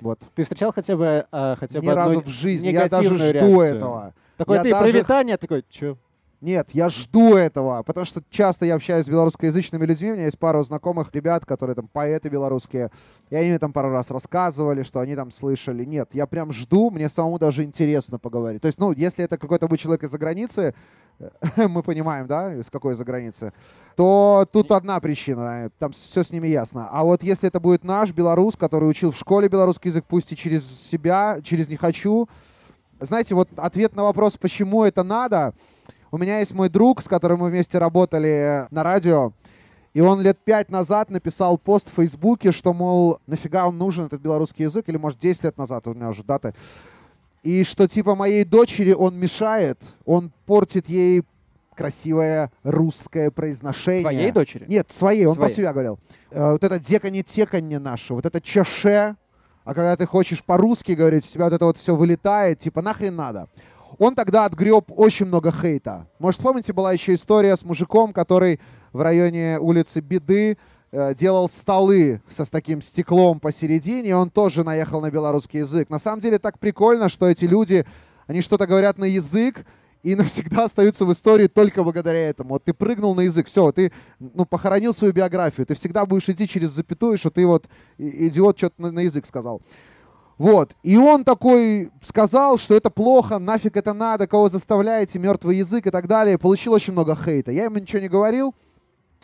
Вот. 0.00 0.20
ты 0.34 0.44
встречал 0.44 0.72
хотя 0.72 0.96
бы, 0.96 1.26
а, 1.30 1.56
хотя 1.56 1.80
бы 1.80 1.86
Ни 1.86 1.90
разу 1.90 2.22
в 2.22 2.28
жизни. 2.28 2.68
Я 2.68 2.88
даже 2.88 3.14
жду 3.14 3.30
реакцию? 3.30 3.60
этого. 3.60 4.14
Такое 4.38 4.56
Я 4.56 4.62
ты 4.64 4.70
даже- 4.70 4.90
привитание, 4.92 5.36
такой, 5.36 5.66
чё? 5.68 5.98
Нет, 6.44 6.68
я 6.74 6.90
жду 6.90 7.36
этого, 7.36 7.82
потому 7.84 8.04
что 8.04 8.22
часто 8.28 8.66
я 8.66 8.74
общаюсь 8.74 9.06
с 9.06 9.08
белорусскоязычными 9.08 9.86
людьми, 9.86 10.10
у 10.10 10.14
меня 10.14 10.26
есть 10.26 10.38
пару 10.38 10.62
знакомых 10.62 11.08
ребят, 11.14 11.46
которые 11.46 11.74
там 11.74 11.88
поэты 11.88 12.28
белорусские, 12.28 12.90
и 13.30 13.34
они 13.34 13.48
мне 13.48 13.58
там 13.58 13.72
пару 13.72 13.90
раз 13.90 14.10
рассказывали, 14.10 14.82
что 14.82 15.00
они 15.00 15.16
там 15.16 15.30
слышали. 15.30 15.86
Нет, 15.86 16.10
я 16.12 16.26
прям 16.26 16.52
жду, 16.52 16.90
мне 16.90 17.08
самому 17.08 17.38
даже 17.38 17.64
интересно 17.64 18.18
поговорить. 18.18 18.60
То 18.60 18.66
есть, 18.66 18.78
ну, 18.78 18.92
если 18.92 19.24
это 19.24 19.38
какой-то 19.38 19.68
будет 19.68 19.80
человек 19.80 20.02
из-за 20.02 20.18
границы, 20.18 20.74
мы 21.56 21.82
понимаем, 21.82 22.26
да, 22.26 22.52
из 22.52 22.68
какой 22.68 22.92
из-за 22.92 23.04
границы, 23.04 23.54
то 23.96 24.46
тут 24.52 24.70
одна 24.70 25.00
причина, 25.00 25.70
там 25.78 25.92
все 25.92 26.22
с 26.22 26.30
ними 26.30 26.48
ясно. 26.48 26.90
А 26.90 27.04
вот 27.04 27.22
если 27.22 27.48
это 27.48 27.58
будет 27.58 27.84
наш 27.84 28.10
белорус, 28.12 28.54
который 28.54 28.90
учил 28.90 29.12
в 29.12 29.16
школе 29.16 29.48
белорусский 29.48 29.88
язык, 29.88 30.04
пусть 30.06 30.30
и 30.32 30.36
через 30.36 30.66
себя, 30.90 31.38
через 31.42 31.68
«не 31.68 31.76
хочу», 31.78 32.28
знаете, 33.00 33.34
вот 33.34 33.48
ответ 33.56 33.96
на 33.96 34.04
вопрос, 34.04 34.36
почему 34.36 34.84
это 34.84 35.02
надо, 35.02 35.54
у 36.14 36.16
меня 36.16 36.38
есть 36.38 36.54
мой 36.54 36.68
друг, 36.68 37.02
с 37.02 37.08
которым 37.08 37.40
мы 37.40 37.50
вместе 37.50 37.78
работали 37.78 38.68
на 38.70 38.84
радио, 38.84 39.32
и 39.94 40.00
он 40.00 40.20
лет 40.20 40.38
пять 40.44 40.70
назад 40.70 41.10
написал 41.10 41.58
пост 41.58 41.90
в 41.90 41.96
Фейсбуке, 41.96 42.52
что, 42.52 42.72
мол, 42.72 43.18
нафига 43.26 43.66
он 43.66 43.78
нужен, 43.78 44.04
этот 44.04 44.20
белорусский 44.20 44.66
язык, 44.66 44.88
или, 44.88 44.96
может, 44.96 45.18
10 45.18 45.42
лет 45.42 45.58
назад, 45.58 45.88
у 45.88 45.94
меня 45.94 46.10
уже 46.10 46.22
даты, 46.22 46.54
и 47.42 47.64
что, 47.64 47.88
типа, 47.88 48.14
моей 48.14 48.44
дочери 48.44 48.92
он 48.92 49.18
мешает, 49.18 49.80
он 50.04 50.30
портит 50.46 50.88
ей 50.88 51.24
красивое 51.74 52.52
русское 52.62 53.32
произношение. 53.32 54.02
Твоей 54.02 54.30
дочери? 54.30 54.66
Нет, 54.68 54.92
своей, 54.92 55.26
он 55.26 55.34
Своей. 55.34 55.48
про 55.48 55.56
себя 55.56 55.72
говорил. 55.72 55.98
Э, 56.30 56.52
вот 56.52 56.62
это 56.62 56.78
деканье-теканье 56.78 57.80
наше, 57.80 58.14
вот 58.14 58.24
это 58.24 58.40
чеше, 58.40 59.16
а 59.64 59.74
когда 59.74 59.96
ты 59.96 60.06
хочешь 60.06 60.44
по-русски 60.44 60.92
говорить, 60.92 61.26
у 61.26 61.28
тебя 61.28 61.46
вот 61.46 61.54
это 61.54 61.64
вот 61.64 61.76
все 61.76 61.96
вылетает, 61.96 62.60
типа, 62.60 62.82
нахрен 62.82 63.16
надо. 63.16 63.48
Он 63.98 64.14
тогда 64.14 64.44
отгреб 64.44 64.84
очень 64.88 65.26
много 65.26 65.52
хейта. 65.52 66.06
Может, 66.18 66.40
помните, 66.40 66.72
была 66.72 66.92
еще 66.92 67.14
история 67.14 67.56
с 67.56 67.64
мужиком, 67.64 68.12
который 68.12 68.60
в 68.92 69.00
районе 69.02 69.58
улицы 69.60 70.00
Беды 70.00 70.56
э, 70.92 71.14
делал 71.14 71.48
столы 71.48 72.22
со 72.28 72.44
с 72.44 72.50
таким 72.50 72.82
стеклом 72.82 73.40
посередине, 73.40 74.10
и 74.10 74.12
он 74.12 74.30
тоже 74.30 74.64
наехал 74.64 75.00
на 75.00 75.10
белорусский 75.10 75.60
язык. 75.60 75.90
На 75.90 75.98
самом 75.98 76.20
деле 76.20 76.38
так 76.38 76.58
прикольно, 76.58 77.08
что 77.08 77.28
эти 77.28 77.44
люди, 77.44 77.84
они 78.26 78.40
что-то 78.40 78.66
говорят 78.66 78.98
на 78.98 79.04
язык, 79.04 79.64
и 80.04 80.14
навсегда 80.16 80.64
остаются 80.64 81.04
в 81.04 81.12
истории 81.12 81.48
только 81.48 81.82
благодаря 81.82 82.28
этому. 82.28 82.50
Вот 82.50 82.64
ты 82.64 82.72
прыгнул 82.72 83.14
на 83.14 83.22
язык, 83.22 83.48
все, 83.48 83.72
ты 83.72 83.90
ну, 84.20 84.44
похоронил 84.44 84.94
свою 84.94 85.12
биографию, 85.12 85.66
ты 85.66 85.74
всегда 85.74 86.06
будешь 86.06 86.28
идти 86.28 86.46
через 86.46 86.70
запятую, 86.70 87.18
что 87.18 87.30
ты 87.30 87.46
вот 87.46 87.66
идиот 87.98 88.58
что-то 88.58 88.80
на, 88.80 88.92
на 88.92 89.00
язык 89.00 89.26
сказал. 89.26 89.62
Вот. 90.38 90.74
И 90.82 90.96
он 90.96 91.24
такой 91.24 91.90
сказал, 92.02 92.58
что 92.58 92.74
это 92.74 92.90
плохо, 92.90 93.38
нафиг 93.38 93.76
это 93.76 93.92
надо, 93.92 94.26
кого 94.26 94.48
заставляете, 94.48 95.18
мертвый 95.18 95.58
язык 95.58 95.86
и 95.86 95.90
так 95.90 96.08
далее. 96.08 96.38
Получил 96.38 96.72
очень 96.72 96.92
много 96.92 97.16
хейта. 97.16 97.52
Я 97.52 97.64
ему 97.64 97.78
ничего 97.78 98.02
не 98.02 98.08
говорил, 98.08 98.54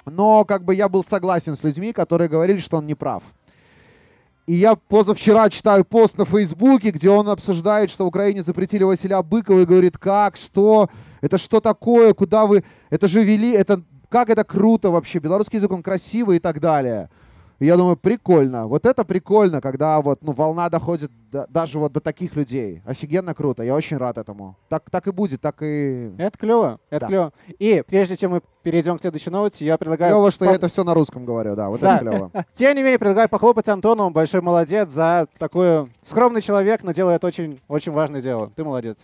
но 0.05 0.45
как 0.45 0.65
бы 0.65 0.75
я 0.75 0.89
был 0.89 1.05
согласен 1.05 1.57
с 1.57 1.65
людьми, 1.65 1.93
которые 1.93 2.29
говорили, 2.29 2.59
что 2.59 2.77
он 2.77 2.87
не 2.87 2.95
прав. 2.95 3.23
И 4.47 4.55
я 4.55 4.75
позавчера 4.75 5.49
читаю 5.49 5.85
пост 5.85 6.19
на 6.19 6.25
Фейсбуке, 6.25 6.91
где 6.91 7.11
он 7.11 7.29
обсуждает, 7.29 7.91
что 7.91 8.05
в 8.05 8.09
Украине 8.09 8.43
запретили 8.43 8.83
Василия 8.83 9.23
Быкова 9.23 9.61
и 9.61 9.65
говорит, 9.65 9.99
как, 9.99 10.37
что, 10.37 10.89
это 11.21 11.39
что 11.39 11.61
такое, 11.61 12.15
куда 12.15 12.47
вы, 12.47 12.65
это 12.89 13.07
же 13.07 13.23
вели, 13.23 13.53
это, 13.53 13.83
как 14.09 14.29
это 14.29 14.43
круто 14.43 14.91
вообще, 14.91 15.19
белорусский 15.19 15.59
язык, 15.59 15.71
он 15.71 15.83
красивый 15.83 16.39
и 16.39 16.41
так 16.41 16.59
далее. 16.59 17.11
И 17.61 17.67
я 17.67 17.77
думаю, 17.77 17.97
прикольно, 17.97 18.67
вот 18.67 18.87
это 18.87 19.05
прикольно, 19.05 19.61
когда 19.61 20.01
вот, 20.01 20.23
ну, 20.23 20.33
волна 20.33 20.69
доходит 20.71 21.11
до- 21.31 21.47
даже 21.49 21.79
вот 21.79 21.93
до 21.93 22.01
таких 22.01 22.35
людей. 22.35 22.81
Офигенно 22.87 23.35
круто, 23.35 23.63
я 23.63 23.75
очень 23.75 23.99
рад 23.99 24.17
этому. 24.19 24.57
Так, 24.71 24.89
так 24.91 25.07
и 25.07 25.13
будет, 25.13 25.41
так 25.43 25.57
и... 25.63 26.11
Это 26.17 26.39
клево, 26.39 26.81
это 26.89 27.01
Да. 27.01 27.07
клево. 27.07 27.33
И 27.59 27.85
прежде 27.87 28.17
чем 28.17 28.31
мы 28.33 28.41
перейдем 28.63 28.97
к 28.97 29.01
следующей 29.03 29.29
новости, 29.31 29.63
я 29.65 29.77
предлагаю... 29.77 30.13
Клево, 30.15 30.31
что 30.31 30.47
я 30.47 30.53
по- 30.53 30.55
это 30.57 30.69
все 30.69 30.85
на 30.85 30.95
русском 30.95 31.27
говорю, 31.27 31.55
да, 31.55 31.69
вот 31.69 31.81
Да. 31.81 31.97
это 31.97 32.05
клево. 32.07 32.31
Тем 32.55 32.75
не 32.75 32.83
менее, 32.83 32.99
предлагаю 32.99 33.29
похлопать 33.29 33.69
Антону, 33.69 34.05
он 34.07 34.13
большой 34.15 34.41
молодец 34.41 34.91
за 34.91 35.29
такой 35.39 35.91
скромный 36.03 36.41
человек, 36.41 36.83
но 36.83 36.93
делает 36.93 37.23
очень, 37.25 37.61
очень 37.69 37.93
важное 37.93 38.23
дело. 38.23 38.51
Ты 38.57 38.65
молодец. 38.65 38.97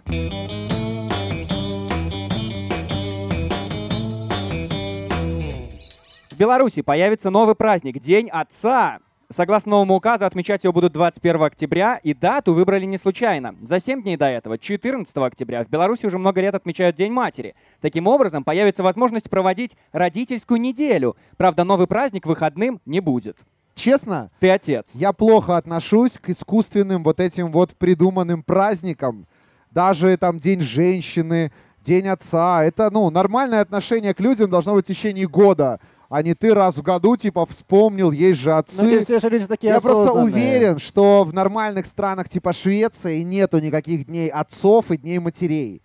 В 6.36 6.38
Беларуси 6.38 6.82
появится 6.82 7.30
новый 7.30 7.54
праздник– 7.54 7.98
День 8.02 8.28
Отца. 8.28 8.98
Согласно 9.30 9.70
новому 9.70 9.94
указу, 9.94 10.26
отмечать 10.26 10.64
его 10.64 10.72
будут 10.74 10.92
21 10.92 11.42
октября, 11.44 11.98
и 12.02 12.12
дату 12.12 12.52
выбрали 12.52 12.84
не 12.84 12.98
случайно. 12.98 13.54
За 13.62 13.80
7 13.80 14.02
дней 14.02 14.18
до 14.18 14.26
этого, 14.26 14.58
14 14.58 15.16
октября, 15.16 15.64
в 15.64 15.70
Беларуси 15.70 16.04
уже 16.04 16.18
много 16.18 16.42
лет 16.42 16.54
отмечают 16.54 16.94
День 16.94 17.10
матери. 17.10 17.54
Таким 17.80 18.06
образом, 18.06 18.44
появится 18.44 18.82
возможность 18.82 19.30
проводить 19.30 19.78
родительскую 19.92 20.60
неделю. 20.60 21.16
Правда, 21.38 21.64
новый 21.64 21.86
праздник 21.86 22.26
выходным 22.26 22.82
не 22.84 23.00
будет. 23.00 23.38
Честно, 23.74 24.30
Ты 24.38 24.50
отец. 24.50 24.90
я 24.92 25.14
плохо 25.14 25.56
отношусь 25.56 26.18
к 26.18 26.28
искусственным 26.28 27.02
вот 27.02 27.18
этим 27.18 27.50
вот 27.50 27.74
придуманным 27.76 28.42
праздникам. 28.42 29.26
Даже 29.70 30.14
там 30.18 30.38
День 30.38 30.60
женщины, 30.60 31.50
День 31.80 32.08
отца. 32.08 32.62
Это, 32.62 32.90
ну, 32.90 33.08
нормальное 33.08 33.62
отношение 33.62 34.12
к 34.12 34.20
людям 34.20 34.50
должно 34.50 34.74
быть 34.74 34.84
в 34.84 34.88
течение 34.88 35.26
года, 35.26 35.80
а 36.08 36.22
не 36.22 36.34
ты 36.34 36.54
раз 36.54 36.76
в 36.76 36.82
году, 36.82 37.16
типа, 37.16 37.46
вспомнил, 37.46 38.12
есть 38.12 38.40
же 38.40 38.50
Ну, 38.50 38.56
отцы. 38.56 38.76
ты 38.76 39.02
все 39.02 39.18
же 39.18 39.28
люди 39.28 39.46
такие 39.46 39.72
Я 39.72 39.80
просто 39.80 40.12
уверен, 40.12 40.78
что 40.78 41.24
в 41.24 41.34
нормальных 41.34 41.86
странах 41.86 42.28
типа 42.28 42.52
Швеции 42.52 43.22
нету 43.22 43.58
никаких 43.58 44.06
дней 44.06 44.28
отцов 44.28 44.90
и 44.90 44.96
дней 44.96 45.18
матерей. 45.18 45.82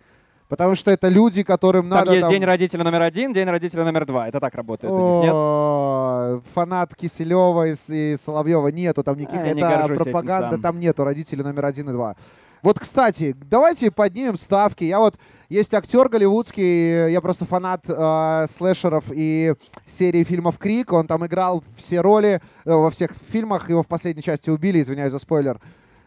Потому 0.48 0.76
что 0.76 0.90
это 0.90 1.08
люди, 1.08 1.42
которым 1.42 1.88
Там 1.88 2.00
надо... 2.00 2.12
есть 2.12 2.28
день 2.28 2.44
родителя 2.44 2.84
номер 2.84 3.00
один, 3.00 3.32
день 3.32 3.48
родителя 3.48 3.84
номер 3.84 4.04
два. 4.04 4.28
Это 4.28 4.38
так 4.38 4.54
работает 4.54 4.92
у 4.92 4.98
них, 4.98 5.24
нет? 5.24 5.32
О, 5.34 6.42
Фанат 6.54 6.94
Киселева 6.94 7.68
и, 7.68 7.74
и 7.88 8.16
Соловьева 8.22 8.68
нету 8.68 9.02
там 9.02 9.16
никаких. 9.16 9.64
А, 9.64 9.86
это 9.86 9.94
пропаганда, 9.94 10.58
там 10.58 10.78
нету 10.78 11.04
родителей 11.04 11.42
номер 11.42 11.64
один 11.64 11.88
и 11.88 11.92
два. 11.92 12.16
Вот, 12.62 12.78
кстати, 12.78 13.34
давайте 13.50 13.90
поднимем 13.90 14.36
ставки. 14.36 14.84
Я 14.84 15.00
вот 15.00 15.16
есть 15.52 15.74
актер 15.74 16.08
голливудский, 16.08 17.10
я 17.12 17.20
просто 17.20 17.44
фанат 17.44 17.84
э, 17.88 18.46
слэшеров 18.56 19.04
и 19.12 19.54
серии 19.86 20.24
фильмов 20.24 20.58
Крик. 20.58 20.92
Он 20.92 21.06
там 21.06 21.24
играл 21.26 21.62
все 21.76 22.00
роли 22.00 22.40
э, 22.64 22.72
во 22.72 22.90
всех 22.90 23.10
фильмах. 23.30 23.68
Его 23.68 23.82
в 23.82 23.86
последней 23.86 24.22
части 24.22 24.50
убили, 24.50 24.80
извиняюсь 24.80 25.12
за 25.12 25.18
спойлер. 25.18 25.60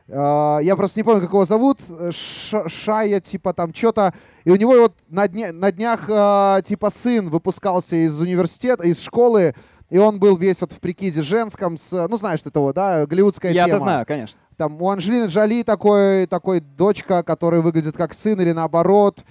Э, 0.08 0.60
я 0.62 0.75
просто 0.75 0.99
не 0.99 1.03
помню, 1.03 1.21
как 1.21 1.29
его 1.31 1.45
зовут. 1.45 1.79
Ш- 2.12 2.67
Шая, 2.69 3.19
типа 3.19 3.53
там 3.53 3.73
что-то. 3.73 4.13
И 4.43 4.49
у 4.51 4.55
него 4.55 4.73
вот 4.73 4.93
на, 5.10 5.27
дне- 5.27 5.51
на 5.51 5.71
днях, 5.71 6.05
э, 6.10 6.62
типа, 6.65 6.89
сын 6.89 7.29
выпускался 7.29 7.95
из 7.95 8.19
университета, 8.19 8.84
из 8.84 8.99
школы. 9.01 9.53
И 9.91 9.99
он 9.99 10.17
был 10.19 10.36
весь 10.36 10.62
вот 10.62 10.71
в 10.71 10.79
прикиде 10.79 11.21
женском, 11.21 11.77
с, 11.77 11.91
ну 12.10 12.17
знаешь 12.17 12.41
ты 12.41 12.49
того, 12.49 12.73
да, 12.73 13.05
голливудская 13.05 13.51
Я-то 13.51 13.67
тема. 13.73 13.79
знаю, 13.79 14.05
конечно. 14.08 14.39
Там 14.57 14.81
у 14.81 14.89
Анджелины 14.89 15.25
Джоли 15.25 15.63
такой, 15.63 16.27
такой 16.27 16.61
дочка, 16.61 17.23
которая 17.23 17.61
выглядит 17.61 17.97
как 17.97 18.13
сын 18.13 18.39
или 18.39 18.51
наоборот. 18.53 19.23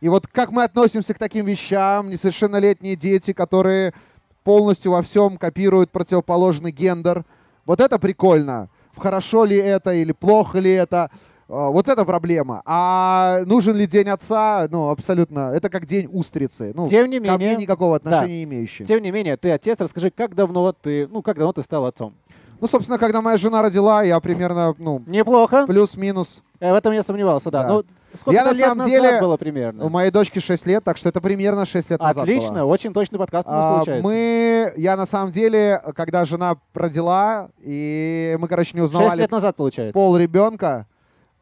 И 0.00 0.08
вот 0.08 0.26
как 0.26 0.50
мы 0.50 0.64
относимся 0.64 1.14
к 1.14 1.18
таким 1.18 1.46
вещам, 1.46 2.10
несовершеннолетние 2.10 2.96
дети, 2.96 3.32
которые 3.32 3.94
полностью 4.42 4.90
во 4.92 5.02
всем 5.02 5.36
копируют 5.36 5.90
противоположный 5.90 6.72
гендер. 6.72 7.24
Вот 7.64 7.80
это 7.80 8.00
прикольно. 8.00 8.68
Хорошо 8.96 9.44
ли 9.44 9.56
это 9.56 9.94
или 9.94 10.10
плохо 10.10 10.58
ли 10.58 10.72
это? 10.72 11.10
А, 11.48 11.68
Вот 11.70 11.86
это 11.86 12.04
проблема. 12.04 12.62
А 12.64 13.42
нужен 13.46 13.76
ли 13.76 13.86
день 13.86 14.08
отца? 14.08 14.66
Ну, 14.68 14.90
абсолютно. 14.90 15.52
Это 15.54 15.70
как 15.70 15.86
день 15.86 16.08
устрицы. 16.10 16.72
Ну, 16.74 16.88
Тем 16.88 17.08
не 17.08 17.20
ко 17.20 17.36
мне 17.36 17.38
менее, 17.38 17.56
никакого 17.56 18.00
да. 18.00 18.10
отношения 18.10 18.38
не 18.38 18.44
имеющий. 18.44 18.84
тем 18.84 19.00
не 19.00 19.12
менее, 19.12 19.36
ты 19.36 19.52
отец, 19.52 19.78
расскажи, 19.78 20.10
как 20.10 20.34
давно 20.34 20.72
ты, 20.72 21.06
ну, 21.06 21.22
как 21.22 21.36
давно 21.36 21.52
ты 21.52 21.62
стал 21.62 21.86
отцом? 21.86 22.14
Ну, 22.62 22.68
собственно, 22.68 22.96
когда 22.96 23.20
моя 23.20 23.38
жена 23.38 23.60
родила, 23.60 24.04
я 24.04 24.20
примерно, 24.20 24.72
ну, 24.78 25.02
Неплохо. 25.06 25.66
плюс-минус. 25.66 26.42
Э, 26.60 26.70
В 26.70 26.76
этом 26.76 26.92
я 26.92 27.02
сомневался, 27.02 27.50
да. 27.50 27.64
Да. 27.64 27.68
Ну, 27.68 27.84
сколько 28.14 28.38
Я 28.38 28.44
на 28.44 28.52
лет 28.52 28.64
самом 28.68 28.86
деле- 28.86 29.20
было 29.20 29.36
примерно? 29.36 29.84
У 29.84 29.88
моей 29.88 30.12
дочки 30.12 30.38
6 30.38 30.64
лет, 30.64 30.84
так 30.84 30.96
что 30.96 31.08
это 31.08 31.20
примерно 31.20 31.66
6 31.66 31.90
лет 31.90 31.98
назад 32.00 32.22
Отлично, 32.22 32.64
очень 32.64 32.92
точный 32.94 33.18
подкаст 33.18 33.48
у 33.48 33.50
нас 33.50 33.64
А, 33.64 33.72
получается. 33.74 34.04
мы, 34.04 34.72
я 34.76 34.96
на 34.96 35.06
самом 35.06 35.32
деле, 35.32 35.82
когда 35.96 36.24
жена 36.24 36.56
родила, 36.72 37.48
и 37.58 38.36
мы, 38.38 38.46
короче, 38.46 38.76
не 38.76 38.80
узнавали 38.82 39.18
лет 39.22 39.30
назад 39.32 39.56
получается. 39.56 39.92
пол 39.92 40.16
ребенка, 40.16 40.86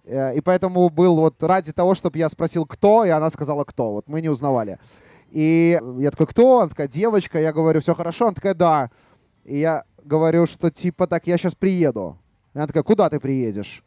э, 0.06 0.36
и 0.36 0.40
поэтому 0.40 0.88
был 0.88 1.16
вот 1.16 1.34
ради 1.42 1.72
того, 1.72 1.94
чтобы 1.94 2.16
я 2.16 2.30
спросил, 2.30 2.64
кто, 2.64 3.04
и 3.04 3.10
она 3.10 3.28
сказала, 3.28 3.64
кто. 3.64 3.92
Вот 3.92 4.08
мы 4.08 4.22
не 4.22 4.30
узнавали. 4.30 4.78
И 5.32 5.78
я 5.98 6.10
такой, 6.12 6.28
кто? 6.28 6.60
Она 6.60 6.70
такая, 6.70 6.88
девочка. 6.88 7.38
Я 7.38 7.52
говорю, 7.52 7.82
все 7.82 7.94
хорошо? 7.94 8.24
Она 8.28 8.34
такая, 8.34 8.54
да. 8.54 8.90
И 9.44 9.58
я 9.58 9.84
говорю, 10.04 10.46
что 10.46 10.70
типа 10.70 11.06
так, 11.06 11.26
я 11.26 11.38
сейчас 11.38 11.54
приеду. 11.54 12.18
И 12.54 12.58
она 12.58 12.66
такая, 12.66 12.82
куда 12.82 13.08
ты 13.08 13.20
приедешь? 13.20 13.82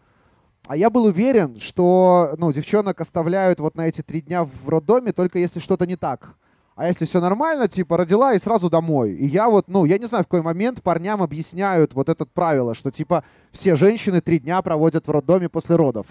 А 0.67 0.77
я 0.77 0.89
был 0.89 1.05
уверен, 1.05 1.59
что 1.59 2.35
ну, 2.37 2.51
девчонок 2.53 3.01
оставляют 3.01 3.59
вот 3.59 3.75
на 3.75 3.87
эти 3.87 4.01
три 4.01 4.21
дня 4.21 4.45
в 4.45 4.69
роддоме, 4.69 5.11
только 5.11 5.39
если 5.39 5.59
что-то 5.59 5.85
не 5.85 5.97
так. 5.97 6.35
А 6.75 6.87
если 6.87 7.05
все 7.05 7.19
нормально, 7.19 7.67
типа, 7.67 7.97
родила 7.97 8.33
и 8.33 8.39
сразу 8.39 8.69
домой. 8.69 9.11
И 9.13 9.27
я 9.27 9.49
вот, 9.49 9.67
ну, 9.67 9.85
я 9.85 9.99
не 9.99 10.05
знаю, 10.07 10.23
в 10.23 10.27
какой 10.27 10.41
момент 10.41 10.81
парням 10.81 11.21
объясняют 11.21 11.93
вот 11.93 12.09
это 12.09 12.25
правило, 12.25 12.73
что, 12.73 12.89
типа, 12.89 13.23
все 13.51 13.75
женщины 13.75 14.21
три 14.21 14.39
дня 14.39 14.61
проводят 14.61 15.05
в 15.05 15.11
роддоме 15.11 15.49
после 15.49 15.75
родов. 15.75 16.07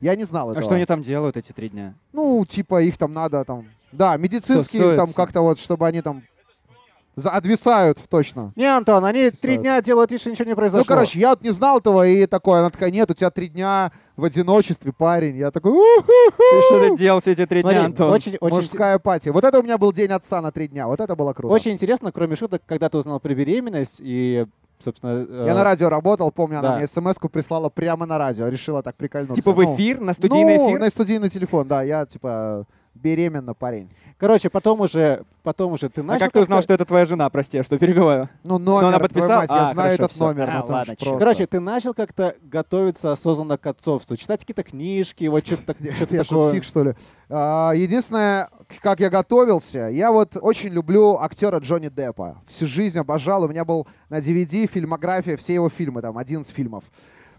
Я 0.00 0.14
не 0.14 0.24
знал 0.24 0.48
А 0.48 0.50
этого. 0.52 0.64
что 0.64 0.74
они 0.74 0.86
там 0.86 1.02
делают 1.02 1.36
эти 1.36 1.52
три 1.52 1.68
дня? 1.68 1.94
Ну, 2.12 2.44
типа, 2.46 2.82
их 2.82 2.96
там 2.96 3.12
надо 3.12 3.44
там... 3.44 3.66
Да, 3.92 4.16
медицинские 4.16 4.96
там 4.96 5.12
как-то 5.12 5.42
вот, 5.42 5.58
чтобы 5.58 5.86
они 5.86 6.00
там... 6.00 6.22
За, 7.16 7.30
отвисают, 7.30 7.98
точно. 8.10 8.52
Не, 8.56 8.66
Антон, 8.66 9.02
они 9.06 9.30
три 9.30 9.32
Писают. 9.32 9.62
дня 9.62 9.80
делают 9.80 10.10
вид, 10.10 10.20
что 10.20 10.30
ничего 10.30 10.46
не 10.46 10.54
произошло. 10.54 10.80
Ну, 10.80 10.84
короче, 10.84 11.18
я 11.18 11.30
вот 11.30 11.40
не 11.40 11.48
знал 11.50 11.78
этого, 11.78 12.06
и 12.06 12.26
такой, 12.26 12.58
она 12.58 12.68
такая, 12.68 12.90
нет, 12.90 13.10
у 13.10 13.14
тебя 13.14 13.30
три 13.30 13.48
дня 13.48 13.90
в 14.16 14.24
одиночестве, 14.24 14.92
парень. 14.92 15.36
Я 15.38 15.50
такой, 15.50 15.72
«Уху, 15.72 16.06
Ты 16.36 16.60
что 16.68 16.80
ты 16.90 16.96
делал 16.98 17.20
все 17.20 17.32
эти 17.32 17.46
три 17.46 17.62
Смотри, 17.62 17.78
дня, 17.78 17.86
Антон? 17.86 18.10
очень, 18.12 18.36
очень, 18.38 18.56
мужская 18.56 18.98
пати. 18.98 19.30
Вот 19.30 19.44
это 19.44 19.58
у 19.58 19.62
меня 19.62 19.78
был 19.78 19.94
день 19.94 20.10
отца 20.10 20.42
на 20.42 20.52
три 20.52 20.68
дня, 20.68 20.86
вот 20.86 21.00
это 21.00 21.16
было 21.16 21.32
круто. 21.32 21.54
очень 21.54 21.72
интересно, 21.72 22.12
кроме 22.12 22.36
шуток, 22.36 22.60
когда 22.66 22.90
ты 22.90 22.98
узнал 22.98 23.18
про 23.18 23.32
беременность 23.34 23.96
и, 24.00 24.44
собственно... 24.84 25.20
Я 25.46 25.52
э, 25.52 25.54
на 25.54 25.64
радио 25.64 25.88
работал, 25.88 26.30
помню, 26.30 26.58
она 26.58 26.68
да. 26.72 26.76
мне 26.76 26.86
смс-ку 26.86 27.30
прислала 27.30 27.70
прямо 27.70 28.04
на 28.04 28.18
радио, 28.18 28.46
решила 28.48 28.82
так 28.82 28.94
прикольнуться. 28.96 29.40
Типа 29.40 29.52
в 29.52 29.62
Ну, 29.62 29.74
эфир, 29.74 30.00
на 30.00 30.12
студийный 30.12 30.58
ну, 30.58 30.68
эфир? 30.68 30.80
на 30.80 30.90
студийный 30.90 31.30
телефон, 31.30 31.66
да, 31.66 31.82
я 31.82 32.04
типа 32.04 32.66
беременна, 32.96 33.54
парень. 33.54 33.88
Короче, 34.18 34.48
потом 34.48 34.80
уже, 34.80 35.24
потом 35.42 35.72
уже 35.74 35.90
ты 35.90 36.00
А 36.00 36.04
начал... 36.04 36.24
как 36.26 36.32
ты 36.32 36.40
узнал, 36.40 36.62
что 36.62 36.72
это 36.72 36.86
твоя 36.86 37.04
жена, 37.04 37.28
прости, 37.28 37.62
что 37.62 37.78
перебиваю? 37.78 38.30
Ну, 38.44 38.58
номер, 38.58 38.88
она 38.88 38.98
твою 38.98 39.02
подписала? 39.08 39.40
мать, 39.42 39.50
я 39.50 39.56
А, 39.68 39.72
знаю 39.74 39.76
хорошо, 39.76 39.94
этот 40.04 40.12
всё. 40.12 40.24
номер. 40.26 40.50
А, 40.50 40.64
ну, 40.66 40.72
ладно, 40.74 40.94
просто. 40.98 41.18
Короче, 41.18 41.46
ты 41.46 41.60
начал 41.60 41.92
как-то 41.94 42.34
готовиться 42.42 43.12
осознанно 43.12 43.58
к 43.58 43.66
отцовству, 43.66 44.16
читать 44.16 44.40
какие-то 44.40 44.62
книжки, 44.62 45.24
вот 45.26 45.46
что-то 45.46 45.74
так- 45.74 45.76
что-то 45.94 46.14
Я 46.16 46.24
что, 46.24 46.34
такое. 46.34 46.52
псих, 46.52 46.64
что 46.64 46.82
ли? 46.84 46.94
А, 47.28 47.72
единственное, 47.74 48.48
как 48.80 49.00
я 49.00 49.10
готовился, 49.10 49.88
я 49.90 50.10
вот 50.12 50.36
очень 50.40 50.70
люблю 50.70 51.18
актера 51.20 51.58
Джонни 51.58 51.88
Деппа. 51.88 52.38
Всю 52.48 52.66
жизнь 52.66 52.98
обожал. 52.98 53.42
У 53.44 53.48
меня 53.48 53.66
был 53.66 53.86
на 54.08 54.20
DVD 54.20 54.66
фильмография, 54.66 55.36
все 55.36 55.52
его 55.54 55.68
фильмы, 55.68 56.00
там, 56.00 56.16
11 56.16 56.50
фильмов. 56.54 56.84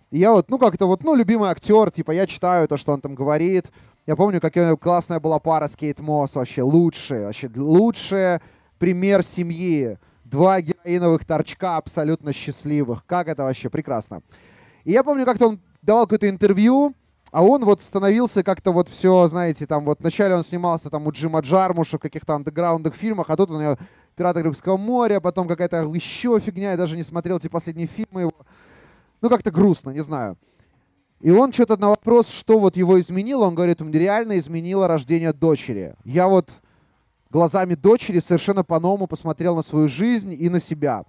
И 0.09 0.19
я 0.19 0.31
вот, 0.31 0.49
ну, 0.49 0.57
как-то 0.57 0.85
вот, 0.87 1.03
ну, 1.03 1.15
любимый 1.15 1.49
актер, 1.49 1.91
типа, 1.91 2.11
я 2.11 2.25
читаю 2.27 2.67
то, 2.67 2.77
что 2.77 2.93
он 2.93 3.01
там 3.01 3.13
говорит. 3.13 3.71
Я 4.05 4.15
помню, 4.15 4.39
какая 4.39 4.75
классная 4.77 5.19
была 5.19 5.39
пара 5.39 5.67
с 5.67 5.75
Кейт 5.75 5.99
Мосс 5.99 6.35
вообще, 6.35 6.61
лучшая, 6.61 7.25
вообще 7.25 7.49
лучший 7.53 8.39
пример 8.79 9.21
семьи. 9.23 9.97
Два 10.23 10.61
героиновых 10.61 11.25
торчка 11.25 11.77
абсолютно 11.77 12.33
счастливых. 12.33 13.05
Как 13.05 13.27
это 13.27 13.43
вообще 13.43 13.69
прекрасно. 13.69 14.21
И 14.85 14.91
я 14.91 15.03
помню, 15.03 15.25
как-то 15.25 15.49
он 15.49 15.59
давал 15.81 16.05
какое-то 16.05 16.29
интервью, 16.29 16.93
а 17.31 17.43
он 17.43 17.65
вот 17.65 17.81
становился 17.81 18.43
как-то 18.43 18.71
вот 18.71 18.87
все, 18.87 19.27
знаете, 19.27 19.65
там 19.65 19.83
вот 19.83 19.99
вначале 19.99 20.35
он 20.35 20.43
снимался 20.43 20.89
там 20.89 21.05
у 21.07 21.11
Джима 21.11 21.41
Джармуша 21.41 21.97
в 21.97 22.01
каких-то 22.01 22.35
андеграундных 22.35 22.95
фильмах, 22.95 23.29
а 23.29 23.35
тут 23.35 23.51
у 23.51 23.59
него 23.59 23.77
«Пираты 24.15 24.41
Карибского 24.41 24.77
моря», 24.77 25.19
потом 25.19 25.47
какая-то 25.47 25.83
еще 25.93 26.39
фигня, 26.39 26.71
я 26.71 26.77
даже 26.77 26.95
не 26.95 27.03
смотрел 27.03 27.37
эти 27.37 27.49
последние 27.49 27.87
фильмы 27.87 28.21
его. 28.21 28.33
Ну, 29.21 29.29
как-то 29.29 29.51
грустно, 29.51 29.91
не 29.91 30.01
знаю. 30.01 30.37
И 31.19 31.31
он 31.31 31.51
что-то 31.51 31.77
на 31.77 31.89
вопрос, 31.89 32.29
что 32.29 32.59
вот 32.59 32.77
его 32.77 32.99
изменило, 32.99 33.45
он 33.45 33.55
говорит, 33.55 33.81
мне 33.81 33.99
реально 33.99 34.37
изменило 34.37 34.87
рождение 34.87 35.33
дочери. 35.33 35.95
Я 36.03 36.27
вот 36.27 36.49
глазами 37.31 37.73
дочери 37.73 38.19
совершенно 38.19 38.63
по-новому 38.63 39.07
посмотрел 39.07 39.55
на 39.55 39.63
свою 39.63 39.87
жизнь 39.87 40.35
и 40.37 40.49
на 40.49 40.59
себя. 40.59 41.05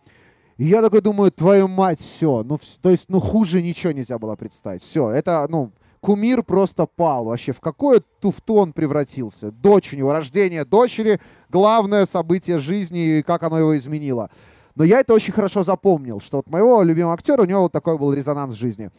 И 0.56 0.64
я 0.64 0.82
такой 0.82 1.02
думаю, 1.02 1.30
твою 1.30 1.68
мать, 1.68 2.00
все. 2.00 2.42
Ну, 2.42 2.58
то 2.80 2.90
есть, 2.90 3.08
ну, 3.08 3.20
хуже 3.20 3.62
ничего 3.62 3.92
нельзя 3.92 4.18
было 4.18 4.34
представить. 4.34 4.82
Все, 4.82 5.10
это, 5.10 5.46
ну, 5.48 5.72
кумир 6.00 6.42
просто 6.42 6.86
пал 6.86 7.26
вообще. 7.26 7.52
В 7.52 7.60
какое 7.60 8.00
туфту 8.20 8.54
он 8.54 8.72
превратился? 8.72 9.52
Дочь 9.52 9.92
у 9.92 9.96
него, 9.96 10.12
рождение 10.12 10.64
дочери, 10.64 11.20
главное 11.48 12.06
событие 12.06 12.58
жизни 12.58 13.18
и 13.18 13.22
как 13.22 13.42
оно 13.42 13.58
его 13.58 13.76
изменило. 13.76 14.30
Но 14.78 14.84
я 14.84 15.00
это 15.00 15.12
очень 15.12 15.32
хорошо 15.32 15.64
запомнил, 15.64 16.20
что 16.20 16.36
вот 16.36 16.48
моего 16.48 16.82
любимого 16.82 17.12
актера, 17.12 17.42
у 17.42 17.44
него 17.44 17.62
вот 17.62 17.72
такой 17.72 17.98
был 17.98 18.12
резонанс 18.12 18.54
в 18.54 18.56
жизни. 18.56 18.90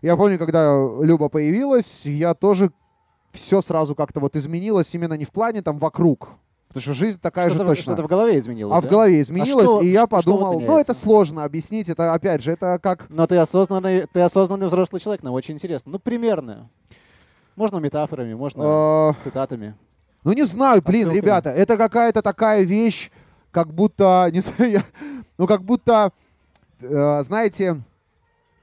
Я 0.00 0.16
помню, 0.16 0.38
когда 0.38 0.76
Люба 1.00 1.28
появилась, 1.28 2.02
я 2.04 2.34
тоже 2.34 2.70
все 3.32 3.60
сразу 3.60 3.96
как-то 3.96 4.20
вот 4.20 4.36
изменилось 4.36 4.94
именно 4.94 5.14
не 5.14 5.24
в 5.24 5.32
плане 5.32 5.60
там 5.60 5.78
вокруг, 5.78 6.28
потому 6.68 6.82
что 6.82 6.94
жизнь 6.94 7.18
такая 7.20 7.48
же 7.48 7.56
Что-то, 7.56 7.70
точно. 7.70 7.82
что-то 7.82 8.02
в 8.04 8.06
голове 8.06 8.38
изменилось, 8.38 8.78
А 8.78 8.80
да? 8.80 8.86
в 8.86 8.90
голове 8.92 9.20
изменилось, 9.22 9.64
что- 9.64 9.80
и 9.80 9.88
я 9.88 10.02
что 10.02 10.16
вот 10.16 10.24
подумал, 10.24 10.60
ну 10.60 10.78
это 10.78 10.94
сложно 10.94 11.42
объяснить, 11.42 11.88
это 11.88 12.12
опять 12.12 12.40
же, 12.44 12.52
это 12.52 12.78
как... 12.80 13.06
Но 13.08 13.26
ты 13.26 13.36
осознанный, 13.36 14.06
ты 14.12 14.20
осознанный 14.20 14.68
взрослый 14.68 15.00
человек, 15.00 15.24
нам 15.24 15.34
очень 15.34 15.54
интересно. 15.54 15.90
Ну, 15.90 15.98
примерно. 15.98 16.70
Можно 17.56 17.78
метафорами, 17.78 18.34
можно 18.34 19.14
э, 19.18 19.24
цитатами. 19.24 19.74
ну 20.22 20.32
не 20.32 20.44
знаю, 20.44 20.80
блин, 20.80 21.08
Отсылками. 21.08 21.20
ребята, 21.20 21.50
это 21.50 21.76
какая-то 21.76 22.22
такая 22.22 22.62
вещь, 22.62 23.10
как 23.54 23.72
будто, 23.72 24.28
не 24.32 24.42
ну 25.38 25.46
как 25.46 25.62
будто, 25.62 26.12
э, 26.80 27.22
знаете, 27.22 27.80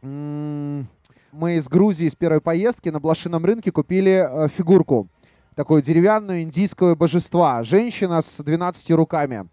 мы 0.01 0.85
из 1.55 1.67
Грузии 1.69 2.09
с 2.09 2.15
первой 2.15 2.41
поездки 2.41 2.89
на 2.89 2.99
блошином 2.99 3.45
рынке 3.45 3.71
купили 3.71 4.27
э, 4.29 4.49
фигурку, 4.49 5.07
такую 5.55 5.81
деревянную 5.81 6.41
индийского 6.41 6.95
божества, 6.95 7.63
женщина 7.63 8.21
с 8.21 8.43
12 8.43 8.91
руками. 8.91 9.47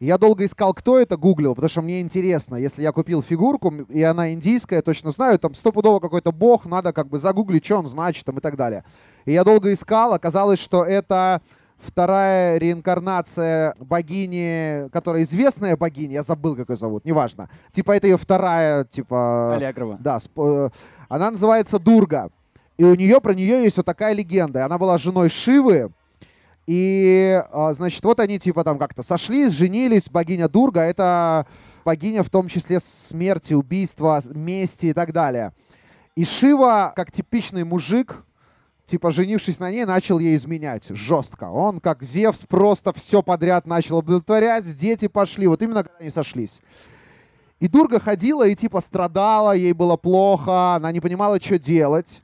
Я 0.00 0.18
долго 0.18 0.44
искал, 0.44 0.74
кто 0.74 0.98
это, 0.98 1.16
гуглил, 1.16 1.54
потому 1.54 1.70
что 1.70 1.80
мне 1.80 2.00
интересно. 2.00 2.56
Если 2.56 2.82
я 2.82 2.90
купил 2.90 3.22
фигурку, 3.22 3.72
и 3.88 4.02
она 4.02 4.32
индийская, 4.32 4.82
точно 4.82 5.12
знаю, 5.12 5.38
там 5.38 5.54
стопудово 5.54 6.00
какой-то 6.00 6.32
бог, 6.32 6.66
надо 6.66 6.92
как 6.92 7.08
бы 7.08 7.18
загуглить, 7.18 7.64
что 7.64 7.78
он 7.78 7.86
значит 7.86 8.24
там, 8.24 8.38
и 8.38 8.40
так 8.40 8.56
далее. 8.56 8.84
И 9.24 9.32
я 9.32 9.44
долго 9.44 9.72
искал, 9.72 10.12
оказалось, 10.12 10.58
что 10.58 10.84
это 10.84 11.40
вторая 11.84 12.58
реинкарнация 12.58 13.74
богини, 13.78 14.88
которая 14.90 15.22
известная 15.22 15.76
богиня, 15.76 16.14
я 16.14 16.22
забыл, 16.22 16.56
как 16.56 16.70
ее 16.70 16.76
зовут, 16.76 17.04
неважно. 17.04 17.48
Типа 17.72 17.92
это 17.92 18.06
ее 18.06 18.16
вторая, 18.16 18.84
типа... 18.84 19.54
Аллегрова. 19.54 19.98
Да, 20.00 20.16
сп- 20.16 20.66
э, 20.66 20.70
она 21.08 21.30
называется 21.30 21.78
Дурга. 21.78 22.30
И 22.76 22.84
у 22.84 22.94
нее, 22.94 23.20
про 23.20 23.34
нее 23.34 23.62
есть 23.62 23.76
вот 23.76 23.86
такая 23.86 24.14
легенда. 24.14 24.64
Она 24.64 24.78
была 24.78 24.98
женой 24.98 25.28
Шивы, 25.30 25.90
И, 26.66 27.42
а, 27.52 27.72
значит, 27.74 28.02
вот 28.04 28.20
они 28.20 28.38
типа 28.38 28.64
там 28.64 28.78
как-то 28.78 29.02
сошлись, 29.02 29.52
женились. 29.52 30.08
Богиня 30.08 30.48
Дурга— 30.48 30.80
это 30.82 31.46
богиня 31.84 32.22
в 32.22 32.30
том 32.30 32.48
числе 32.48 32.80
смерти, 32.80 33.52
убийства, 33.52 34.22
мести 34.30 34.86
и 34.86 34.92
так 34.92 35.12
далее. 35.12 35.52
И 36.16 36.24
Шива, 36.24 36.92
как 36.96 37.12
типичный 37.12 37.64
мужик, 37.64 38.24
типа, 38.86 39.10
женившись 39.10 39.58
на 39.58 39.70
ней, 39.70 39.84
начал 39.84 40.18
ей 40.18 40.36
изменять 40.36 40.88
жестко. 40.88 41.44
Он, 41.44 41.80
как 41.80 42.02
Зевс, 42.02 42.44
просто 42.48 42.92
все 42.92 43.22
подряд 43.22 43.66
начал 43.66 43.98
удовлетворять, 43.98 44.64
дети 44.76 45.08
пошли, 45.08 45.46
вот 45.46 45.62
именно 45.62 45.82
когда 45.82 45.98
они 45.98 46.10
сошлись. 46.10 46.60
И 47.60 47.68
Дурга 47.68 48.00
ходила 48.00 48.46
и 48.46 48.54
типа 48.54 48.80
страдала, 48.80 49.54
ей 49.56 49.72
было 49.72 49.96
плохо, 49.96 50.74
она 50.74 50.92
не 50.92 51.00
понимала, 51.00 51.40
что 51.40 51.58
делать. 51.58 52.22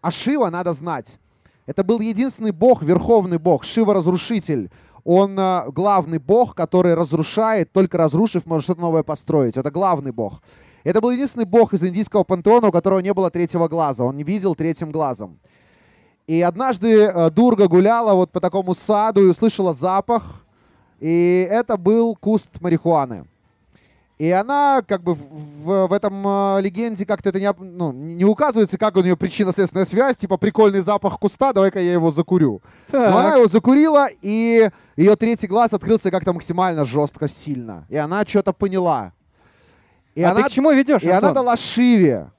А 0.00 0.10
Шива, 0.10 0.50
надо 0.50 0.72
знать, 0.74 1.18
это 1.66 1.84
был 1.84 2.00
единственный 2.00 2.50
бог, 2.50 2.82
верховный 2.82 3.38
бог, 3.38 3.64
Шива-разрушитель. 3.64 4.70
Он 5.04 5.38
э, 5.38 5.70
главный 5.70 6.18
бог, 6.18 6.54
который 6.54 6.94
разрушает, 6.94 7.72
только 7.72 7.98
разрушив, 7.98 8.46
может 8.46 8.64
что-то 8.64 8.80
новое 8.80 9.02
построить. 9.02 9.56
Это 9.56 9.70
главный 9.70 10.12
бог. 10.12 10.42
Это 10.84 11.00
был 11.00 11.10
единственный 11.10 11.44
бог 11.44 11.74
из 11.74 11.82
индийского 11.82 12.24
пантеона, 12.24 12.68
у 12.68 12.72
которого 12.72 12.98
не 12.98 13.12
было 13.14 13.30
третьего 13.30 13.68
глаза. 13.68 14.04
Он 14.04 14.16
не 14.16 14.24
видел 14.24 14.54
третьим 14.54 14.90
глазом. 14.90 15.38
И 16.26 16.40
однажды 16.40 17.02
э, 17.02 17.30
Дурга 17.30 17.68
гуляла 17.68 18.14
вот 18.14 18.30
по 18.30 18.40
такому 18.40 18.74
саду 18.74 19.22
и 19.22 19.30
услышала 19.30 19.72
запах. 19.72 20.44
И 21.00 21.46
это 21.50 21.76
был 21.76 22.14
куст 22.14 22.48
марихуаны. 22.60 23.24
И 24.18 24.30
она, 24.30 24.84
как 24.86 25.02
бы, 25.02 25.14
в, 25.14 25.88
в 25.88 25.92
этом 25.92 26.24
э, 26.24 26.60
легенде 26.60 27.04
как-то 27.04 27.30
это 27.30 27.40
не, 27.40 27.52
ну, 27.58 27.90
не 27.92 28.24
указывается, 28.24 28.78
как 28.78 28.96
у 28.96 29.00
нее 29.00 29.16
причинно-следственная 29.16 29.84
связь, 29.84 30.16
типа 30.16 30.36
прикольный 30.36 30.80
запах 30.80 31.18
куста, 31.18 31.52
давай-ка 31.52 31.80
я 31.80 31.94
его 31.94 32.12
закурю. 32.12 32.62
Так. 32.88 33.10
Но 33.10 33.18
она 33.18 33.34
его 33.34 33.48
закурила, 33.48 34.06
и 34.20 34.70
ее 34.96 35.16
третий 35.16 35.48
глаз 35.48 35.72
открылся 35.72 36.12
как-то 36.12 36.32
максимально 36.32 36.84
жестко, 36.84 37.26
сильно. 37.26 37.84
И 37.88 37.96
она 37.96 38.22
что-то 38.24 38.52
поняла. 38.52 39.12
И 40.14 40.22
а 40.22 40.30
она, 40.30 40.42
ты 40.42 40.50
к 40.50 40.52
чему 40.52 40.70
ведешь, 40.70 41.02
и 41.02 41.08
она 41.08 41.30
Антон? 41.30 41.34
дала 41.34 41.56
Шиве. 41.56 42.30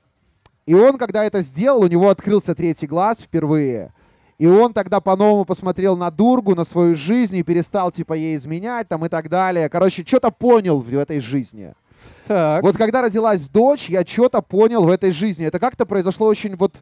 И 0.66 0.74
он, 0.74 0.98
когда 0.98 1.26
это 1.26 1.42
сделал, 1.42 1.82
у 1.82 1.88
него 1.88 2.10
открылся 2.10 2.56
третий 2.56 2.88
глаз 2.88 3.20
впервые. 3.20 3.94
И 4.38 4.48
он 4.48 4.74
тогда 4.74 5.00
по-новому 5.00 5.46
посмотрел 5.46 5.96
на 5.96 6.10
Дургу, 6.10 6.56
на 6.56 6.64
свою 6.64 6.96
жизнь 6.96 7.38
и 7.38 7.44
перестал, 7.44 7.92
типа, 7.92 8.14
ей 8.14 8.36
изменять 8.38 8.88
там 8.88 9.06
и 9.06 9.10
так 9.10 9.30
далее. 9.30 9.70
Короче, 9.70 10.04
что-то 10.06 10.32
понял 10.32 10.80
в 10.80 10.98
этой 10.98 11.20
жизни. 11.20 11.74
Так. 12.28 12.64
Вот 12.64 12.78
когда 12.78 13.02
родилась 13.02 13.48
дочь, 13.48 13.90
я 13.90 14.04
что-то 14.04 14.42
понял 14.42 14.84
в 14.84 14.90
этой 14.90 15.12
жизни. 15.12 15.46
Это 15.46 15.60
как-то 15.60 15.86
произошло 15.86 16.28
очень 16.28 16.56
вот 16.56 16.82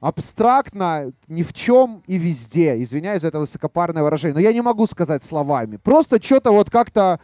абстрактно, 0.00 1.12
ни 1.28 1.42
в 1.42 1.52
чем 1.52 2.02
и 2.06 2.18
везде. 2.18 2.82
Извиняюсь 2.82 3.22
за 3.22 3.28
это 3.28 3.40
высокопарное 3.40 4.02
выражение. 4.02 4.34
Но 4.34 4.40
я 4.40 4.52
не 4.52 4.60
могу 4.60 4.86
сказать 4.86 5.22
словами. 5.22 5.76
Просто 5.76 6.22
что-то 6.22 6.52
вот 6.52 6.70
как-то... 6.70 7.20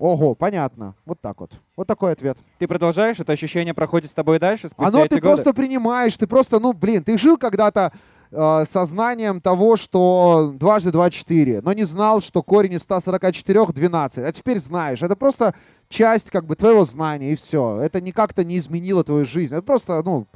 Ого, 0.00 0.34
понятно. 0.34 0.94
Вот 1.04 1.20
так 1.20 1.40
вот. 1.40 1.52
Вот 1.76 1.86
такой 1.86 2.12
ответ. 2.12 2.38
Ты 2.58 2.66
продолжаешь? 2.66 3.20
Это 3.20 3.32
ощущение 3.32 3.74
проходит 3.74 4.10
с 4.10 4.14
тобой 4.14 4.38
дальше 4.38 4.68
спустя 4.68 4.88
Оно 4.88 5.00
эти 5.04 5.10
ты 5.10 5.14
годы? 5.20 5.34
просто 5.34 5.52
принимаешь, 5.52 6.16
ты 6.16 6.26
просто, 6.26 6.58
ну, 6.58 6.72
блин, 6.72 7.04
ты 7.04 7.18
жил 7.18 7.36
когда-то 7.36 7.92
э, 8.32 8.64
сознанием 8.66 9.42
того, 9.42 9.76
что 9.76 10.52
дважды 10.54 10.90
два— 10.90 11.10
четыре, 11.10 11.60
но 11.60 11.74
не 11.74 11.84
знал, 11.84 12.22
что 12.22 12.42
корень 12.42 12.72
из 12.72 12.82
144— 12.82 13.66
12. 13.74 14.24
А 14.24 14.32
теперь 14.32 14.58
знаешь. 14.58 15.02
Это 15.02 15.16
просто 15.16 15.54
часть, 15.90 16.30
как 16.30 16.46
бы, 16.46 16.56
твоего 16.56 16.86
знания, 16.86 17.32
и 17.32 17.36
все. 17.36 17.78
Это 17.80 18.00
не 18.00 18.12
как-то 18.12 18.42
не 18.42 18.56
изменило 18.56 19.04
твою 19.04 19.26
жизнь. 19.26 19.52
Это 19.54 19.62
просто, 19.62 20.02
ну, 20.02 20.26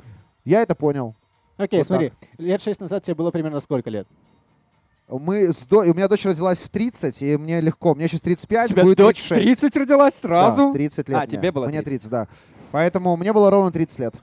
я 0.44 0.60
это 0.60 0.74
понял. 0.74 1.14
Окей, 1.56 1.78
Вот 1.78 1.86
смотри, 1.86 2.12
лет 2.36 2.60
шесть 2.60 2.80
назад 2.80 3.04
тебе 3.04 3.14
было 3.14 3.30
примерно 3.30 3.60
сколько 3.60 3.88
лет? 3.88 4.06
Мы 5.08 5.52
с 5.52 5.64
до... 5.66 5.80
У 5.80 5.94
меня 5.94 6.08
дочь 6.08 6.24
родилась 6.24 6.58
в 6.58 6.68
30, 6.70 7.20
и 7.22 7.36
мне 7.36 7.60
легко. 7.60 7.94
Мне 7.94 8.08
сейчас 8.08 8.22
35, 8.22 8.70
У 8.70 8.72
тебя 8.72 8.82
будет 8.84 8.98
дочь 8.98 9.18
в 9.22 9.28
36. 9.28 9.60
30 9.60 9.76
родилась 9.76 10.14
сразу? 10.14 10.68
Да, 10.68 10.72
30 10.72 11.08
лет 11.08 11.18
А, 11.18 11.20
мне. 11.20 11.26
тебе 11.28 11.52
было 11.52 11.66
Мне 11.66 11.82
30. 11.82 12.08
30, 12.08 12.10
да. 12.10 12.28
Поэтому 12.72 13.16
мне 13.16 13.32
было 13.32 13.50
ровно 13.50 13.70
30 13.70 13.98
лет. 13.98 14.14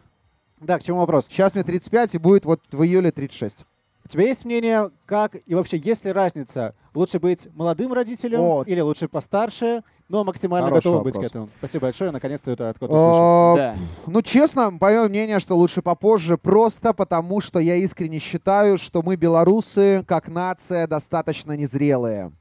Да, 0.60 0.78
к 0.80 0.84
чему 0.84 1.00
вопрос? 1.00 1.28
Сейчас 1.30 1.54
мне 1.54 1.64
35, 1.64 2.16
и 2.16 2.18
будет 2.18 2.46
вот 2.46 2.62
в 2.72 2.84
июле 2.84 3.12
36. 3.12 3.66
У 4.04 4.08
тебя 4.08 4.24
есть 4.26 4.44
мнение, 4.44 4.90
как 5.06 5.38
и 5.46 5.56
вообще 5.56 5.78
есть 5.78 6.04
ли 6.06 6.12
разница? 6.12 6.76
Лучше 6.94 7.20
быть 7.20 7.48
молодым 7.54 7.94
родителем 7.94 8.40
О. 8.42 8.64
или 8.66 8.80
лучше 8.82 9.08
постарше, 9.08 9.84
но 10.12 10.26
максимально 10.26 10.68
Хороший 10.68 10.84
готовым 10.84 11.04
быть 11.04 11.16
к 11.16 11.24
этому? 11.24 11.50
Спасибо 11.58 11.84
большое, 11.84 12.12
наконец-то 12.12 12.52
это 12.52 12.70
откуда 12.70 12.94
услышал. 12.94 13.56
Да. 13.56 13.76
Ну, 14.06 14.22
честно, 14.22 14.72
мое 14.80 15.08
мнение, 15.08 15.40
что 15.40 15.56
лучше 15.56 15.82
попозже, 15.82 16.38
просто 16.38 16.94
потому, 16.94 17.40
что 17.40 17.60
я 17.60 17.76
искренне 17.78 18.20
считаю, 18.20 18.78
что 18.78 19.02
мы, 19.02 19.16
белорусы, 19.16 20.04
как 20.06 20.28
нация, 20.28 20.86
достаточно 20.86 21.56
незрелые. 21.56 22.34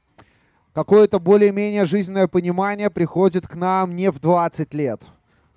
Какое-то 0.73 1.19
более-менее 1.19 1.85
жизненное 1.85 2.27
понимание 2.27 2.89
приходит 2.89 3.47
к 3.47 3.55
нам 3.55 3.95
не 3.95 4.11
в 4.11 4.19
20 4.19 4.73
лет. 4.73 5.03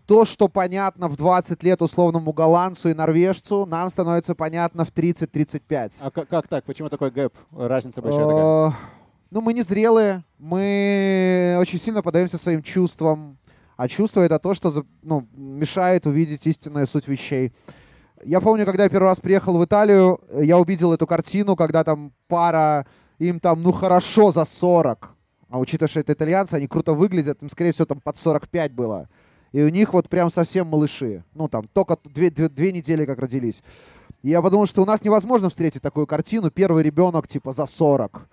То, 0.06 0.24
что 0.24 0.48
понятно 0.48 1.08
в 1.08 1.16
20 1.16 1.62
лет 1.62 1.82
условному 1.82 2.32
голландцу 2.32 2.90
и 2.90 2.94
норвежцу, 2.94 3.64
нам 3.64 3.90
становится 3.90 4.34
понятно 4.34 4.84
в 4.84 4.92
30-35. 4.92 5.92
А 5.98 6.10
как, 6.10 6.28
как 6.28 6.46
так? 6.46 6.64
Почему 6.64 6.88
такой 6.90 7.10
гэп? 7.10 7.32
Разница 7.56 8.02
большая 8.02 8.26
такая. 8.26 8.74
Ну, 9.30 9.40
мы 9.40 9.52
незрелые, 9.52 10.24
мы 10.38 11.56
очень 11.60 11.78
сильно 11.78 12.02
подаемся 12.02 12.38
своим 12.38 12.62
чувствам, 12.62 13.38
а 13.76 13.88
чувство 13.88 14.20
это 14.20 14.38
то, 14.38 14.54
что 14.54 14.84
ну, 15.02 15.26
мешает 15.34 16.06
увидеть 16.06 16.46
истинную 16.46 16.86
суть 16.86 17.08
вещей. 17.08 17.52
Я 18.24 18.40
помню, 18.40 18.64
когда 18.64 18.84
я 18.84 18.88
первый 18.88 19.08
раз 19.08 19.20
приехал 19.20 19.58
в 19.58 19.64
Италию, 19.64 20.20
я 20.32 20.58
увидел 20.58 20.92
эту 20.92 21.06
картину, 21.06 21.56
когда 21.56 21.84
там 21.84 22.12
пара, 22.28 22.86
им 23.18 23.40
там, 23.40 23.62
ну 23.62 23.72
хорошо, 23.72 24.32
за 24.32 24.44
40. 24.44 25.14
А 25.48 25.58
учитывая, 25.58 25.88
что 25.88 26.00
это 26.00 26.12
итальянцы, 26.12 26.54
они 26.54 26.66
круто 26.66 26.94
выглядят, 26.94 27.42
им, 27.42 27.50
скорее 27.50 27.72
всего, 27.72 27.86
там 27.86 28.00
под 28.00 28.16
45 28.16 28.72
было. 28.72 29.08
И 29.52 29.62
у 29.62 29.68
них 29.68 29.92
вот 29.92 30.08
прям 30.08 30.30
совсем 30.30 30.66
малыши. 30.66 31.22
Ну, 31.32 31.48
там, 31.48 31.68
только 31.72 31.96
две, 32.04 32.30
две, 32.30 32.48
две 32.48 32.72
недели 32.72 33.04
как 33.04 33.18
родились. 33.18 33.62
И 34.22 34.30
я 34.30 34.42
подумал, 34.42 34.66
что 34.66 34.82
у 34.82 34.84
нас 34.86 35.04
невозможно 35.04 35.48
встретить 35.48 35.82
такую 35.82 36.06
картину. 36.06 36.50
Первый 36.50 36.82
ребенок, 36.82 37.28
типа, 37.28 37.52
за 37.52 37.66
40. 37.66 38.28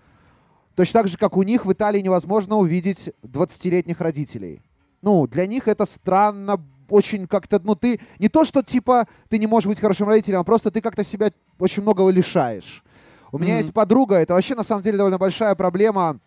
Точно 0.75 1.01
так 1.01 1.07
же, 1.09 1.17
как 1.17 1.37
у 1.37 1.43
них 1.43 1.65
в 1.65 1.71
Италии 1.73 1.99
невозможно 2.01 2.55
увидеть 2.57 3.11
20-летних 3.23 3.99
родителей. 3.99 4.61
Ну, 5.01 5.27
для 5.27 5.45
них 5.47 5.67
это 5.67 5.85
странно, 5.85 6.63
очень 6.89 7.27
как-то, 7.27 7.59
ну, 7.63 7.75
ты, 7.75 7.99
не 8.19 8.29
то, 8.29 8.45
что, 8.45 8.61
типа, 8.63 9.07
ты 9.29 9.37
не 9.37 9.47
можешь 9.47 9.67
быть 9.67 9.79
хорошим 9.79 10.07
родителем, 10.07 10.39
а 10.39 10.43
просто 10.43 10.71
ты 10.71 10.81
как-то 10.81 11.03
себя 11.03 11.31
очень 11.57 11.81
многого 11.83 12.09
лишаешь. 12.09 12.83
У 13.31 13.37
меня 13.37 13.53
Мгм. 13.53 13.59
есть 13.59 13.73
подруга, 13.73 14.15
это 14.17 14.33
вообще, 14.33 14.55
на 14.55 14.63
самом 14.63 14.83
деле, 14.83 14.97
довольно 14.97 15.17
большая 15.17 15.55
проблема. 15.55 16.19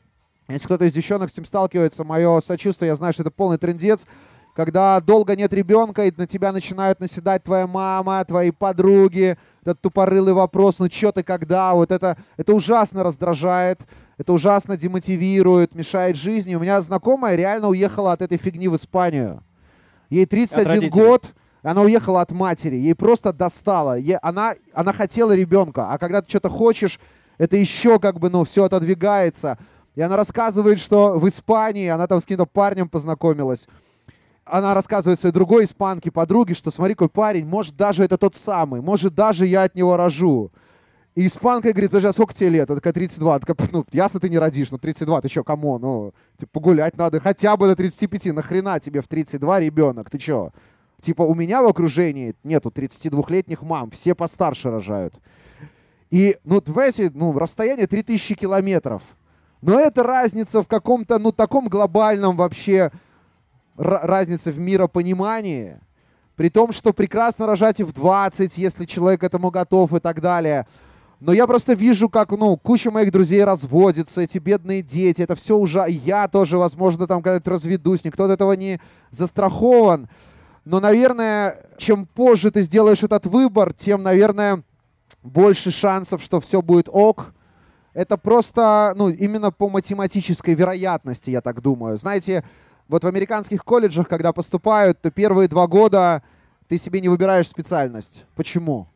Если 0.48 0.66
кто-то 0.66 0.84
из 0.84 0.92
девчонок 0.92 1.30
с 1.30 1.34
этим 1.34 1.44
сталкивается, 1.44 2.04
мое 2.04 2.40
сочувствие, 2.40 2.88
я 2.88 2.96
знаю, 2.96 3.12
что 3.12 3.22
это 3.22 3.30
полный 3.30 3.58
трендец, 3.58 4.04
когда 4.54 5.00
долго 5.00 5.34
нет 5.36 5.52
ребенка, 5.52 6.06
и 6.06 6.12
на 6.16 6.26
тебя 6.26 6.52
начинают 6.52 7.00
наседать 7.00 7.42
твоя 7.42 7.66
мама, 7.66 8.24
твои 8.24 8.52
подруги, 8.52 9.36
этот 9.62 9.80
тупорылый 9.80 10.32
вопрос, 10.32 10.78
ну 10.78 10.88
что 10.90 11.10
ты, 11.10 11.22
когда, 11.22 11.74
вот 11.74 11.90
это, 11.90 12.16
это 12.36 12.54
ужасно 12.54 13.02
раздражает, 13.02 13.80
это 14.16 14.32
ужасно 14.32 14.76
демотивирует, 14.76 15.74
мешает 15.74 16.16
жизни. 16.16 16.54
У 16.54 16.60
меня 16.60 16.80
знакомая 16.82 17.34
реально 17.34 17.68
уехала 17.68 18.12
от 18.12 18.22
этой 18.22 18.38
фигни 18.38 18.68
в 18.68 18.76
Испанию. 18.76 19.42
Ей 20.08 20.26
31 20.26 20.66
родителей. 20.66 20.90
год, 20.90 21.34
она 21.62 21.82
уехала 21.82 22.20
от 22.20 22.30
матери, 22.30 22.76
ей 22.76 22.94
просто 22.94 23.32
достало. 23.32 23.98
Е- 23.98 24.20
она, 24.22 24.54
она 24.72 24.92
хотела 24.92 25.34
ребенка, 25.34 25.90
а 25.90 25.98
когда 25.98 26.22
ты 26.22 26.28
что-то 26.28 26.48
хочешь, 26.48 27.00
это 27.38 27.56
еще 27.56 27.98
как 27.98 28.20
бы, 28.20 28.30
ну, 28.30 28.44
все 28.44 28.64
отодвигается. 28.64 29.58
И 29.96 30.00
она 30.00 30.16
рассказывает, 30.16 30.78
что 30.78 31.18
в 31.18 31.26
Испании 31.26 31.88
она 31.88 32.06
там 32.06 32.20
с 32.20 32.24
каким-то 32.24 32.46
парнем 32.46 32.88
познакомилась. 32.88 33.66
Она 34.44 34.74
рассказывает 34.74 35.18
своей 35.18 35.32
другой 35.32 35.64
испанке, 35.64 36.10
подруге, 36.10 36.54
что 36.54 36.70
смотри, 36.70 36.94
какой 36.94 37.08
парень, 37.08 37.46
может, 37.46 37.76
даже 37.76 38.04
это 38.04 38.18
тот 38.18 38.36
самый, 38.36 38.80
может, 38.80 39.14
даже 39.14 39.46
я 39.46 39.62
от 39.62 39.74
него 39.74 39.96
рожу. 39.96 40.52
И 41.14 41.26
испанка 41.26 41.70
говорит, 41.70 41.90
подожди, 41.90 42.08
а 42.08 42.12
сколько 42.12 42.34
тебе 42.34 42.48
лет? 42.48 42.68
Она 42.68 42.76
такая, 42.76 42.92
32. 42.92 43.34
Она 43.34 43.38
такая, 43.38 43.68
ну, 43.70 43.84
ясно, 43.92 44.18
ты 44.18 44.28
не 44.28 44.38
родишь, 44.38 44.70
ну, 44.72 44.78
32, 44.78 45.20
ты 45.22 45.28
что, 45.28 45.44
кому? 45.44 45.78
Ну, 45.78 46.12
типа, 46.38 46.50
погулять 46.52 46.96
надо 46.96 47.20
хотя 47.20 47.56
бы 47.56 47.68
до 47.68 47.76
35. 47.76 48.34
Нахрена 48.34 48.80
тебе 48.80 49.00
в 49.00 49.06
32 49.06 49.60
ребенок? 49.60 50.10
Ты 50.10 50.18
что? 50.18 50.50
Типа, 51.00 51.22
у 51.22 51.34
меня 51.34 51.62
в 51.62 51.66
окружении 51.66 52.34
нету 52.42 52.70
32-летних 52.70 53.62
мам, 53.62 53.90
все 53.90 54.14
постарше 54.14 54.70
рожают. 54.70 55.14
И, 56.10 56.36
ну, 56.44 56.60
понимаете, 56.60 57.10
ну, 57.14 57.38
расстояние 57.38 57.86
3000 57.86 58.34
километров. 58.34 59.02
Но 59.62 59.78
это 59.78 60.02
разница 60.02 60.62
в 60.62 60.66
каком-то, 60.66 61.18
ну, 61.18 61.30
таком 61.30 61.68
глобальном 61.68 62.36
вообще 62.36 62.90
ра- 63.76 64.00
разница 64.02 64.50
в 64.50 64.58
миропонимании. 64.58 65.78
При 66.36 66.48
том, 66.48 66.72
что 66.72 66.92
прекрасно 66.92 67.46
рожать 67.46 67.80
и 67.80 67.84
в 67.84 67.92
20, 67.92 68.58
если 68.58 68.86
человек 68.86 69.22
этому 69.22 69.50
готов 69.50 69.92
и 69.94 70.00
так 70.00 70.20
далее. 70.20 70.66
Но 71.20 71.32
я 71.32 71.46
просто 71.46 71.74
вижу, 71.74 72.08
как, 72.08 72.32
ну, 72.32 72.56
куча 72.56 72.90
моих 72.90 73.12
друзей 73.12 73.44
разводится, 73.44 74.20
эти 74.20 74.38
бедные 74.38 74.82
дети, 74.82 75.22
это 75.22 75.36
все 75.36 75.56
уже... 75.56 75.84
Я 75.88 76.28
тоже, 76.28 76.58
возможно, 76.58 77.06
там 77.06 77.22
когда-то 77.22 77.52
разведусь, 77.52 78.04
никто 78.04 78.24
от 78.24 78.32
этого 78.32 78.52
не 78.52 78.80
застрахован. 79.10 80.08
Но, 80.64 80.80
наверное, 80.80 81.62
чем 81.78 82.06
позже 82.06 82.50
ты 82.50 82.62
сделаешь 82.62 83.02
этот 83.02 83.26
выбор, 83.26 83.72
тем, 83.72 84.02
наверное, 84.02 84.62
больше 85.22 85.70
шансов, 85.70 86.22
что 86.22 86.40
все 86.40 86.60
будет 86.60 86.88
ок. 86.90 87.32
это 87.92 88.18
просто, 88.18 88.92
ну, 88.96 89.08
именно 89.08 89.52
по 89.52 89.68
математической 89.70 90.54
вероятности, 90.54 91.30
я 91.30 91.40
так 91.40 91.62
думаю. 91.62 91.96
Знаете, 91.96 92.44
вот 92.88 93.04
в 93.04 93.06
американских 93.06 93.64
колледжах, 93.64 94.08
когда 94.08 94.32
поступают, 94.32 95.00
то 95.00 95.10
первые 95.10 95.48
два 95.48 95.66
года 95.66 96.22
ты 96.68 96.78
себе 96.78 97.00
не 97.00 97.08
выбираешь 97.08 97.48
специальность. 97.48 98.24
Почему? 98.34 98.88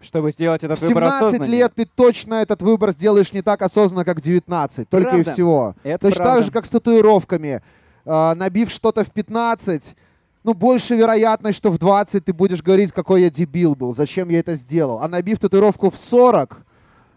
Чтобы 0.00 0.30
сделать 0.30 0.62
этот 0.62 0.78
в 0.78 0.82
выбор 0.82 1.04
17 1.04 1.22
осознаннее. 1.22 1.58
лет 1.58 1.72
ты 1.74 1.84
точно 1.84 2.34
этот 2.34 2.62
выбор 2.62 2.92
сделаешь 2.92 3.32
не 3.32 3.42
так 3.42 3.62
осознанно, 3.62 4.04
как 4.04 4.18
в 4.18 4.20
19. 4.20 4.88
Только 4.88 5.10
Правда. 5.10 5.30
и 5.30 5.32
всего. 5.34 5.74
Это 5.82 6.06
Точно 6.06 6.24
правда. 6.24 6.36
так 6.36 6.44
же, 6.44 6.52
как 6.52 6.66
с 6.66 6.70
татуировками. 6.70 7.62
А, 8.04 8.34
набив 8.36 8.70
что-то 8.70 9.04
в 9.04 9.10
15, 9.10 9.96
ну, 10.44 10.54
больше 10.54 10.94
вероятность, 10.94 11.58
что 11.58 11.70
в 11.70 11.78
20 11.78 12.24
ты 12.24 12.32
будешь 12.32 12.62
говорить, 12.62 12.92
какой 12.92 13.22
я 13.22 13.30
дебил 13.30 13.74
был, 13.74 13.92
зачем 13.94 14.28
я 14.28 14.38
это 14.38 14.54
сделал. 14.54 15.00
А 15.02 15.08
набив 15.08 15.40
татуировку 15.40 15.90
в 15.90 15.96
40, 15.96 16.64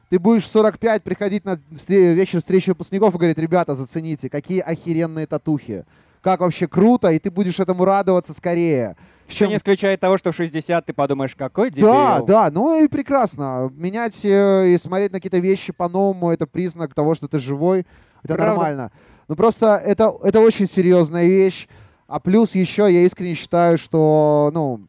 ты 0.09 0.19
будешь 0.19 0.43
в 0.43 0.47
45 0.47 1.03
приходить 1.03 1.45
на 1.45 1.59
вечер 1.87 2.39
встречи 2.39 2.69
выпускников 2.69 3.13
и 3.13 3.17
говорить, 3.17 3.37
ребята, 3.37 3.75
зацените, 3.75 4.29
какие 4.29 4.59
охеренные 4.59 5.27
татухи. 5.27 5.85
Как 6.21 6.41
вообще 6.41 6.67
круто, 6.67 7.09
и 7.09 7.19
ты 7.19 7.31
будешь 7.31 7.59
этому 7.59 7.83
радоваться 7.83 8.33
скорее. 8.33 8.95
Еще 9.27 9.39
чем 9.39 9.49
не 9.49 9.55
исключает 9.55 9.99
того, 9.99 10.17
что 10.17 10.31
в 10.31 10.35
60 10.35 10.85
ты 10.85 10.93
подумаешь, 10.93 11.35
какой 11.35 11.71
дебил. 11.71 11.87
да, 11.87 12.21
да, 12.21 12.51
ну 12.51 12.83
и 12.83 12.87
прекрасно. 12.87 13.71
Менять 13.75 14.23
э, 14.23 14.73
и 14.73 14.77
смотреть 14.77 15.11
на 15.13 15.17
какие-то 15.17 15.39
вещи 15.39 15.71
по-новому 15.71 16.29
это 16.31 16.45
признак 16.45 16.93
того, 16.93 17.15
что 17.15 17.27
ты 17.27 17.39
живой. 17.39 17.87
Это 18.23 18.35
Правда. 18.35 18.45
нормально. 18.45 18.91
Ну 19.27 19.35
просто 19.35 19.77
это, 19.77 20.13
это 20.23 20.39
очень 20.41 20.67
серьезная 20.67 21.25
вещь. 21.25 21.67
А 22.07 22.19
плюс 22.19 22.53
еще 22.55 22.91
я 22.91 23.05
искренне 23.05 23.35
считаю, 23.35 23.77
что 23.77 24.51
ну, 24.53 24.81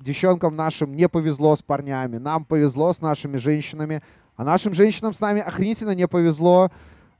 девчонкам 0.00 0.54
нашим 0.56 0.94
не 0.94 1.08
повезло 1.08 1.56
с 1.56 1.62
парнями. 1.62 2.18
Нам 2.18 2.44
повезло 2.44 2.92
с 2.92 3.00
нашими 3.00 3.36
женщинами. 3.38 4.02
А 4.36 4.44
нашим 4.44 4.72
женщинам 4.72 5.12
с 5.12 5.20
нами 5.20 5.40
охренительно 5.40 5.96
не 5.96 6.06
повезло. 6.06 6.70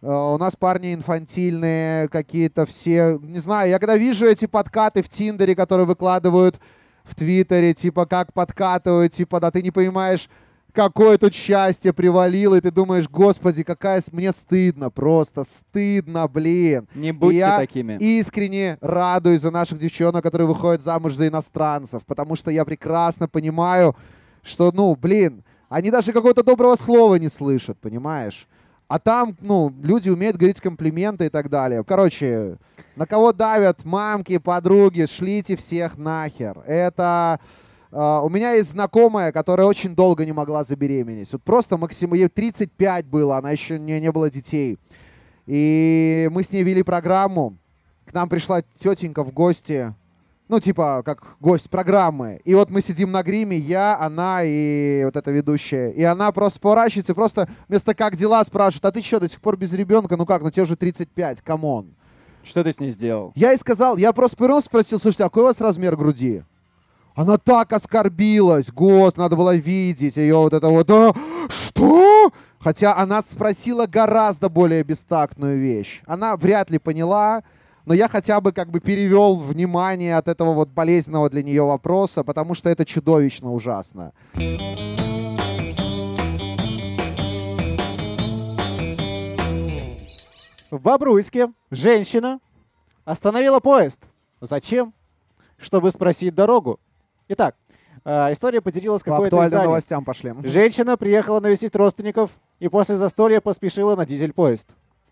Э, 0.02 0.34
У 0.34 0.38
нас 0.38 0.56
парни 0.56 0.94
инфантильные 0.94 2.08
какие-то 2.08 2.66
все. 2.66 3.18
Не 3.22 3.38
знаю, 3.38 3.70
я 3.70 3.78
когда 3.78 3.96
вижу 3.96 4.26
эти 4.26 4.46
подкаты 4.46 5.02
в 5.02 5.08
Тиндере, 5.08 5.54
которые 5.54 5.86
выкладывают 5.86 6.60
в 7.04 7.14
Твиттере, 7.14 7.74
типа 7.74 8.06
как 8.06 8.32
подкатывают, 8.32 9.12
типа 9.12 9.40
да 9.40 9.50
ты 9.50 9.62
не 9.62 9.70
понимаешь, 9.70 10.28
какое 10.72 11.16
тут 11.18 11.34
счастье 11.34 11.92
привалило, 11.92 12.54
и 12.54 12.60
ты 12.60 12.70
думаешь, 12.70 13.08
господи, 13.08 13.62
какая 13.62 14.02
мне 14.12 14.30
стыдно, 14.32 14.90
просто 14.90 15.42
стыдно, 15.44 16.28
блин. 16.28 16.86
Не 16.94 17.12
будьте 17.12 17.38
я 17.38 17.56
такими. 17.58 17.96
Искренне 17.98 18.76
радуюсь 18.80 19.40
за 19.40 19.50
наших 19.50 19.78
девчонок, 19.78 20.22
которые 20.22 20.46
выходят 20.46 20.82
замуж 20.82 21.14
за 21.14 21.28
иностранцев, 21.28 22.04
потому 22.06 22.36
что 22.36 22.50
я 22.50 22.64
прекрасно 22.64 23.26
понимаю, 23.26 23.96
что, 24.42 24.70
ну, 24.72 24.94
блин, 24.94 25.42
они 25.68 25.90
даже 25.90 26.12
какого-то 26.12 26.42
доброго 26.42 26.76
слова 26.76 27.16
не 27.16 27.28
слышат, 27.28 27.78
понимаешь? 27.78 28.46
А 28.88 28.98
там, 28.98 29.36
ну, 29.42 29.72
люди 29.82 30.08
умеют 30.08 30.38
говорить 30.38 30.62
комплименты 30.62 31.26
и 31.26 31.28
так 31.28 31.50
далее. 31.50 31.84
Короче, 31.84 32.56
на 32.96 33.06
кого 33.06 33.34
давят 33.34 33.84
мамки, 33.84 34.38
подруги, 34.38 35.06
шлите 35.06 35.56
всех 35.56 35.98
нахер. 35.98 36.58
Это... 36.66 37.38
а, 37.92 38.22
у 38.22 38.30
меня 38.30 38.52
есть 38.52 38.70
знакомая, 38.70 39.30
которая 39.30 39.66
очень 39.66 39.94
долго 39.94 40.24
не 40.24 40.32
могла 40.32 40.64
забеременеть. 40.64 41.30
Вот 41.32 41.42
просто 41.42 41.76
максимум, 41.76 42.14
ей 42.14 42.28
35 42.28 43.04
было, 43.06 43.36
она 43.36 43.50
еще 43.50 43.78
не, 43.78 44.00
не 44.00 44.10
было 44.10 44.30
детей. 44.30 44.78
И 45.46 46.28
мы 46.32 46.42
с 46.42 46.50
ней 46.50 46.62
вели 46.62 46.82
программу. 46.82 47.58
К 48.06 48.14
нам 48.14 48.30
пришла 48.30 48.62
тетенька 48.62 49.22
в 49.22 49.32
гости. 49.32 49.94
Ну, 50.48 50.60
типа, 50.60 51.02
как 51.04 51.22
гость 51.40 51.68
программы. 51.68 52.40
И 52.44 52.54
вот 52.54 52.70
мы 52.70 52.80
сидим 52.80 53.12
на 53.12 53.22
гриме, 53.22 53.56
я, 53.56 53.98
она 54.00 54.40
и 54.42 55.02
вот 55.04 55.14
эта 55.14 55.30
ведущая. 55.30 55.90
И 55.90 56.02
она 56.02 56.32
просто 56.32 56.58
поворачивается, 56.60 57.14
просто 57.14 57.48
вместо 57.68 57.94
«как 57.94 58.16
дела?» 58.16 58.42
спрашивает, 58.44 58.84
а 58.86 58.90
ты 58.90 59.02
что, 59.02 59.20
до 59.20 59.28
сих 59.28 59.42
пор 59.42 59.58
без 59.58 59.72
ребенка? 59.74 60.16
Ну 60.16 60.24
как, 60.24 60.42
ну 60.42 60.50
тебе 60.50 60.62
уже 60.62 60.76
35, 60.76 61.42
come 61.42 61.72
on. 61.72 61.94
Что 62.42 62.64
ты 62.64 62.72
с 62.72 62.80
ней 62.80 62.90
сделал? 62.90 63.32
Я 63.34 63.50
ей 63.50 63.58
сказал, 63.58 63.98
я 63.98 64.12
просто 64.14 64.38
повернулся, 64.38 64.66
спросил, 64.66 64.98
слушайте, 64.98 65.24
а 65.24 65.26
какой 65.26 65.42
у 65.42 65.46
вас 65.46 65.60
размер 65.60 65.96
груди? 65.96 66.42
Она 67.14 67.36
так 67.36 67.72
оскорбилась, 67.72 68.70
гост, 68.70 69.16
надо 69.16 69.36
было 69.36 69.54
видеть 69.54 70.16
ее 70.16 70.36
вот 70.36 70.54
это 70.54 70.68
вот, 70.68 70.88
«А, 70.88 71.12
что? 71.48 72.32
Хотя 72.60 72.96
она 72.96 73.22
спросила 73.22 73.86
гораздо 73.86 74.48
более 74.48 74.82
бестактную 74.82 75.58
вещь. 75.58 76.00
Она 76.06 76.36
вряд 76.36 76.70
ли 76.70 76.78
поняла, 76.78 77.42
но 77.88 77.94
я 77.94 78.06
хотя 78.06 78.38
бы 78.42 78.52
как 78.52 78.68
бы 78.70 78.80
перевел 78.80 79.36
внимание 79.36 80.18
от 80.18 80.28
этого 80.28 80.52
вот 80.52 80.68
болезненного 80.68 81.30
для 81.30 81.42
нее 81.42 81.62
вопроса, 81.62 82.22
потому 82.22 82.52
что 82.54 82.68
это 82.68 82.84
чудовищно 82.84 83.50
ужасно. 83.50 84.12
В 90.70 90.78
Бобруйске 90.78 91.50
женщина 91.70 92.40
остановила 93.06 93.58
поезд. 93.58 94.02
Зачем? 94.42 94.92
Чтобы 95.56 95.90
спросить 95.90 96.34
дорогу. 96.34 96.78
Итак, 97.28 97.56
э, 98.04 98.34
история 98.34 98.60
поделилась 98.60 99.02
По 99.02 99.12
какой-то 99.12 99.36
актуальным 99.36 99.48
издание. 99.48 99.68
новостям 99.68 100.04
пошли. 100.04 100.34
Женщина 100.42 100.98
приехала 100.98 101.40
навестить 101.40 101.74
родственников 101.74 102.32
и 102.60 102.68
после 102.68 102.96
застолья 102.96 103.40
поспешила 103.40 103.96
на 103.96 104.04
дизель-поезд. 104.04 104.68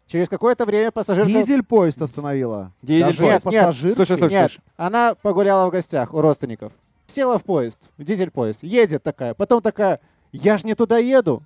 Через 0.07 0.29
какое-то 0.29 0.65
время 0.65 0.93
пассажирка... 0.93 1.29
Дизель-поезд 1.29 2.01
остановила. 2.01 2.73
Дизель-поезд. 2.83 3.45
Даже 3.45 3.57
Нет, 3.57 3.83
нет, 3.83 3.95
слушай, 3.97 4.17
слушай. 4.17 4.31
Нет, 4.33 4.51
она 4.77 5.15
погуляла 5.17 5.67
в 5.67 5.73
гостях 5.73 6.15
у 6.15 6.21
родственников. 6.21 6.73
Села 7.09 7.39
в 7.39 7.45
поезд, 7.45 7.81
в 7.99 8.05
дизель-поезд, 8.05 8.63
едет 8.63 9.03
такая. 9.03 9.35
Потом 9.35 9.63
такая, 9.63 10.01
я 10.33 10.59
ж 10.59 10.65
не 10.65 10.75
туда 10.75 10.99
еду. 10.99 11.43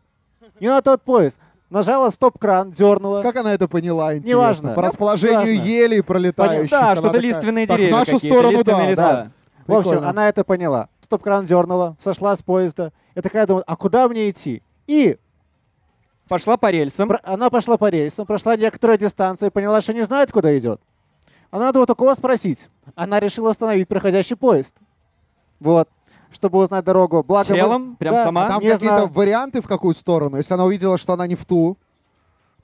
Не 0.59 0.69
на 0.69 0.83
тот 0.83 1.03
поезд. 1.03 1.37
Нажала 1.71 2.11
стоп-кран, 2.11 2.73
дернула. 2.73 3.23
Как 3.23 3.37
она 3.37 3.55
это 3.55 3.69
поняла, 3.69 4.17
интересно? 4.17 4.31
Неважно. 4.31 4.75
По 4.75 4.83
расположению 4.83 5.55
Неважно. 5.55 5.71
елей 5.71 6.03
пролетающих. 6.03 6.71
Да, 6.71 6.81
она 6.87 6.93
что-то 6.97 7.09
такая, 7.13 7.23
лиственные 7.23 7.67
«Так, 7.67 7.77
в 7.77 7.81
деревья 7.81 7.97
нашу 7.97 8.19
сторону, 8.19 8.65
да, 8.65 8.91
леса. 8.91 9.03
да. 9.03 9.31
В 9.67 9.73
общем, 9.75 9.91
Прикольно. 9.91 10.11
она 10.11 10.29
это 10.29 10.43
поняла. 10.43 10.89
Стоп-кран 11.01 11.45
дернула, 11.45 11.97
сошла 12.03 12.35
с 12.35 12.43
поезда. 12.43 12.93
И 13.15 13.21
такая 13.21 13.47
думает, 13.47 13.65
а 13.69 13.77
куда 13.77 14.09
мне 14.09 14.31
идти? 14.31 14.63
И 14.89 15.17
Пошла 16.31 16.57
по 16.57 16.71
рельсам. 16.71 17.09
про- 17.09 17.21
она 17.25 17.51
пошла 17.51 17.77
по 17.77 17.89
рельсам, 17.91 18.25
прошла 18.25 18.57
некоторую 18.57 18.97
дистанцию, 18.99 19.51
поняла, 19.51 19.81
что 19.81 19.93
не 19.93 20.03
знает, 20.03 20.31
куда 20.31 20.57
идет. 20.57 20.81
Она 21.51 21.67
надо 21.67 21.81
вот 21.81 21.91
у 21.91 21.95
кого 21.97 22.15
спросить. 22.15 22.69
Она 22.95 23.19
решила 23.19 23.51
остановить 23.51 23.89
проходящий 23.89 24.37
поезд. 24.37 24.75
Вот. 25.59 25.89
Чтобы 26.33 26.61
узнать 26.61 26.85
дорогу. 26.85 27.25
Благо 27.27 27.47
мы- 27.51 27.57
Телом? 27.57 27.97
Прям 27.97 28.15
Да, 28.15 28.25
сама? 28.25 28.45
А 28.47 28.49
Там 28.49 28.57
какие-то 28.59 28.79
знаю. 28.79 29.09
варианты 29.09 29.61
в 29.61 29.67
какую 29.67 29.95
сторону? 29.95 30.37
Если 30.37 30.55
она 30.55 30.65
увидела, 30.65 30.97
что 30.97 31.13
она 31.15 31.27
не 31.27 31.35
в 31.35 31.45
ту, 31.45 31.77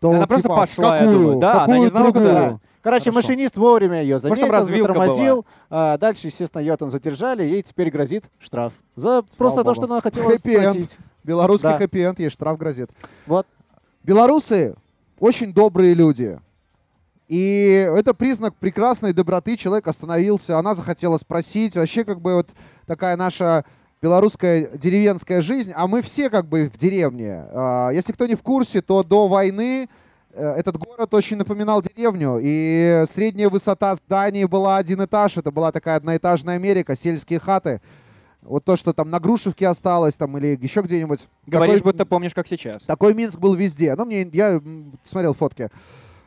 то 0.01 0.11
Она 0.11 0.21
вот, 0.21 0.29
просто 0.29 0.43
типа, 0.45 0.55
пошла, 0.55 0.99
какую? 1.01 1.19
думаю. 1.19 1.39
Да, 1.41 1.53
В 1.53 1.57
она 1.57 1.61
какую 1.67 1.79
не 1.81 1.87
знала, 1.89 2.13
другую? 2.13 2.29
куда. 2.29 2.59
Короче, 2.83 3.11
Хорошо. 3.11 3.13
машинист 3.29 3.57
вовремя 3.57 4.01
ее 4.03 4.15
Может, 4.15 4.23
заметил, 4.23 4.53
развилка 4.53 4.93
затормозил. 4.93 5.45
а 5.69 5.99
дальше, 5.99 6.29
естественно, 6.29 6.61
ее 6.61 6.77
там 6.77 6.91
задержали, 6.91 7.43
ей 7.43 7.63
теперь 7.63 7.91
грозит 7.91 8.25
штраф. 8.39 8.73
За 8.95 9.25
просто 9.37 9.59
то, 9.59 9.65
Богу. 9.65 9.75
что 9.75 9.85
она 9.93 10.01
хотела 10.01 10.31
спросить. 10.31 10.97
Белорусский 11.25 11.69
Да. 11.69 11.79
хэппи-энд, 11.79 12.21
ей 12.21 12.31
штраф 12.31 12.57
грозит. 12.57 12.89
Вот. 13.27 13.49
Белорусы 14.07 14.77
очень 15.19 15.53
добрые 15.53 15.93
люди. 15.93 16.39
И 17.27 17.91
это 17.93 18.15
признак 18.15 18.55
прекрасной 18.55 19.13
доброты. 19.13 19.57
Человек 19.57 19.89
остановился, 19.89 20.57
она 20.59 20.75
захотела 20.75 21.19
спросить. 21.19 21.75
Вообще, 21.75 22.05
как 22.05 22.21
бы 22.21 22.35
вот 22.35 22.49
такая 22.87 23.17
наша 23.17 23.65
белорусская 24.01 24.69
деревенская 24.75 25.43
жизнь, 25.43 25.73
а 25.75 25.89
мы 25.89 26.03
все 26.03 26.31
как 26.31 26.47
бы 26.47 26.71
в 26.73 26.79
деревне. 26.79 27.47
А, 27.51 27.91
Если 27.91 28.13
кто 28.13 28.27
не 28.27 28.37
в 28.37 28.43
курсе, 28.43 28.81
то 28.81 29.03
до 29.03 29.27
войны 29.27 29.89
э, 30.33 30.55
этот 30.57 30.77
город 30.77 31.13
очень 31.13 31.37
напоминал 31.37 31.83
деревню, 31.83 32.39
и 32.41 33.03
средняя 33.11 33.49
высота 33.49 33.97
зданий 33.97 34.45
была 34.45 34.77
один 34.77 35.05
этаж. 35.05 35.37
Это 35.37 35.51
была 35.51 35.73
такая 35.73 35.97
одноэтажная 35.97 36.55
Америка, 36.55 36.95
сельские 36.95 37.41
хаты. 37.41 37.81
Вот 38.47 38.65
то, 38.65 38.77
что 38.77 38.93
там 38.93 39.11
на 39.11 39.19
Грушевке 39.21 39.67
осталось, 39.69 40.15
там 40.15 40.39
или 40.39 40.57
еще 40.61 40.81
где-нибудь. 40.83 41.27
Говоришь, 41.47 41.79
Такой- 41.79 41.93
будто 41.93 42.07
помнишь, 42.07 42.33
как 42.35 42.47
сейчас. 42.47 42.83
такой 42.85 43.13
Минск 43.15 43.39
был 43.39 43.55
везде. 43.55 43.95
Ну, 43.97 44.05
мне, 44.05 44.29
я 44.33 44.61
смотрел 45.05 45.35
фотки. 45.35 45.71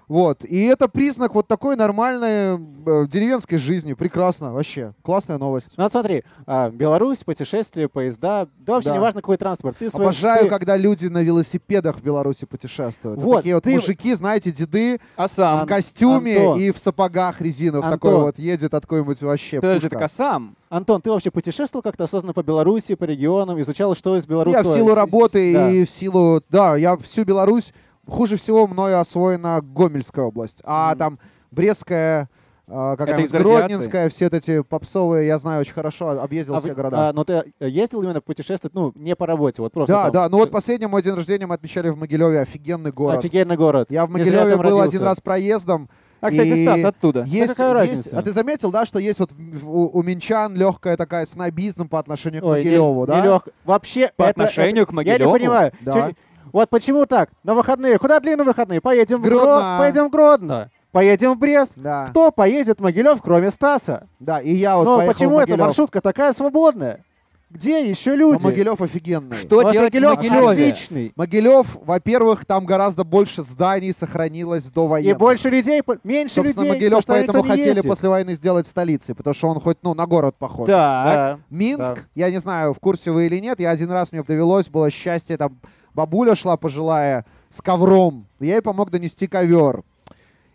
Вот. 0.09 0.43
И 0.43 0.65
это 0.65 0.87
признак 0.89 1.35
вот 1.35 1.47
такой 1.47 1.75
нормальной 1.75 2.57
э, 2.57 3.05
деревенской 3.07 3.59
жизни. 3.59 3.93
Прекрасно, 3.93 4.51
вообще. 4.51 4.93
Классная 5.03 5.37
новость. 5.37 5.73
Ну 5.77 5.83
вот 5.83 5.91
смотри, 5.91 6.23
а, 6.47 6.71
Беларусь, 6.71 7.19
путешествия, 7.23 7.87
поезда, 7.87 8.47
да 8.57 8.73
вообще 8.73 8.89
Да. 8.89 8.95
не 8.95 8.99
важно 9.01 9.21
какой 9.21 9.37
транспорт. 9.37 9.77
Ты 9.77 9.89
свой- 9.91 10.05
Обожаю, 10.05 10.45
ты- 10.45 10.49
когда 10.49 10.75
люди 10.77 11.05
на 11.05 11.21
велосипедах 11.21 11.97
в 11.99 12.01
Беларуси 12.03 12.45
путешествуют. 12.45 13.21
Вот, 13.21 13.37
Такие 13.37 13.53
вот 13.55 13.63
ты- 13.65 13.71
мужики, 13.75 14.13
знаете, 14.15 14.51
деды 14.51 14.99
А 15.15 15.27
в 15.27 15.65
костюме 15.67 16.37
Антон. 16.37 16.59
и 16.59 16.71
в 16.71 16.79
сапогах 16.79 17.39
резиновых. 17.39 17.91
Такой 17.91 18.09
Антон. 18.09 18.25
вот 18.25 18.39
едет 18.39 18.73
от 18.73 18.81
какой-нибудь 18.83 19.21
вообще 19.21 19.61
Подожди, 19.61 19.81
пушка. 19.89 19.95
так 19.95 20.05
а 20.05 20.09
сам? 20.09 20.55
Антон, 20.69 21.01
ты 21.03 21.11
вообще 21.11 21.29
путешествовал 21.29 21.83
как-то 21.83 22.05
осознанно 22.05 22.33
по 22.33 22.41
Беларуси, 22.41 22.95
по 22.95 23.03
регионам, 23.03 23.61
изучал, 23.61 23.95
что 23.95 24.17
из 24.17 24.23
Я 24.23 24.29
белорусского... 24.29 24.63
в 24.73 24.75
силу 24.75 24.95
работы 24.95 25.53
да. 25.53 25.69
и 25.71 25.85
в 25.85 25.89
силу... 25.91 26.41
Да, 26.49 26.75
я 26.77 26.97
всю 26.97 27.23
Беларусь... 27.25 27.73
Хуже 28.09 28.35
всего 28.37 28.67
мною 28.67 28.99
освоена 28.99 29.61
Гомельская 29.61 30.25
область. 30.25 30.61
А 30.65 30.91
Мгм. 30.91 30.97
там 30.99 31.19
Брестская, 31.51 32.29
а, 32.67 32.95
какая-нибудь 32.95 33.33
радиации? 33.33 33.57
Гродненская, 33.57 34.09
все 34.09 34.27
эти 34.27 34.61
попсовые, 34.61 35.25
я 35.27 35.37
знаю 35.39 35.61
очень 35.61 35.73
хорошо, 35.73 36.09
объездил 36.21 36.55
А 36.55 36.59
все 36.59 36.69
вы- 36.69 36.75
города. 36.75 37.09
а, 37.09 37.13
но 37.13 37.23
ты 37.23 37.43
ездил 37.59 38.03
именно 38.03 38.21
путешествовать, 38.21 38.75
ну, 38.75 38.91
не 38.95 39.15
по 39.15 39.25
работе, 39.25 39.61
вот 39.61 39.73
просто 39.73 39.91
да, 39.93 40.03
там. 40.03 40.11
да, 40.13 40.29
ну 40.29 40.37
вот 40.37 40.51
последний 40.51 40.85
мой 40.87 41.01
день 41.01 41.15
рождения 41.15 41.47
мы 41.47 41.55
отмечали 41.55 41.89
в 41.89 41.97
Могилеве, 41.97 42.41
офигенный 42.41 42.91
город. 42.91 43.19
Офигенный 43.19 43.57
город. 43.57 43.87
Я 43.89 44.05
в 44.05 44.09
Могилеве 44.09 44.55
был 44.55 44.63
родился. 44.63 44.83
один 44.83 45.03
раз 45.03 45.19
проездом. 45.19 45.89
А, 46.21 46.31
кстати, 46.31 46.49
И 46.49 46.65
Стас, 46.65 46.83
оттуда. 46.83 47.23
Есть, 47.23 47.53
какая 47.55 47.81
есть- 47.85 47.89
разница? 47.95 48.17
а 48.19 48.21
ты 48.21 48.33
заметил, 48.33 48.71
да, 48.71 48.85
что 48.85 48.99
есть 48.99 49.19
вот 49.19 49.29
у, 49.65 49.97
у 49.97 50.03
минчан 50.03 50.53
легкая 50.53 50.97
такая 50.97 51.25
снобизм 51.25 51.87
по 51.87 51.97
отношению 51.97 52.41
к 52.41 52.45
Ой, 52.45 52.59
не- 52.59 52.65
Могилеву, 52.65 53.05
да? 53.07 53.21
не 53.21 53.27
лёг- 53.27 53.47
Вообще, 53.63 54.11
По 54.17 54.23
это- 54.23 54.31
отношению 54.31 54.83
это- 54.83 54.91
к 54.91 54.93
Могилеву? 54.93 55.17
Я 55.17 55.25
не 55.25 55.39
понимаю. 55.39 55.71
Да. 55.79 55.93
Чё- 55.93 56.13
Вот 56.53 56.69
почему 56.69 57.05
так? 57.05 57.29
На 57.43 57.53
выходные. 57.53 57.97
Куда 57.99 58.19
длинные 58.19 58.45
выходные? 58.45 58.81
Поедем 58.81 59.17
в 59.17 59.21
Гродно. 59.21 59.45
Гродно. 59.45 59.75
Поедем 59.79 60.05
в 60.07 60.09
Гродно. 60.11 60.71
Поедем 60.91 61.33
в 61.33 61.37
Брест. 61.37 61.73
Да, 61.75 62.07
Кто 62.07 62.31
поедет 62.31 62.79
в 62.79 62.83
Могилев, 62.83 63.21
кроме 63.21 63.51
Стаса? 63.51 64.07
да, 64.19 64.39
и 64.39 64.55
я 64.55 64.75
вот 64.77 64.85
Но 64.85 65.05
почему 65.05 65.35
в 65.35 65.39
эта 65.39 65.55
маршрутка 65.57 66.01
такая 66.01 66.33
свободная? 66.33 67.03
Где 67.51 67.89
еще 67.89 68.15
люди? 68.15 68.43
Могилев 68.43 68.79
офигенный. 68.79 69.35
Что 69.37 69.55
Вот 69.63 69.71
делать 69.71 69.91
в 69.91 69.99
Могилев 69.99 70.17
Могилеве? 70.17 70.49
отличный. 70.69 71.13
Могилев, 71.15 71.77
во-первых, 71.83 72.45
там 72.45 72.63
гораздо 72.65 73.03
больше 73.03 73.41
зданий 73.41 73.91
сохранилось 73.91 74.65
до 74.65 74.85
И 74.85 74.87
военных. 74.87 75.17
больше 75.17 75.49
людей, 75.49 75.81
меньше 76.03 76.35
Собственно, 76.35 76.63
людей, 76.65 76.73
Могилев 76.75 77.05
поэтому 77.07 77.41
хотели 77.43 77.67
ездит. 77.69 77.85
после 77.87 78.09
войны 78.09 78.33
сделать 78.35 78.67
столицей, 78.67 79.15
потому 79.15 79.33
что 79.33 79.47
он 79.47 79.59
хоть, 79.59 79.77
ну, 79.81 79.95
на 79.95 80.05
город 80.05 80.35
похож. 80.37 80.67
Так. 80.67 81.05
Да. 81.05 81.39
Минск, 81.49 81.95
Да. 81.95 82.01
я 82.13 82.29
не 82.29 82.37
знаю, 82.37 82.75
в 82.75 82.79
курсе 82.79 83.09
вы 83.09 83.25
или 83.25 83.39
нет, 83.39 83.59
я 83.59 83.71
один 83.71 83.89
раз, 83.91 84.11
мне 84.11 84.21
довелось, 84.21 84.67
было 84.69 84.91
счастье, 84.91 85.35
там 85.35 85.57
бабуля 85.93 86.35
шла 86.35 86.57
пожилая 86.57 87.25
с 87.49 87.61
ковром, 87.61 88.27
я 88.39 88.55
ей 88.55 88.61
помог 88.61 88.89
донести 88.89 89.27
ковер. 89.27 89.83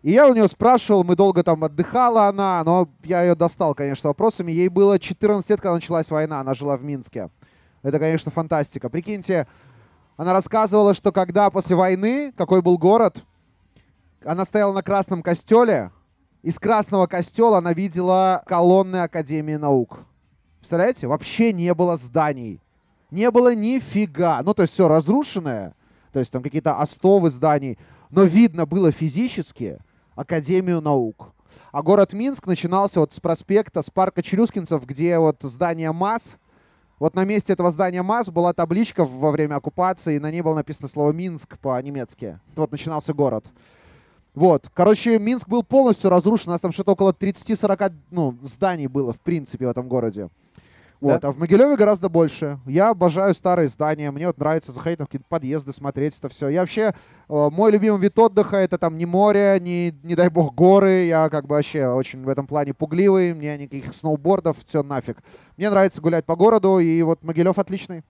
И 0.03 0.11
я 0.11 0.29
у 0.29 0.35
нее 0.35 0.49
спрашивал, 0.49 1.03
мы 1.03 1.17
долго 1.17 1.43
там 1.43 1.65
отдыхала 1.65 2.29
она, 2.29 2.63
но 2.63 2.91
я 3.05 3.23
ее 3.23 3.35
достал, 3.35 3.75
конечно, 3.75 4.11
вопросами. 4.11 4.53
Ей 4.53 4.69
было 4.69 4.99
14 4.99 5.49
лет, 5.49 5.61
когда 5.63 5.75
началась 5.77 6.11
война, 6.11 6.41
она 6.41 6.53
жила 6.53 6.77
в 6.77 6.85
Минске. 6.85 7.31
Это, 7.83 7.99
конечно, 7.99 8.31
фантастика. 8.31 8.91
Прикиньте, 8.91 9.47
она 10.19 10.35
рассказывала, 10.35 10.93
что 10.93 11.11
когда 11.11 11.49
после 11.49 11.75
войны, 11.75 12.33
какой 12.37 12.61
был 12.61 12.77
город, 12.77 13.25
она 14.23 14.45
стояла 14.45 14.75
на 14.75 14.83
Красном 14.83 15.23
костеле, 15.23 15.91
из 16.43 16.59
Красного 16.59 17.07
костела 17.07 17.59
она 17.59 17.73
видела 17.73 18.43
колонны 18.47 18.97
Академии 18.97 19.55
наук. 19.55 20.01
Представляете? 20.59 21.07
Вообще 21.07 21.55
не 21.55 21.73
было 21.73 21.97
зданий. 21.97 22.61
Не 23.11 23.31
было 23.31 23.55
нифига. 23.55 24.43
Ну, 24.43 24.55
то 24.55 24.63
есть 24.63 24.75
все 24.75 24.89
разрушенное. 24.89 25.75
То 26.13 26.19
есть 26.19 26.33
там 26.33 26.43
какие-то 26.43 26.81
остовы 26.81 27.31
зданий. 27.31 27.79
Но 28.11 28.23
видно 28.25 28.67
было 28.67 28.93
физически 28.93 29.79
Академию 30.15 30.81
наук. 30.81 31.33
А 31.73 31.83
город 31.83 32.13
Минск 32.13 32.47
начинался 32.47 33.01
вот 33.01 33.13
с 33.13 33.21
проспекта, 33.21 33.83
с 33.83 33.91
парка 33.91 34.23
Челюскинцев, 34.23 34.85
где 34.87 35.19
вот 35.19 35.39
здание 35.43 35.93
МАЗ. 35.93 36.37
Вот 36.99 37.15
на 37.15 37.25
месте 37.25 37.53
этого 37.53 37.71
здания 37.71 38.03
МАЗ 38.03 38.31
была 38.31 38.53
табличка 38.53 39.05
во 39.05 39.31
время 39.31 39.57
оккупации, 39.57 40.17
и 40.17 40.21
на 40.21 40.31
ней 40.31 40.43
было 40.43 40.55
написано 40.55 40.89
слово 40.89 41.13
«Минск» 41.13 41.59
по-немецки. 41.59 42.39
Вот 42.55 42.71
начинался 42.71 43.13
город. 43.13 43.45
Вот. 44.35 44.69
Короче, 44.75 45.19
Минск 45.19 45.49
был 45.49 45.63
полностью 45.63 46.11
разрушен. 46.11 46.51
У 46.51 46.53
нас 46.53 46.61
там 46.61 46.73
что-то 46.73 46.93
около 46.93 47.13
30-40 47.13 47.93
ну, 48.11 48.37
зданий 48.43 48.87
было, 48.87 49.13
в 49.13 49.21
принципе, 49.21 49.67
в 49.67 49.71
этом 49.71 49.89
городе. 49.89 50.29
Вот. 51.05 51.25
А 51.25 51.31
в 51.33 51.39
Могилеве 51.39 51.77
гораздо 51.77 52.09
больше. 52.09 52.59
Я 52.67 52.91
обожаю 52.91 53.35
старые 53.35 53.69
здания. 53.69 54.11
Мне 54.11 54.27
вот 54.27 54.39
нравится 54.39 54.73
заходить 54.73 54.99
на 54.99 55.05
какие-то 55.05 55.27
подъезды, 55.29 55.73
смотреть 55.73 56.17
это 56.19 56.29
все. 56.29 56.49
Я 56.49 56.61
вообще... 56.61 56.95
э, 57.29 57.49
мой 57.51 57.71
любимый 57.71 58.01
вид 58.01 58.19
отдыха— 58.19 58.57
это 58.59 58.79
там 58.79 58.97
не 58.97 59.07
море, 59.07 59.59
не, 59.61 59.95
не 60.03 60.15
дай 60.15 60.31
бог, 60.31 60.55
горы. 60.55 61.05
Я 61.05 61.29
как 61.29 61.47
бы 61.47 61.57
вообще 61.57 61.87
очень 61.89 62.23
в 62.25 62.29
этом 62.29 62.47
плане 62.47 62.73
пугливый. 62.73 63.35
Мне 63.35 63.59
никаких 63.59 63.95
сноубордов, 63.95 64.57
все 64.65 64.83
нафиг. 64.83 65.19
Мне 65.57 65.71
нравится 65.71 66.01
гулять 66.01 66.25
по 66.25 66.37
городу, 66.37 66.79
и 66.79 67.03
вот 67.03 67.23
Могилев 67.23 67.59
отличный. 67.59 68.03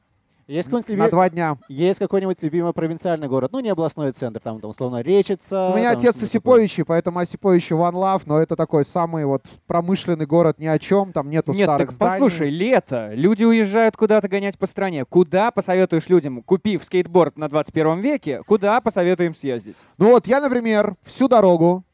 Есть 0.47 0.69
какой-нибудь, 0.69 0.97
На 0.99 1.03
люби- 1.05 1.11
два 1.11 1.31
дня. 1.31 1.57
есть 1.69 1.99
какой-нибудь 1.99 2.43
любимый 2.43 2.73
провинциальный 2.75 3.29
город? 3.29 3.51
Ну, 3.53 3.61
не 3.61 3.71
областной 3.71 4.13
центр, 4.13 4.41
там, 4.41 4.61
там 4.61 4.71
условно, 4.71 5.01
Речица. 5.01 5.71
У 5.73 5.77
меня 5.77 5.93
там 5.93 5.99
отец 6.01 6.23
Осиповичи, 6.23 6.83
поэтому 6.83 7.19
Осиповичи 7.19 7.73
One 7.73 7.93
Love, 7.95 8.23
но 8.27 8.39
это 8.41 8.55
такой 8.57 8.85
самый 8.85 9.25
вот 9.25 9.45
промышленный 9.67 10.27
город 10.27 10.59
ни 10.59 10.67
о 10.67 10.79
чем, 10.79 11.13
там 11.13 11.31
нету 11.31 11.53
Нет, 11.53 11.65
старых 11.65 11.89
так 11.89 11.95
зданий. 11.95 12.13
послушай, 12.13 12.51
лето, 12.51 13.11
люди 13.15 13.45
уезжают 13.45 13.97
куда-то 13.97 14.29
гонять 14.29 14.59
по 14.59 14.67
стране. 14.67 15.05
Куда 15.05 15.51
посоветуешь 15.51 16.09
людям, 16.09 16.43
купив 16.43 16.85
скейтборд 16.85 17.39
на 17.39 17.49
21 17.49 18.01
веке, 18.01 18.43
куда 18.47 18.81
посоветуем 18.83 19.35
съездить? 19.35 19.77
Ну 19.99 20.11
вот 20.11 20.27
я, 20.27 20.41
например, 20.41 20.95
всю 21.05 21.27
дорогу, 21.29 21.85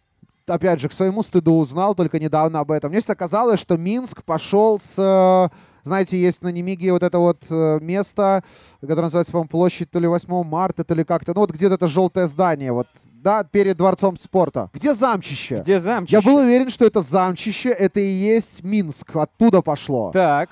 опять 0.48 0.80
же, 0.80 0.88
к 0.88 0.92
своему 0.92 1.22
стыду 1.22 1.54
узнал 1.54 1.94
только 1.94 2.18
недавно 2.18 2.58
об 2.58 2.72
этом. 2.72 2.90
Мне 2.90 2.98
всегда 2.98 3.14
казалось, 3.14 3.60
что 3.60 3.76
Минск 3.76 4.24
пошел 4.24 4.80
с... 4.80 5.50
Знаете, 5.84 6.20
есть 6.20 6.42
на 6.42 6.48
Немиге 6.48 6.92
вот 6.92 7.02
это 7.02 7.18
вот 7.18 7.42
э, 7.48 7.78
место, 7.80 8.42
которое 8.80 9.02
называется, 9.02 9.32
по-моему, 9.32 9.48
площадь 9.48 9.90
то 9.90 9.98
ли 9.98 10.06
8 10.06 10.44
марта, 10.44 10.84
то 10.84 10.94
ли 10.94 11.04
как-то. 11.04 11.32
Ну 11.34 11.40
вот 11.40 11.50
где-то 11.50 11.74
это 11.74 11.88
желтое 11.88 12.26
здание, 12.26 12.72
вот, 12.72 12.86
да, 13.04 13.44
перед 13.44 13.76
Дворцом 13.76 14.16
спорта. 14.16 14.70
Где 14.72 14.94
замчище? 14.94 15.60
Где 15.60 15.78
замчище? 15.78 16.16
Я 16.16 16.22
был 16.22 16.36
уверен, 16.36 16.70
что 16.70 16.84
это 16.84 17.02
замчище, 17.02 17.70
это 17.70 18.00
и 18.00 18.08
есть 18.08 18.62
Минск, 18.62 19.14
оттуда 19.16 19.62
пошло. 19.62 20.10
Так, 20.12 20.50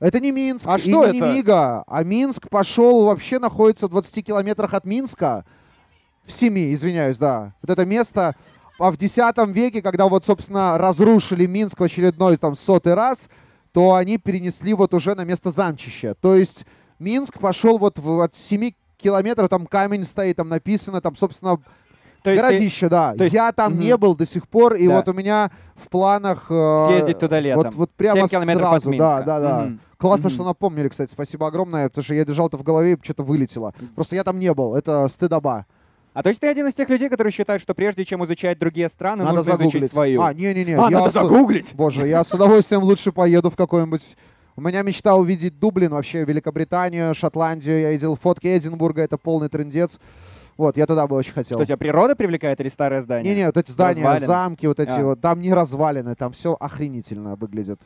Это 0.00 0.20
не 0.20 0.30
Минск 0.30 0.66
А 0.66 0.76
и 0.76 0.78
что 0.78 1.06
не 1.06 1.18
это? 1.18 1.26
Немига, 1.28 1.84
а 1.86 2.04
Минск 2.04 2.48
пошел, 2.48 3.06
вообще 3.06 3.38
находится 3.38 3.86
в 3.86 3.90
20 3.90 4.24
километрах 4.24 4.74
от 4.74 4.84
Минска. 4.84 5.44
В 6.24 6.32
семи, 6.32 6.74
извиняюсь, 6.74 7.16
да. 7.18 7.54
Вот 7.62 7.70
это 7.70 7.86
место, 7.86 8.36
а 8.78 8.90
в 8.90 8.94
X 8.94 9.16
веке, 9.48 9.82
когда 9.82 10.06
вот, 10.08 10.24
собственно, 10.24 10.78
разрушили 10.78 11.46
Минск 11.46 11.80
в 11.80 11.82
очередной 11.82 12.36
там 12.36 12.54
сотый 12.54 12.94
раз, 12.94 13.28
то 13.72 13.94
они 13.94 14.18
перенесли 14.18 14.74
вот 14.74 14.94
уже 14.94 15.14
на 15.14 15.24
место 15.24 15.50
замчища. 15.50 16.14
То 16.20 16.34
есть 16.34 16.64
Минск 16.98 17.38
пошел 17.38 17.78
вот 17.78 17.98
в, 17.98 18.20
от 18.20 18.34
7 18.34 18.72
километров, 18.96 19.48
там 19.48 19.66
камень 19.66 20.04
стоит, 20.04 20.36
там 20.36 20.48
написано, 20.48 21.00
там, 21.00 21.14
собственно, 21.16 21.58
то 22.24 22.30
есть 22.30 22.42
ты 22.42 22.48
городище, 22.48 22.88
да. 22.88 23.14
то 23.14 23.22
есть- 23.24 23.34
Я 23.34 23.52
там 23.52 23.72
Мгм. 23.74 23.80
не 23.80 23.96
был 23.96 24.16
до 24.16 24.26
сих 24.26 24.48
пор, 24.48 24.74
и 24.74 24.88
Да. 24.88 24.96
вот 24.96 25.08
у 25.08 25.12
меня 25.12 25.50
в 25.76 25.88
планах... 25.88 26.46
э, 26.50 26.86
съездить 26.88 27.18
туда 27.20 27.38
летом. 27.38 27.62
Вот, 27.64 27.74
вот 27.74 27.90
прямо 27.92 28.22
7 28.22 28.28
километров 28.28 28.66
от 28.66 28.82
сразу, 28.82 28.90
Минска. 28.90 29.06
да, 29.08 29.22
да, 29.22 29.40
да. 29.40 29.60
Мгм. 29.64 29.80
Классно, 29.98 30.28
Мгм. 30.28 30.34
что 30.34 30.44
напомнили, 30.44 30.88
кстати. 30.88 31.10
Спасибо 31.12 31.46
огромное, 31.46 31.88
потому 31.88 32.04
что 32.04 32.14
я 32.14 32.24
держал 32.24 32.48
это 32.48 32.56
в 32.56 32.62
голове 32.64 32.94
и 32.94 32.98
что-то 33.02 33.22
вылетело. 33.22 33.72
Просто 33.94 34.16
я 34.16 34.24
там 34.24 34.38
не 34.38 34.52
был. 34.54 34.74
Это 34.74 35.06
стыдоба. 35.08 35.66
А 36.18 36.22
то 36.24 36.30
есть 36.30 36.40
ты 36.40 36.48
один 36.48 36.66
из 36.66 36.74
тех 36.74 36.88
людей, 36.88 37.08
которые 37.08 37.30
считают, 37.30 37.62
что 37.62 37.74
прежде 37.74 38.04
чем 38.04 38.24
изучать 38.24 38.58
другие 38.58 38.88
страны, 38.88 39.22
надо 39.22 39.36
нужно 39.36 39.52
загуглить. 39.52 39.74
изучить 39.76 39.92
свою. 39.92 40.20
А, 40.20 40.34
не-не-не. 40.34 40.72
А, 40.72 40.90
я 40.90 40.98
надо 40.98 41.10
с- 41.10 41.12
загуглить. 41.12 41.72
Боже, 41.74 42.08
я 42.08 42.24
с 42.24 42.34
удовольствием 42.34 42.82
лучше 42.82 43.12
поеду 43.12 43.50
в 43.50 43.56
какой-нибудь... 43.56 44.16
У 44.56 44.60
меня 44.60 44.82
мечта 44.82 45.14
увидеть 45.14 45.60
Дублин, 45.60 45.92
вообще 45.92 46.24
Великобританию, 46.24 47.14
Шотландию. 47.14 47.78
Я 47.82 47.92
видел 47.92 48.16
фотки 48.16 48.48
Эдинбурга, 48.48 49.02
это 49.02 49.16
полный 49.16 49.48
трендец. 49.48 50.00
Вот, 50.56 50.76
я 50.76 50.86
туда 50.86 51.06
бы 51.06 51.14
очень 51.14 51.32
хотел. 51.32 51.56
Что 51.56 51.64
тебя 51.64 51.76
природа 51.76 52.16
привлекает 52.16 52.60
или 52.60 52.68
старое 52.68 53.00
здание? 53.00 53.32
Не-не, 53.32 53.46
вот 53.46 53.56
эти 53.56 53.70
здания, 53.70 54.02
Развалины? 54.02 54.26
замки, 54.26 54.66
вот 54.66 54.80
эти 54.80 54.90
А. 54.90 55.04
вот, 55.04 55.20
там 55.20 55.40
не 55.40 55.52
развалины, 55.52 56.16
там 56.16 56.32
все 56.32 56.56
охренительно 56.58 57.36
выглядит. 57.36 57.80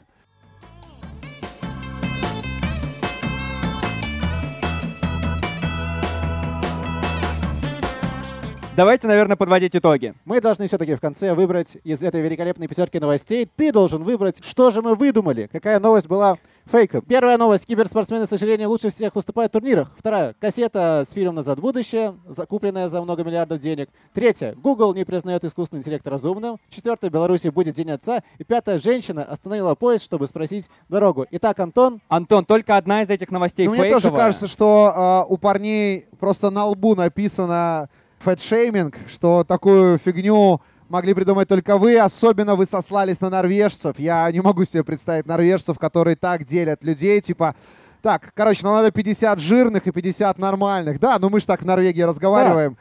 Давайте, 8.74 9.06
наверное, 9.06 9.36
подводить 9.36 9.76
итоги. 9.76 10.14
Мы 10.24 10.40
должны 10.40 10.66
все-таки 10.66 10.94
в 10.94 11.00
конце 11.00 11.34
выбрать 11.34 11.76
из 11.84 12.02
этой 12.02 12.22
великолепной 12.22 12.68
пятерки 12.68 12.98
новостей. 12.98 13.46
Ты 13.54 13.70
должен 13.70 14.02
выбрать, 14.02 14.42
что 14.42 14.70
же 14.70 14.80
мы 14.80 14.94
выдумали. 14.94 15.46
Какая 15.52 15.78
новость 15.78 16.08
была 16.08 16.38
фейком. 16.64 17.02
Первая 17.02 17.36
новость. 17.36 17.66
Киберспортсмены, 17.66 18.24
к 18.24 18.30
сожалению, 18.30 18.70
лучше 18.70 18.88
всех 18.88 19.14
выступают 19.14 19.52
в 19.52 19.52
турнирах. 19.52 19.90
Вторая. 19.98 20.34
Кассета 20.40 21.04
с 21.06 21.12
фильмом 21.12 21.34
«Назад 21.34 21.58
в 21.58 21.60
будущее», 21.60 22.14
закупленная 22.26 22.88
за 22.88 23.02
много 23.02 23.24
миллиардов 23.24 23.60
денег. 23.60 23.90
Третья. 24.14 24.54
Google 24.54 24.94
не 24.94 25.04
признает 25.04 25.44
искусственный 25.44 25.80
интеллект 25.80 26.06
разумным. 26.08 26.56
Четвертая. 26.70 27.10
В 27.10 27.12
Беларуси 27.12 27.48
будет 27.48 27.74
День 27.74 27.90
отца. 27.90 28.22
И 28.38 28.44
пятая. 28.44 28.78
Женщина 28.78 29.22
остановила 29.22 29.74
поезд, 29.74 30.02
чтобы 30.04 30.26
спросить 30.28 30.70
дорогу. 30.88 31.26
Итак, 31.30 31.60
Антон, 31.60 32.00
Антон, 32.08 32.46
только 32.46 32.78
одна 32.78 33.02
из 33.02 33.10
этих 33.10 33.30
новостей 33.30 33.66
Ну, 33.66 33.72
мне 33.72 33.82
фейковая. 33.82 34.00
тоже 34.00 34.16
кажется, 34.16 34.48
что 34.48 34.92
а, 34.94 35.24
у 35.28 35.36
парней 35.36 36.06
просто 36.18 36.48
на 36.48 36.64
лбу 36.64 36.94
написано 36.94 37.90
фэтшейминг, 38.22 38.96
что 39.08 39.44
такую 39.44 39.98
фигню 39.98 40.60
могли 40.88 41.14
придумать 41.14 41.48
только 41.48 41.78
вы, 41.78 41.98
особенно 41.98 42.54
вы 42.54 42.66
сослались 42.66 43.20
на 43.20 43.30
норвежцев. 43.30 43.98
Я 43.98 44.30
не 44.30 44.40
могу 44.40 44.64
себе 44.64 44.84
представить 44.84 45.26
норвежцев, 45.26 45.78
которые 45.78 46.16
так 46.16 46.44
делят 46.44 46.84
людей, 46.84 47.20
типа, 47.20 47.54
так, 48.02 48.32
короче, 48.34 48.64
нам 48.64 48.74
надо 48.74 48.90
50 48.90 49.38
жирных 49.38 49.86
и 49.86 49.92
50 49.92 50.38
нормальных. 50.38 50.98
Да, 50.98 51.18
ну 51.20 51.30
мы 51.30 51.40
же 51.40 51.46
так 51.46 51.62
в 51.62 51.64
Норвегии 51.64 52.02
разговариваем. 52.02 52.76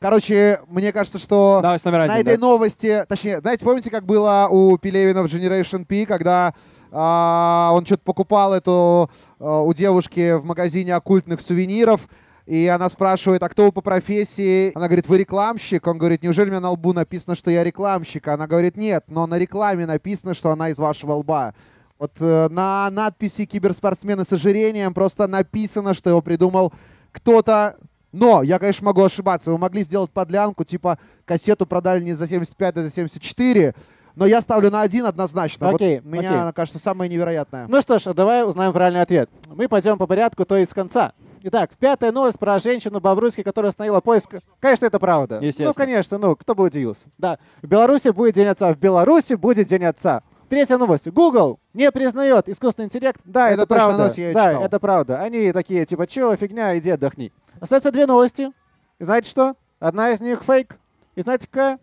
Короче, 0.00 0.60
мне 0.66 0.92
кажется, 0.92 1.18
что 1.18 1.60
номер 1.62 2.00
один, 2.00 2.14
на 2.14 2.20
этой 2.20 2.36
да. 2.36 2.40
новости, 2.40 3.06
точнее, 3.08 3.40
знаете, 3.40 3.64
помните, 3.64 3.90
как 3.90 4.04
было 4.04 4.48
у 4.50 4.76
Пелевина 4.76 5.22
в 5.22 5.26
Generation 5.26 5.84
P, 5.86 6.04
когда 6.04 6.52
а, 6.90 7.70
он 7.72 7.86
что-то 7.86 8.02
покупал 8.02 8.52
эту 8.52 9.08
а, 9.38 9.62
у 9.62 9.72
девушки 9.72 10.34
в 10.34 10.44
магазине 10.44 10.94
оккультных 10.94 11.40
сувениров, 11.40 12.08
И 12.46 12.66
она 12.66 12.90
спрашивает, 12.90 13.42
а 13.42 13.48
кто 13.48 13.64
вы 13.64 13.72
по 13.72 13.80
профессии? 13.80 14.72
Она 14.74 14.86
говорит, 14.86 15.08
вы 15.08 15.18
рекламщик? 15.18 15.86
Он 15.86 15.96
говорит, 15.96 16.22
неужели 16.22 16.48
у 16.48 16.50
меня 16.50 16.60
на 16.60 16.70
лбу 16.70 16.92
написано, 16.92 17.36
что 17.36 17.50
я 17.50 17.64
рекламщик? 17.64 18.28
Она 18.28 18.46
говорит, 18.46 18.76
нет, 18.76 19.04
но 19.08 19.26
на 19.26 19.38
рекламе 19.38 19.86
написано, 19.86 20.34
что 20.34 20.50
она 20.50 20.68
из 20.68 20.78
вашего 20.78 21.12
лба. 21.12 21.54
Вот 21.98 22.12
э, 22.20 22.48
на 22.50 22.90
надписи 22.90 23.46
«Киберспортсмены 23.46 24.24
с 24.24 24.32
ожирением» 24.32 24.92
просто 24.92 25.26
написано, 25.26 25.94
что 25.94 26.10
его 26.10 26.20
придумал 26.20 26.72
кто-то. 27.12 27.76
Но 28.12 28.42
я, 28.42 28.58
конечно, 28.58 28.84
могу 28.84 29.02
ошибаться. 29.02 29.50
Вы 29.50 29.58
могли 29.58 29.82
сделать 29.82 30.10
подлянку, 30.10 30.64
типа 30.64 30.98
кассету 31.24 31.66
продали 31.66 32.02
не 32.02 32.12
за 32.12 32.26
75, 32.26 32.76
а 32.76 32.82
за 32.82 32.90
74. 32.90 33.74
Но 34.16 34.26
я 34.26 34.40
ставлю 34.42 34.70
на 34.70 34.82
один 34.82 35.06
однозначно. 35.06 35.70
Окей, 35.70 36.00
вот 36.00 36.04
меня, 36.04 36.28
окей. 36.28 36.40
она 36.42 36.52
кажется, 36.52 36.78
самое 36.78 37.10
невероятное. 37.10 37.66
Ну 37.68 37.80
что 37.80 37.98
ж, 37.98 38.12
давай 38.12 38.46
узнаем 38.46 38.72
правильный 38.72 39.02
ответ. 39.02 39.30
Мы 39.46 39.66
пойдем 39.66 39.96
по 39.96 40.06
порядку, 40.06 40.44
то 40.44 40.56
есть 40.56 40.70
с 40.70 40.74
конца. 40.74 41.14
Итак, 41.46 41.72
пятая 41.78 42.10
новость 42.10 42.38
про 42.38 42.58
женщину 42.58 43.00
Бобруйски, 43.00 43.42
которая 43.42 43.68
остановила 43.68 44.00
поиск. 44.00 44.30
Конечно, 44.60 44.86
это 44.86 44.98
правда. 44.98 45.40
Естественно. 45.42 45.68
Ну, 45.68 45.74
конечно, 45.74 46.16
ну, 46.16 46.36
кто 46.36 46.54
бы 46.54 46.64
удивился. 46.64 47.02
Да, 47.18 47.38
в 47.60 47.66
Беларуси 47.66 48.08
будет 48.08 48.34
День 48.34 48.46
Отца, 48.46 48.72
в 48.72 48.78
Беларуси 48.78 49.34
будет 49.34 49.68
День 49.68 49.84
Отца. 49.84 50.22
Третья 50.48 50.78
новость. 50.78 51.06
Google 51.10 51.60
не 51.74 51.92
признает 51.92 52.48
искусственный 52.48 52.86
интеллект. 52.86 53.20
Да, 53.26 53.50
Это 53.50 53.64
это, 53.64 53.74
правда. 53.74 53.98
новость, 53.98 54.16
я 54.16 54.32
да, 54.32 54.48
читал. 54.52 54.64
это 54.64 54.80
правда. 54.80 55.20
Они 55.20 55.52
такие, 55.52 55.84
типа, 55.84 56.06
чего, 56.06 56.34
фигня, 56.34 56.78
иди 56.78 56.88
отдохни. 56.90 57.30
Остается 57.60 57.92
две 57.92 58.06
новости. 58.06 58.50
И 58.98 59.04
знаете 59.04 59.28
что? 59.28 59.54
Одна 59.80 60.12
из 60.12 60.22
них 60.22 60.44
фейк. 60.44 60.78
И 61.14 61.20
знаете 61.20 61.46
какая? 61.46 61.78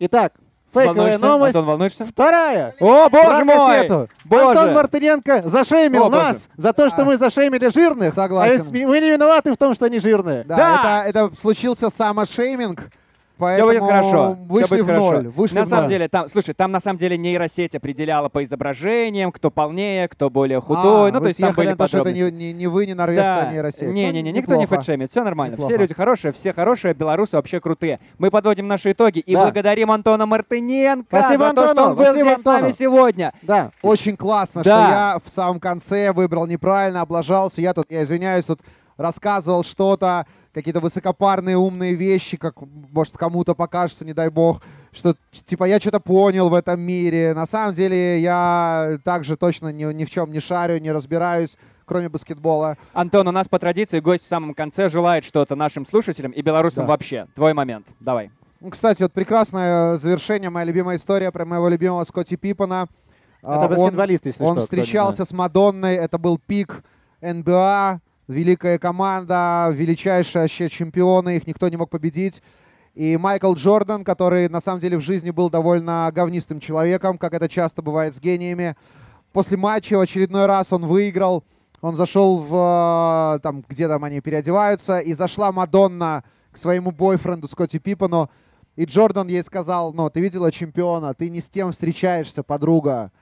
Итак, 0.00 0.34
фейковая 0.72 0.94
Волнуешься? 0.94 1.26
новость. 1.26 1.54
Антон, 1.54 1.64
волнуешься? 1.68 2.04
Вторая. 2.06 2.74
О, 2.80 3.08
боже 3.08 3.26
Про 3.26 3.44
мой! 3.44 3.56
кассету. 3.76 4.08
Боже! 4.24 4.46
Антон 4.58 4.74
Мартыненко 4.74 5.42
зашеймил 5.48 6.04
О, 6.04 6.08
боже. 6.10 6.22
нас 6.22 6.48
за 6.56 6.72
то, 6.72 6.88
что 6.88 7.02
А. 7.02 7.04
мы 7.04 7.16
зашеймили 7.16 7.68
жирных. 7.68 8.14
Согласен. 8.14 8.64
А 8.68 8.86
мы 8.88 9.00
не 9.00 9.10
виноваты 9.10 9.52
в 9.52 9.56
том, 9.56 9.74
что 9.74 9.86
они 9.86 9.98
жирные. 9.98 10.44
Да, 10.44 10.56
Да! 10.56 11.04
Это, 11.06 11.18
это 11.26 11.36
случился 11.40 11.90
самошейминг, 11.90 12.90
Все 13.40 13.66
поэтому 13.66 13.68
будет 13.68 13.82
хорошо. 13.82 14.36
вышли 14.46 14.68
будет 14.70 14.82
в 14.84 14.86
хорошо. 14.86 15.12
ноль. 15.12 15.28
Вышли 15.28 15.54
на 15.56 15.64
в 15.64 15.68
самом 15.68 15.82
ноль. 15.84 15.90
деле, 15.90 16.08
там, 16.08 16.28
слушай, 16.28 16.54
там 16.54 16.72
на 16.72 16.80
самом 16.80 16.98
деле 16.98 17.18
нейросеть 17.18 17.74
определяла 17.74 18.28
по 18.28 18.44
изображениям, 18.44 19.32
кто 19.32 19.50
полнее, 19.50 20.08
кто 20.08 20.30
более 20.30 20.60
худой. 20.60 21.10
А, 21.10 21.12
ну, 21.12 21.20
то 21.20 21.28
есть 21.28 21.40
там 21.40 21.54
были 21.54 21.68
на 21.70 21.76
то, 21.76 21.88
что 21.88 21.98
это 21.98 22.12
не, 22.12 22.30
не, 22.30 22.52
не 22.52 22.66
вы, 22.66 22.86
не 22.86 22.94
норвежцы, 22.94 23.26
а 23.26 23.52
нейросеть. 23.52 23.88
Не-не-не, 23.92 24.30
Ну, 24.32 24.36
никто 24.38 24.54
не 24.54 24.62
неплохо. 24.62 24.82
фэтшемит, 24.82 25.10
все 25.10 25.24
нормально. 25.24 25.56
Все 25.56 25.64
Неплохо. 25.64 25.80
люди 25.82 25.94
хорошие, 25.94 26.32
все 26.32 26.52
хорошие, 26.52 26.94
белорусы 26.94 27.36
вообще 27.36 27.60
крутые. 27.60 27.98
Мы 28.18 28.30
подводим 28.30 28.68
наши 28.68 28.92
итоги 28.92 29.18
и 29.18 29.34
Да. 29.34 29.42
благодарим 29.44 29.90
Антона 29.90 30.26
Мартыненко 30.26 31.06
Спасибо, 31.08 31.48
за 31.48 31.54
то, 31.54 31.62
что 31.62 31.70
Антону, 31.70 31.90
он 31.90 31.96
был 31.96 32.04
спасибо, 32.04 32.28
здесь 32.30 32.40
с 32.40 32.44
нами 32.44 32.56
Антону. 32.58 32.74
сегодня. 32.74 33.32
Да. 33.42 33.70
Очень 33.82 34.16
классно, 34.16 34.62
Да. 34.62 34.70
что 34.84 34.90
я 34.90 35.18
в 35.24 35.28
самом 35.30 35.60
конце 35.60 36.12
выбрал 36.12 36.46
неправильно, 36.46 37.00
облажался. 37.00 37.60
Я 37.60 37.72
тут, 37.74 37.86
я 37.88 38.02
извиняюсь, 38.02 38.44
тут 38.44 38.60
рассказывал 38.96 39.64
что-то, 39.64 40.26
какие-то 40.52 40.80
высокопарные 40.80 41.56
умные 41.56 41.94
вещи, 41.94 42.36
как, 42.36 42.54
может, 42.92 43.16
кому-то 43.16 43.54
покажется, 43.54 44.04
не 44.04 44.12
дай 44.12 44.28
бог, 44.30 44.62
что, 44.92 45.14
типа, 45.46 45.64
я 45.64 45.78
что-то 45.78 46.00
понял 46.00 46.48
в 46.48 46.54
этом 46.54 46.80
мире. 46.80 47.32
На 47.34 47.46
самом 47.46 47.74
деле, 47.74 48.20
я 48.20 48.98
также 49.04 49.36
точно 49.36 49.68
ни, 49.72 49.84
ни 49.92 50.04
в 50.04 50.10
чем 50.10 50.32
не 50.32 50.40
шарю, 50.40 50.78
не 50.80 50.90
разбираюсь, 50.90 51.56
кроме 51.84 52.08
баскетбола. 52.08 52.76
Антон, 52.92 53.28
у 53.28 53.30
нас 53.32 53.46
по 53.48 53.58
традиции 53.58 54.00
гость 54.00 54.24
в 54.24 54.28
самом 54.28 54.54
конце 54.54 54.88
желает 54.88 55.24
что-то 55.24 55.54
нашим 55.54 55.86
слушателям 55.86 56.32
и 56.32 56.42
белорусам 56.42 56.84
Да. 56.86 56.88
вообще. 56.90 57.26
Твой 57.34 57.54
момент. 57.54 57.86
Давай. 58.00 58.30
Ну, 58.60 58.70
кстати, 58.70 59.02
вот 59.02 59.12
прекрасное 59.12 59.96
завершение, 59.96 60.50
моя 60.50 60.64
любимая 60.66 60.96
история 60.96 61.30
про 61.30 61.44
моего 61.44 61.68
любимого 61.68 62.04
Скотти 62.04 62.36
Пиппана. 62.36 62.88
А, 63.42 63.54
Это 63.64 63.72
он- 63.74 63.80
баскетболист, 63.80 64.26
если 64.26 64.42
Он 64.44 64.50
что. 64.50 64.60
не 64.60 64.64
встречался 64.64 65.24
с 65.24 65.32
Мадонной, 65.32 65.94
это 65.94 66.18
был 66.18 66.38
пик 66.38 66.82
НБА, 67.22 68.00
великая 68.30 68.78
команда, 68.78 69.70
величайшие 69.72 70.42
вообще 70.42 70.68
чемпионы, 70.68 71.36
их 71.36 71.46
никто 71.46 71.68
не 71.68 71.76
мог 71.76 71.90
победить. 71.90 72.42
И 72.94 73.16
Майкл 73.16 73.54
Джордан, 73.54 74.04
который 74.04 74.48
на 74.48 74.60
самом 74.60 74.80
деле 74.80 74.98
в 74.98 75.00
жизни 75.00 75.30
был 75.30 75.50
довольно 75.50 76.10
говнистым 76.14 76.60
человеком, 76.60 77.18
как 77.18 77.34
это 77.34 77.48
часто 77.48 77.82
бывает 77.82 78.14
с 78.14 78.20
гениями. 78.20 78.76
После 79.32 79.56
матча 79.56 79.96
в 79.96 80.00
очередной 80.00 80.46
раз 80.46 80.72
он 80.72 80.86
выиграл, 80.86 81.44
он 81.80 81.94
зашел 81.94 82.38
в, 82.38 83.36
э, 83.36 83.40
там, 83.40 83.64
где 83.68 83.88
там 83.88 84.04
они 84.04 84.20
переодеваются, 84.20 84.98
и 84.98 85.14
зашла 85.14 85.52
Мадонна 85.52 86.24
к 86.50 86.58
своему 86.58 86.90
бойфренду 86.90 87.46
Скотти 87.46 87.78
Пиппану, 87.78 88.28
и 88.76 88.84
Джордан 88.84 89.28
ей 89.28 89.42
сказал, 89.42 89.92
ну, 89.92 90.10
ты 90.10 90.20
видела 90.20 90.50
чемпиона, 90.50 91.14
ты 91.14 91.28
не 91.28 91.40
с 91.40 91.48
тем 91.48 91.72
встречаешься, 91.72 92.42
подруга. 92.42 93.12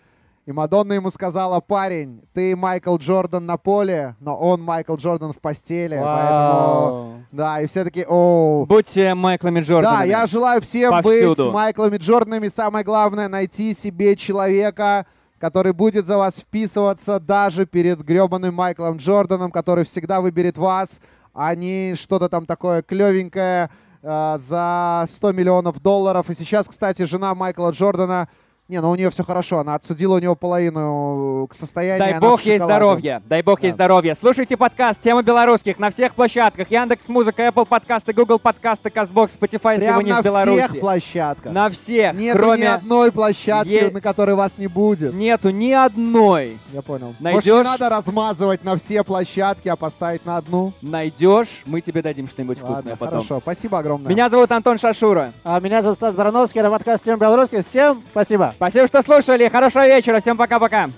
И 0.49 0.53
Мадонна 0.53 0.95
ему 0.95 1.11
сказала, 1.11 1.61
парень, 1.61 2.23
ты 2.33 2.57
Майкл 2.57 2.97
Джордан 2.97 3.45
на 3.45 3.59
поле, 3.59 4.17
но 4.19 4.35
он 4.35 4.63
Майкл 4.63 4.97
Джордан 4.97 5.35
в 5.35 5.41
постели. 5.43 6.01
Поэтому, 6.03 7.23
да, 7.31 7.61
и 7.61 7.67
все 7.67 7.85
таки 7.85 8.07
о 8.09 8.65
Будьте 8.67 9.13
Майклами 9.13 9.61
Джорданами. 9.61 9.99
Да, 9.99 10.05
я 10.05 10.27
желаю 10.27 10.63
всем 10.63 10.91
Повсюду. 10.91 11.45
быть 11.45 11.53
Майклами 11.53 11.99
Джорданами. 11.99 12.49
Самое 12.49 12.83
главное, 12.83 13.29
найти 13.29 13.75
себе 13.75 14.17
человека, 14.17 15.05
который 15.39 15.75
будет 15.75 16.07
за 16.07 16.17
вас 16.17 16.37
вписываться 16.37 17.21
даже 17.21 17.67
перед 17.67 18.01
гребаным 18.01 18.55
Майклом 18.55 18.97
Джорданом, 18.97 19.51
который 19.51 19.85
всегда 19.85 20.23
выберет 20.23 20.57
вас, 20.57 20.99
а 21.35 21.55
не 21.55 21.95
что-то 21.95 22.31
там 22.31 22.47
такое 22.47 22.81
клевенькое 22.81 23.69
э, 24.03 24.39
за 24.39 25.05
100 25.11 25.33
миллионов 25.33 25.83
долларов. 25.83 26.31
И 26.31 26.35
сейчас, 26.35 26.67
кстати, 26.67 27.03
жена 27.03 27.35
Майкла 27.35 27.69
Джордана, 27.71 28.31
не, 28.69 28.83
ну 28.83 28.91
у 28.91 28.95
нее 28.97 29.09
все 29.11 29.25
хорошо, 29.25 29.61
она 29.61 29.77
отсудила 29.77 30.17
у 30.17 30.19
него 30.19 30.35
половину 30.35 31.47
к 31.51 31.55
состоянию. 31.55 32.01
Дай 32.07 32.21
бог 32.21 32.43
ей 32.43 32.59
здоровья. 32.59 33.23
Дай 33.27 33.41
бог 33.43 33.63
ей 33.63 33.71
Да. 33.71 33.75
здоровья. 33.77 34.15
Слушайте 34.15 34.59
подкаст 34.59 35.01
«Тема 35.01 35.23
белорусских» 35.23 35.79
на 35.79 35.89
всех 35.89 36.15
площадках. 36.15 36.71
Яндекс 36.71 37.09
Музыка, 37.09 37.47
Apple 37.49 37.65
подкасты, 37.65 38.13
Google 38.13 38.39
подкасты, 38.39 38.91
Казбокс, 38.91 39.33
Spotify, 39.41 39.73
если 39.73 39.87
Прям 39.87 39.97
вы 39.97 40.05
не 40.05 40.11
на 40.13 40.21
в 40.21 40.25
Беларуси. 40.25 40.67
всех 40.69 40.81
площадках. 40.81 41.51
На 41.51 41.71
всех, 41.71 42.13
Нету 42.13 42.39
ни 42.39 42.43
кроме... 42.43 42.69
одной 42.69 43.11
площадки, 43.11 43.71
Е- 43.71 43.91
на 43.91 44.03
которой 44.03 44.35
вас 44.37 44.59
не 44.59 44.67
будет. 44.67 45.15
Нету 45.15 45.49
ни 45.49 45.73
одной. 45.73 46.59
Я 46.71 46.83
понял. 46.83 47.07
Может, 47.07 47.21
Найдешь? 47.23 47.45
не 47.47 47.63
надо 47.63 47.89
размазывать 47.89 48.65
на 48.65 48.77
все 48.77 49.03
площадки, 49.03 49.69
а 49.69 49.77
поставить 49.77 50.27
на 50.27 50.37
одну? 50.37 50.75
Найдешь, 50.83 51.63
мы 51.65 51.81
тебе 51.81 52.03
дадим 52.03 52.29
что-нибудь 52.29 52.61
Ладно, 52.61 52.75
вкусное 52.77 52.97
потом. 52.97 53.15
хорошо. 53.23 53.41
Спасибо 53.41 53.79
огромное. 53.79 54.11
Меня 54.11 54.29
зовут 54.29 54.53
Антон 54.53 54.79
Шашура. 54.79 55.33
А 55.43 55.59
меня 55.59 55.81
зовут 55.81 55.97
Стас 55.97 56.15
Барановский, 56.15 56.61
это 56.61 56.69
подкаст 56.71 57.03
«Тем 57.05 57.19
Белорусских». 57.19 57.67
Всем 57.67 58.03
спасибо. 58.11 58.55
Спасибо, 58.59 58.89
что 58.89 59.03
слушали. 59.03 59.49
Хорошего 59.49 59.87
вечера. 59.87 60.19
Всем 60.19 60.37
пока-пока. 60.37 60.91